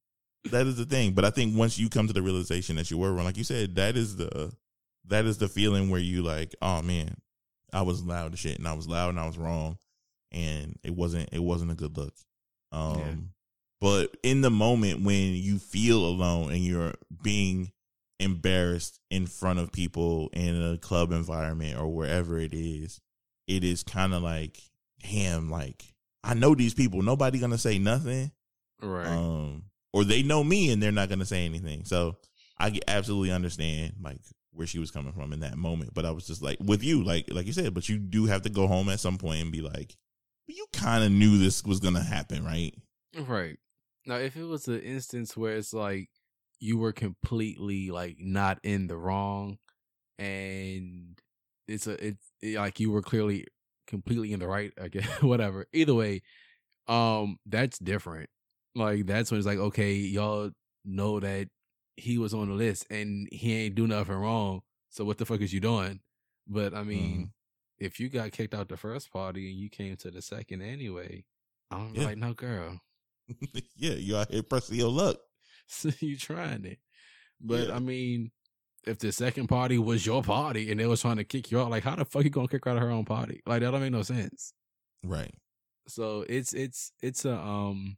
that 0.45 0.65
is 0.65 0.77
the 0.77 0.85
thing. 0.85 1.11
But 1.11 1.25
I 1.25 1.29
think 1.29 1.57
once 1.57 1.77
you 1.77 1.89
come 1.89 2.07
to 2.07 2.13
the 2.13 2.21
realization 2.21 2.77
that 2.77 2.89
you 2.89 2.97
were 2.97 3.11
wrong, 3.11 3.25
like 3.25 3.37
you 3.37 3.43
said, 3.43 3.75
that 3.75 3.97
is 3.97 4.15
the 4.15 4.53
that 5.07 5.25
is 5.25 5.37
the 5.37 5.47
feeling 5.47 5.89
where 5.89 5.99
you 5.99 6.23
like, 6.23 6.55
oh 6.61 6.81
man, 6.81 7.15
I 7.73 7.81
was 7.81 8.03
loud 8.03 8.33
as 8.33 8.39
shit, 8.39 8.57
and 8.57 8.67
I 8.67 8.73
was 8.73 8.87
loud 8.87 9.09
and 9.09 9.19
I 9.19 9.27
was 9.27 9.37
wrong, 9.37 9.77
and 10.31 10.77
it 10.83 10.95
wasn't 10.95 11.29
it 11.31 11.43
wasn't 11.43 11.71
a 11.71 11.75
good 11.75 11.97
look. 11.97 12.13
Um, 12.71 12.99
yeah. 12.99 13.13
but 13.79 14.17
in 14.23 14.41
the 14.41 14.49
moment 14.49 15.03
when 15.03 15.33
you 15.33 15.57
feel 15.57 16.05
alone 16.05 16.51
and 16.51 16.59
you're 16.59 16.93
being 17.23 17.71
embarrassed 18.19 18.99
in 19.09 19.25
front 19.25 19.59
of 19.59 19.71
people 19.71 20.29
in 20.33 20.61
a 20.61 20.77
club 20.77 21.11
environment 21.11 21.79
or 21.79 21.87
wherever 21.87 22.37
it 22.37 22.53
is, 22.53 22.99
it 23.47 23.63
is 23.63 23.83
kind 23.83 24.13
of 24.13 24.21
like, 24.21 24.59
damn, 25.01 25.49
like 25.49 25.93
I 26.23 26.33
know 26.33 26.55
these 26.55 26.73
people. 26.73 27.01
Nobody 27.01 27.39
gonna 27.39 27.57
say 27.57 27.79
nothing, 27.79 28.31
right? 28.81 29.07
Um, 29.07 29.63
or 29.93 30.03
they 30.03 30.23
know 30.23 30.43
me 30.43 30.71
and 30.71 30.83
they're 30.83 30.91
not 30.91 31.09
gonna 31.09 31.25
say 31.25 31.45
anything. 31.45 31.85
So 31.85 32.17
I 32.59 32.79
absolutely 32.87 33.31
understand 33.31 33.93
like 34.01 34.19
where 34.57 34.67
she 34.67 34.79
was 34.79 34.91
coming 34.91 35.13
from 35.13 35.33
in 35.33 35.39
that 35.41 35.57
moment. 35.57 35.93
But 35.93 36.05
I 36.05 36.11
was 36.11 36.27
just 36.27 36.41
like 36.41 36.57
with 36.59 36.83
you, 36.83 37.03
like 37.03 37.25
like 37.31 37.45
you 37.45 37.53
said, 37.53 37.73
but 37.73 37.87
you 37.87 37.97
do 37.97 38.25
have 38.25 38.41
to 38.43 38.49
go 38.49 38.67
home 38.67 38.89
at 38.89 38.99
some 38.99 39.17
point 39.17 39.41
and 39.41 39.51
be 39.51 39.61
like, 39.61 39.95
you 40.47 40.65
kind 40.73 41.03
of 41.03 41.11
knew 41.11 41.37
this 41.37 41.63
was 41.63 41.79
gonna 41.79 42.03
happen, 42.03 42.43
right? 42.43 42.73
Right. 43.15 43.57
Now, 44.05 44.15
if 44.15 44.35
it 44.35 44.45
was 44.45 44.67
an 44.67 44.81
instance 44.81 45.35
where 45.35 45.55
it's 45.55 45.73
like 45.73 46.09
you 46.59 46.77
were 46.77 46.93
completely 46.93 47.91
like 47.91 48.17
not 48.19 48.59
in 48.63 48.87
the 48.87 48.97
wrong, 48.97 49.57
and 50.17 51.19
it's 51.67 51.87
a 51.87 52.05
it's 52.05 52.31
it, 52.41 52.57
like 52.57 52.79
you 52.79 52.91
were 52.91 53.01
clearly 53.01 53.45
completely 53.87 54.33
in 54.33 54.39
the 54.39 54.47
right, 54.47 54.71
I 54.81 54.87
guess, 54.87 55.07
whatever. 55.21 55.65
Either 55.73 55.93
way, 55.93 56.21
um, 56.87 57.37
that's 57.45 57.79
different. 57.79 58.29
Like 58.75 59.05
that's 59.05 59.31
when 59.31 59.39
it's 59.39 59.47
like, 59.47 59.59
okay, 59.59 59.93
y'all 59.93 60.51
know 60.85 61.19
that 61.19 61.49
he 61.97 62.17
was 62.17 62.33
on 62.33 62.47
the 62.47 62.53
list 62.53 62.85
and 62.89 63.27
he 63.31 63.53
ain't 63.53 63.75
do 63.75 63.87
nothing 63.87 64.15
wrong. 64.15 64.61
So 64.89 65.03
what 65.03 65.17
the 65.17 65.25
fuck 65.25 65.41
is 65.41 65.53
you 65.53 65.59
doing? 65.59 65.99
But 66.47 66.73
I 66.73 66.83
mean, 66.83 67.17
mm. 67.17 67.29
if 67.79 67.99
you 67.99 68.07
got 68.07 68.31
kicked 68.31 68.53
out 68.53 68.69
the 68.69 68.77
first 68.77 69.11
party 69.11 69.49
and 69.49 69.59
you 69.59 69.69
came 69.69 69.95
to 69.97 70.11
the 70.11 70.21
second 70.21 70.61
anyway, 70.61 71.25
I'm 71.71 71.93
yeah. 71.93 72.05
like, 72.05 72.17
no, 72.17 72.33
girl. 72.33 72.79
yeah, 73.75 73.93
you 73.93 74.15
out 74.15 74.31
here 74.31 74.43
pressing 74.43 74.77
your 74.77 74.91
luck. 74.91 75.17
so 75.67 75.89
you 75.99 76.17
trying 76.17 76.65
it. 76.65 76.79
But 77.41 77.67
yeah. 77.67 77.75
I 77.75 77.79
mean, 77.79 78.31
if 78.85 78.99
the 78.99 79.11
second 79.11 79.47
party 79.47 79.77
was 79.77 80.05
your 80.05 80.23
party 80.23 80.71
and 80.71 80.79
they 80.79 80.85
was 80.85 81.01
trying 81.01 81.17
to 81.17 81.23
kick 81.23 81.51
you 81.51 81.59
out, 81.59 81.69
like 81.69 81.83
how 81.83 81.95
the 81.95 82.05
fuck 82.05 82.23
you 82.23 82.29
gonna 82.29 82.47
kick 82.47 82.65
her 82.65 82.71
out 82.71 82.77
of 82.77 82.83
her 82.83 82.89
own 82.89 83.05
party? 83.05 83.41
Like 83.45 83.61
that 83.61 83.71
don't 83.71 83.81
make 83.81 83.91
no 83.91 84.03
sense. 84.03 84.53
Right. 85.03 85.33
So 85.87 86.25
it's 86.27 86.53
it's 86.53 86.91
it's 87.01 87.25
a 87.25 87.37
um 87.37 87.97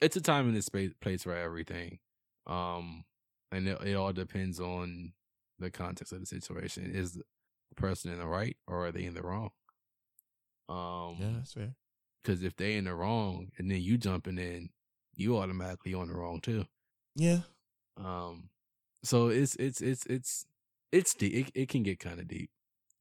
it's 0.00 0.16
a 0.16 0.20
time 0.20 0.48
and 0.48 0.56
a 0.56 0.62
space 0.62 0.92
place 1.00 1.22
for 1.22 1.34
everything. 1.34 1.98
Um 2.46 3.04
and 3.52 3.68
it, 3.68 3.80
it 3.82 3.94
all 3.94 4.12
depends 4.12 4.60
on 4.60 5.12
the 5.58 5.70
context 5.70 6.12
of 6.12 6.20
the 6.20 6.26
situation. 6.26 6.90
Is 6.94 7.12
the 7.12 7.24
person 7.76 8.12
in 8.12 8.18
the 8.18 8.26
right 8.26 8.56
or 8.66 8.86
are 8.86 8.92
they 8.92 9.04
in 9.04 9.14
the 9.14 9.22
wrong? 9.22 9.50
Um 10.68 11.16
Yeah, 11.18 11.30
that's 11.36 11.52
fair. 11.52 11.74
Because 12.22 12.42
if 12.42 12.56
they 12.56 12.76
in 12.76 12.84
the 12.84 12.94
wrong 12.94 13.50
and 13.58 13.70
then 13.70 13.80
you 13.80 13.98
jumping 13.98 14.38
in, 14.38 14.70
you 15.14 15.38
automatically 15.38 15.94
on 15.94 16.08
the 16.08 16.14
wrong 16.14 16.40
too. 16.40 16.66
Yeah. 17.14 17.40
Um 17.96 18.50
so 19.02 19.28
it's 19.28 19.54
it's 19.56 19.80
it's 19.80 20.04
it's 20.06 20.46
it's 20.92 21.14
deep. 21.14 21.48
It, 21.48 21.52
it 21.54 21.68
can 21.68 21.82
get 21.82 22.00
kind 22.00 22.18
of 22.20 22.28
deep, 22.28 22.50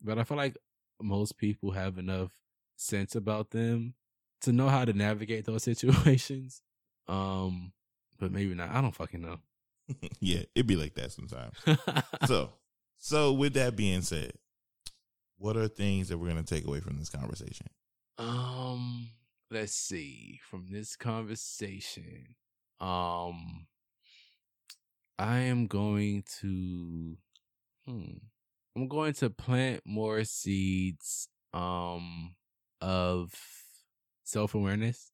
but 0.01 0.19
I 0.19 0.23
feel 0.23 0.37
like 0.37 0.57
most 1.01 1.37
people 1.37 1.71
have 1.71 1.97
enough 1.97 2.31
sense 2.77 3.15
about 3.15 3.51
them 3.51 3.95
to 4.41 4.51
know 4.51 4.69
how 4.69 4.85
to 4.85 4.93
navigate 4.93 5.45
those 5.45 5.63
situations. 5.71 6.61
Um, 7.07 7.73
but 8.19 8.31
maybe 8.31 8.53
not. 8.53 8.71
I 8.71 8.81
don't 8.81 8.95
fucking 8.95 9.21
know. 9.21 9.37
yeah, 10.19 10.43
it'd 10.55 10.67
be 10.67 10.75
like 10.75 10.95
that 10.95 11.11
sometimes. 11.11 11.55
so, 12.25 12.51
so 12.97 13.33
with 13.33 13.53
that 13.53 13.75
being 13.75 14.01
said, 14.01 14.33
what 15.37 15.57
are 15.57 15.67
things 15.67 16.09
that 16.09 16.17
we're 16.17 16.29
gonna 16.29 16.43
take 16.43 16.65
away 16.65 16.79
from 16.79 16.97
this 16.97 17.09
conversation? 17.09 17.67
Um, 18.17 19.09
let's 19.51 19.73
see. 19.73 20.39
From 20.49 20.67
this 20.71 20.95
conversation, 20.95 22.35
um, 22.79 23.67
I 25.17 25.39
am 25.39 25.67
going 25.67 26.23
to 26.41 27.17
hmm 27.85 28.17
I'm 28.75 28.87
going 28.87 29.13
to 29.13 29.29
plant 29.29 29.81
more 29.85 30.23
seeds 30.25 31.29
um 31.53 32.35
of 32.81 33.33
self-awareness 34.23 35.11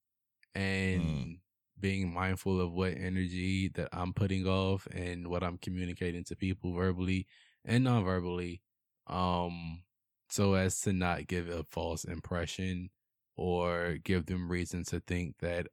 and 0.55 1.01
mm. 1.01 1.39
Being 1.82 2.13
mindful 2.13 2.61
of 2.61 2.73
what 2.73 2.93
energy 2.95 3.69
that 3.75 3.89
I'm 3.91 4.13
putting 4.13 4.47
off 4.47 4.88
and 4.93 5.27
what 5.27 5.43
I'm 5.43 5.57
communicating 5.57 6.23
to 6.25 6.36
people 6.36 6.73
verbally 6.73 7.27
and 7.65 7.84
non-verbally 7.84 8.61
um 9.07 9.84
so 10.29 10.53
as 10.53 10.79
to 10.82 10.93
not 10.93 11.27
give 11.27 11.49
a 11.49 11.63
false 11.63 12.03
impression 12.03 12.89
or 13.36 13.97
give 14.03 14.27
them 14.27 14.49
reason 14.49 14.84
to 14.86 14.99
think 15.01 15.36
that 15.39 15.67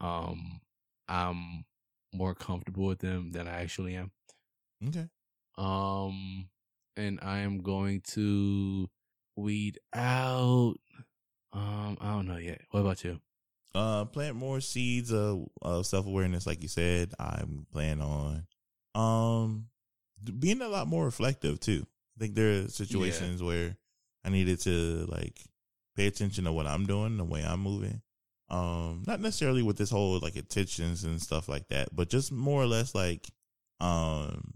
um 0.00 0.60
I'm 1.08 1.64
more 2.14 2.34
comfortable 2.34 2.86
with 2.86 3.00
them 3.00 3.32
than 3.32 3.48
I 3.48 3.62
actually 3.62 3.96
am. 3.96 4.12
Okay. 4.86 5.08
Um, 5.58 6.48
and 6.96 7.18
I 7.22 7.40
am 7.40 7.58
going 7.58 8.02
to 8.12 8.88
weed 9.36 9.78
out. 9.94 10.74
Um, 11.52 11.98
I 12.00 12.12
don't 12.12 12.26
know 12.26 12.36
yet. 12.36 12.62
What 12.70 12.80
about 12.80 13.04
you? 13.04 13.20
Uh, 13.74 14.04
plant 14.04 14.36
more 14.36 14.60
seeds 14.60 15.12
of, 15.12 15.48
of 15.60 15.84
self 15.84 16.06
awareness, 16.06 16.46
like 16.46 16.62
you 16.62 16.68
said. 16.68 17.12
I'm 17.18 17.66
planning 17.72 18.00
on 18.00 18.46
um 18.94 19.66
being 20.38 20.62
a 20.62 20.68
lot 20.68 20.86
more 20.86 21.04
reflective 21.04 21.58
too. 21.58 21.84
I 22.16 22.20
think 22.20 22.34
there 22.34 22.64
are 22.64 22.68
situations 22.68 23.40
yeah. 23.40 23.46
where 23.46 23.76
I 24.24 24.30
needed 24.30 24.60
to 24.60 25.06
like 25.08 25.40
pay 25.96 26.06
attention 26.06 26.44
to 26.44 26.52
what 26.52 26.66
I'm 26.66 26.86
doing, 26.86 27.16
the 27.16 27.24
way 27.24 27.44
I'm 27.44 27.60
moving, 27.60 28.00
um, 28.48 29.02
not 29.06 29.20
necessarily 29.20 29.62
with 29.62 29.76
this 29.76 29.90
whole 29.90 30.18
like 30.20 30.36
attentions 30.36 31.04
and 31.04 31.20
stuff 31.20 31.48
like 31.48 31.68
that, 31.68 31.94
but 31.94 32.08
just 32.08 32.32
more 32.32 32.62
or 32.62 32.66
less 32.66 32.94
like 32.94 33.28
um 33.80 34.54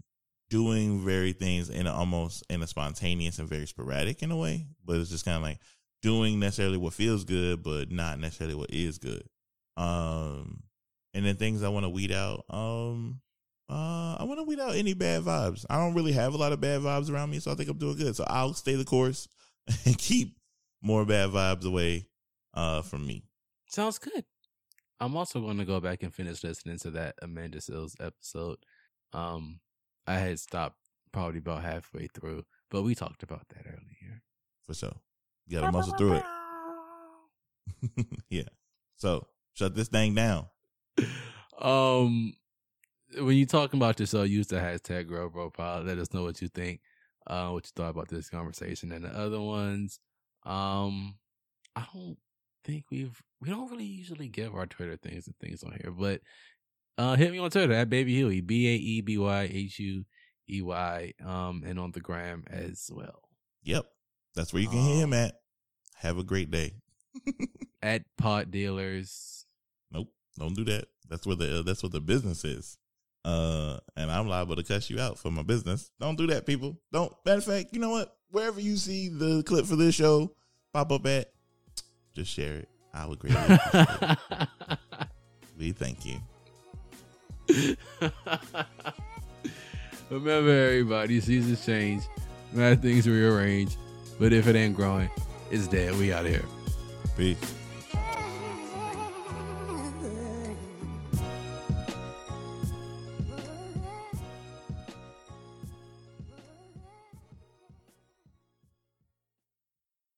doing 0.49 1.03
very 1.03 1.33
things 1.33 1.69
in 1.69 1.85
a, 1.85 1.93
almost 1.93 2.43
in 2.49 2.63
a 2.63 2.67
spontaneous 2.67 3.37
and 3.39 3.49
very 3.49 3.67
sporadic 3.67 4.23
in 4.23 4.31
a 4.31 4.37
way, 4.37 4.65
but 4.83 4.97
it's 4.97 5.09
just 5.09 5.25
kind 5.25 5.37
of 5.37 5.43
like 5.43 5.59
doing 6.01 6.39
necessarily 6.39 6.77
what 6.77 6.93
feels 6.93 7.23
good, 7.23 7.63
but 7.63 7.91
not 7.91 8.19
necessarily 8.19 8.55
what 8.55 8.71
is 8.71 8.97
good. 8.97 9.23
Um, 9.77 10.63
and 11.13 11.25
then 11.25 11.35
things 11.35 11.63
I 11.63 11.69
want 11.69 11.85
to 11.85 11.89
weed 11.89 12.11
out. 12.11 12.45
Um, 12.49 13.21
uh, 13.69 14.15
I 14.19 14.23
want 14.23 14.39
to 14.39 14.43
weed 14.43 14.59
out 14.59 14.75
any 14.75 14.93
bad 14.93 15.23
vibes. 15.23 15.65
I 15.69 15.77
don't 15.77 15.93
really 15.93 16.11
have 16.13 16.33
a 16.33 16.37
lot 16.37 16.53
of 16.53 16.61
bad 16.61 16.81
vibes 16.81 17.11
around 17.11 17.29
me, 17.29 17.39
so 17.39 17.51
I 17.51 17.55
think 17.55 17.69
I'm 17.69 17.77
doing 17.77 17.97
good. 17.97 18.15
So 18.15 18.25
I'll 18.27 18.53
stay 18.53 18.75
the 18.75 18.85
course 18.85 19.27
and 19.85 19.97
keep 19.97 20.37
more 20.81 21.05
bad 21.05 21.29
vibes 21.29 21.65
away 21.65 22.07
uh 22.53 22.81
from 22.81 23.05
me. 23.05 23.23
Sounds 23.67 23.99
good. 23.99 24.25
I'm 24.99 25.15
also 25.15 25.39
going 25.39 25.57
to 25.59 25.65
go 25.65 25.79
back 25.79 26.03
and 26.03 26.13
finish 26.13 26.43
listening 26.43 26.77
to 26.79 26.91
that 26.91 27.15
Amanda 27.21 27.59
Seales 27.59 27.95
episode. 28.01 28.57
Um, 29.13 29.59
I 30.07 30.15
had 30.15 30.39
stopped 30.39 30.77
probably 31.11 31.39
about 31.39 31.63
halfway 31.63 32.07
through, 32.07 32.43
but 32.69 32.81
we 32.81 32.95
talked 32.95 33.23
about 33.23 33.47
that 33.49 33.65
earlier. 33.65 34.21
For 34.65 34.73
sure. 34.73 34.95
You 35.49 35.59
got 35.59 35.65
to 35.65 35.71
muscle 35.71 35.97
through 35.97 36.13
it. 36.13 36.23
yeah. 38.29 38.43
So 38.97 39.27
shut 39.55 39.73
this 39.75 39.87
thing 39.87 40.13
down. 40.13 40.45
Um, 41.59 42.33
when 43.17 43.35
you 43.35 43.47
talking 43.47 43.79
about 43.79 43.99
yourself, 43.99 44.29
use 44.29 44.47
the 44.47 44.57
hashtag 44.57 45.07
Grow 45.07 45.29
Profile. 45.29 45.81
Let 45.81 45.97
us 45.97 46.13
know 46.13 46.23
what 46.23 46.39
you 46.39 46.49
think, 46.49 46.81
uh, 47.25 47.49
what 47.49 47.65
you 47.65 47.71
thought 47.75 47.89
about 47.89 48.09
this 48.09 48.29
conversation 48.29 48.91
and 48.91 49.05
the 49.05 49.09
other 49.09 49.41
ones. 49.41 49.99
Um, 50.45 51.15
I 51.75 51.85
don't 51.93 52.17
think 52.63 52.85
we've 52.91 53.19
we 53.41 53.49
don't 53.49 53.71
really 53.71 53.85
usually 53.85 54.27
give 54.27 54.53
our 54.53 54.67
Twitter 54.67 54.97
things 54.97 55.25
and 55.25 55.35
things 55.39 55.63
on 55.63 55.71
here, 55.81 55.91
but 55.91 56.21
uh, 56.99 57.15
hit 57.15 57.31
me 57.31 57.39
on 57.39 57.49
Twitter 57.49 57.73
at 57.73 57.89
Baby 57.89 58.13
Huey 58.15 58.41
B 58.41 58.67
A 58.67 58.75
E 58.75 59.01
B 59.01 59.17
Y 59.17 59.49
H 59.51 59.79
U 59.79 60.05
E 60.47 60.61
Y, 60.61 61.13
um, 61.25 61.63
and 61.65 61.79
on 61.79 61.91
the 61.91 62.01
gram 62.01 62.43
as 62.51 62.91
well. 62.93 63.23
Yep, 63.63 63.85
that's 64.35 64.53
where 64.53 64.61
you 64.61 64.69
can 64.69 64.79
um, 64.79 64.85
hear 64.85 65.03
him 65.03 65.13
at. 65.13 65.38
Have 65.99 66.17
a 66.17 66.23
great 66.23 66.49
day. 66.49 66.73
at 67.81 68.03
Pot 68.17 68.51
Dealers. 68.51 69.45
Nope, 69.91 70.07
don't 70.37 70.55
do 70.55 70.63
that. 70.65 70.85
That's 71.09 71.25
where 71.25 71.35
the 71.35 71.59
uh, 71.59 71.61
that's 71.63 71.83
what 71.83 71.91
the 71.91 71.99
business 71.99 72.45
is. 72.45 72.77
Uh, 73.25 73.79
and 73.97 74.09
I'm 74.09 74.27
liable 74.27 74.55
to 74.55 74.63
cuss 74.63 74.89
you 74.89 74.99
out 74.99 75.19
for 75.19 75.29
my 75.29 75.43
business. 75.43 75.91
Don't 75.99 76.17
do 76.17 76.27
that, 76.27 76.45
people. 76.45 76.77
Don't. 76.93 77.13
Matter 77.25 77.39
of 77.39 77.43
fact, 77.43 77.69
you 77.73 77.79
know 77.79 77.89
what? 77.89 78.15
Wherever 78.31 78.61
you 78.61 78.77
see 78.77 79.09
the 79.09 79.43
clip 79.43 79.65
for 79.65 79.75
this 79.75 79.95
show 79.95 80.31
pop 80.73 80.91
up 80.91 81.05
at, 81.05 81.31
just 82.15 82.31
share 82.31 82.57
it. 82.57 82.69
I 82.93 83.05
would 83.05 83.19
greatly 83.19 83.55
appreciate 83.55 84.17
it. 84.31 84.47
We 85.59 85.73
thank 85.73 86.05
you. 86.05 86.15
Remember, 90.09 90.51
everybody, 90.51 91.19
seasons 91.19 91.65
change, 91.65 92.03
mad 92.53 92.81
things 92.81 93.09
rearrange, 93.09 93.75
but 94.17 94.31
if 94.31 94.47
it 94.47 94.55
ain't 94.55 94.77
growing, 94.77 95.09
it's 95.51 95.67
dead. 95.67 95.95
We 95.97 96.13
out 96.13 96.25
here. 96.25 96.45
Peace. 97.17 97.58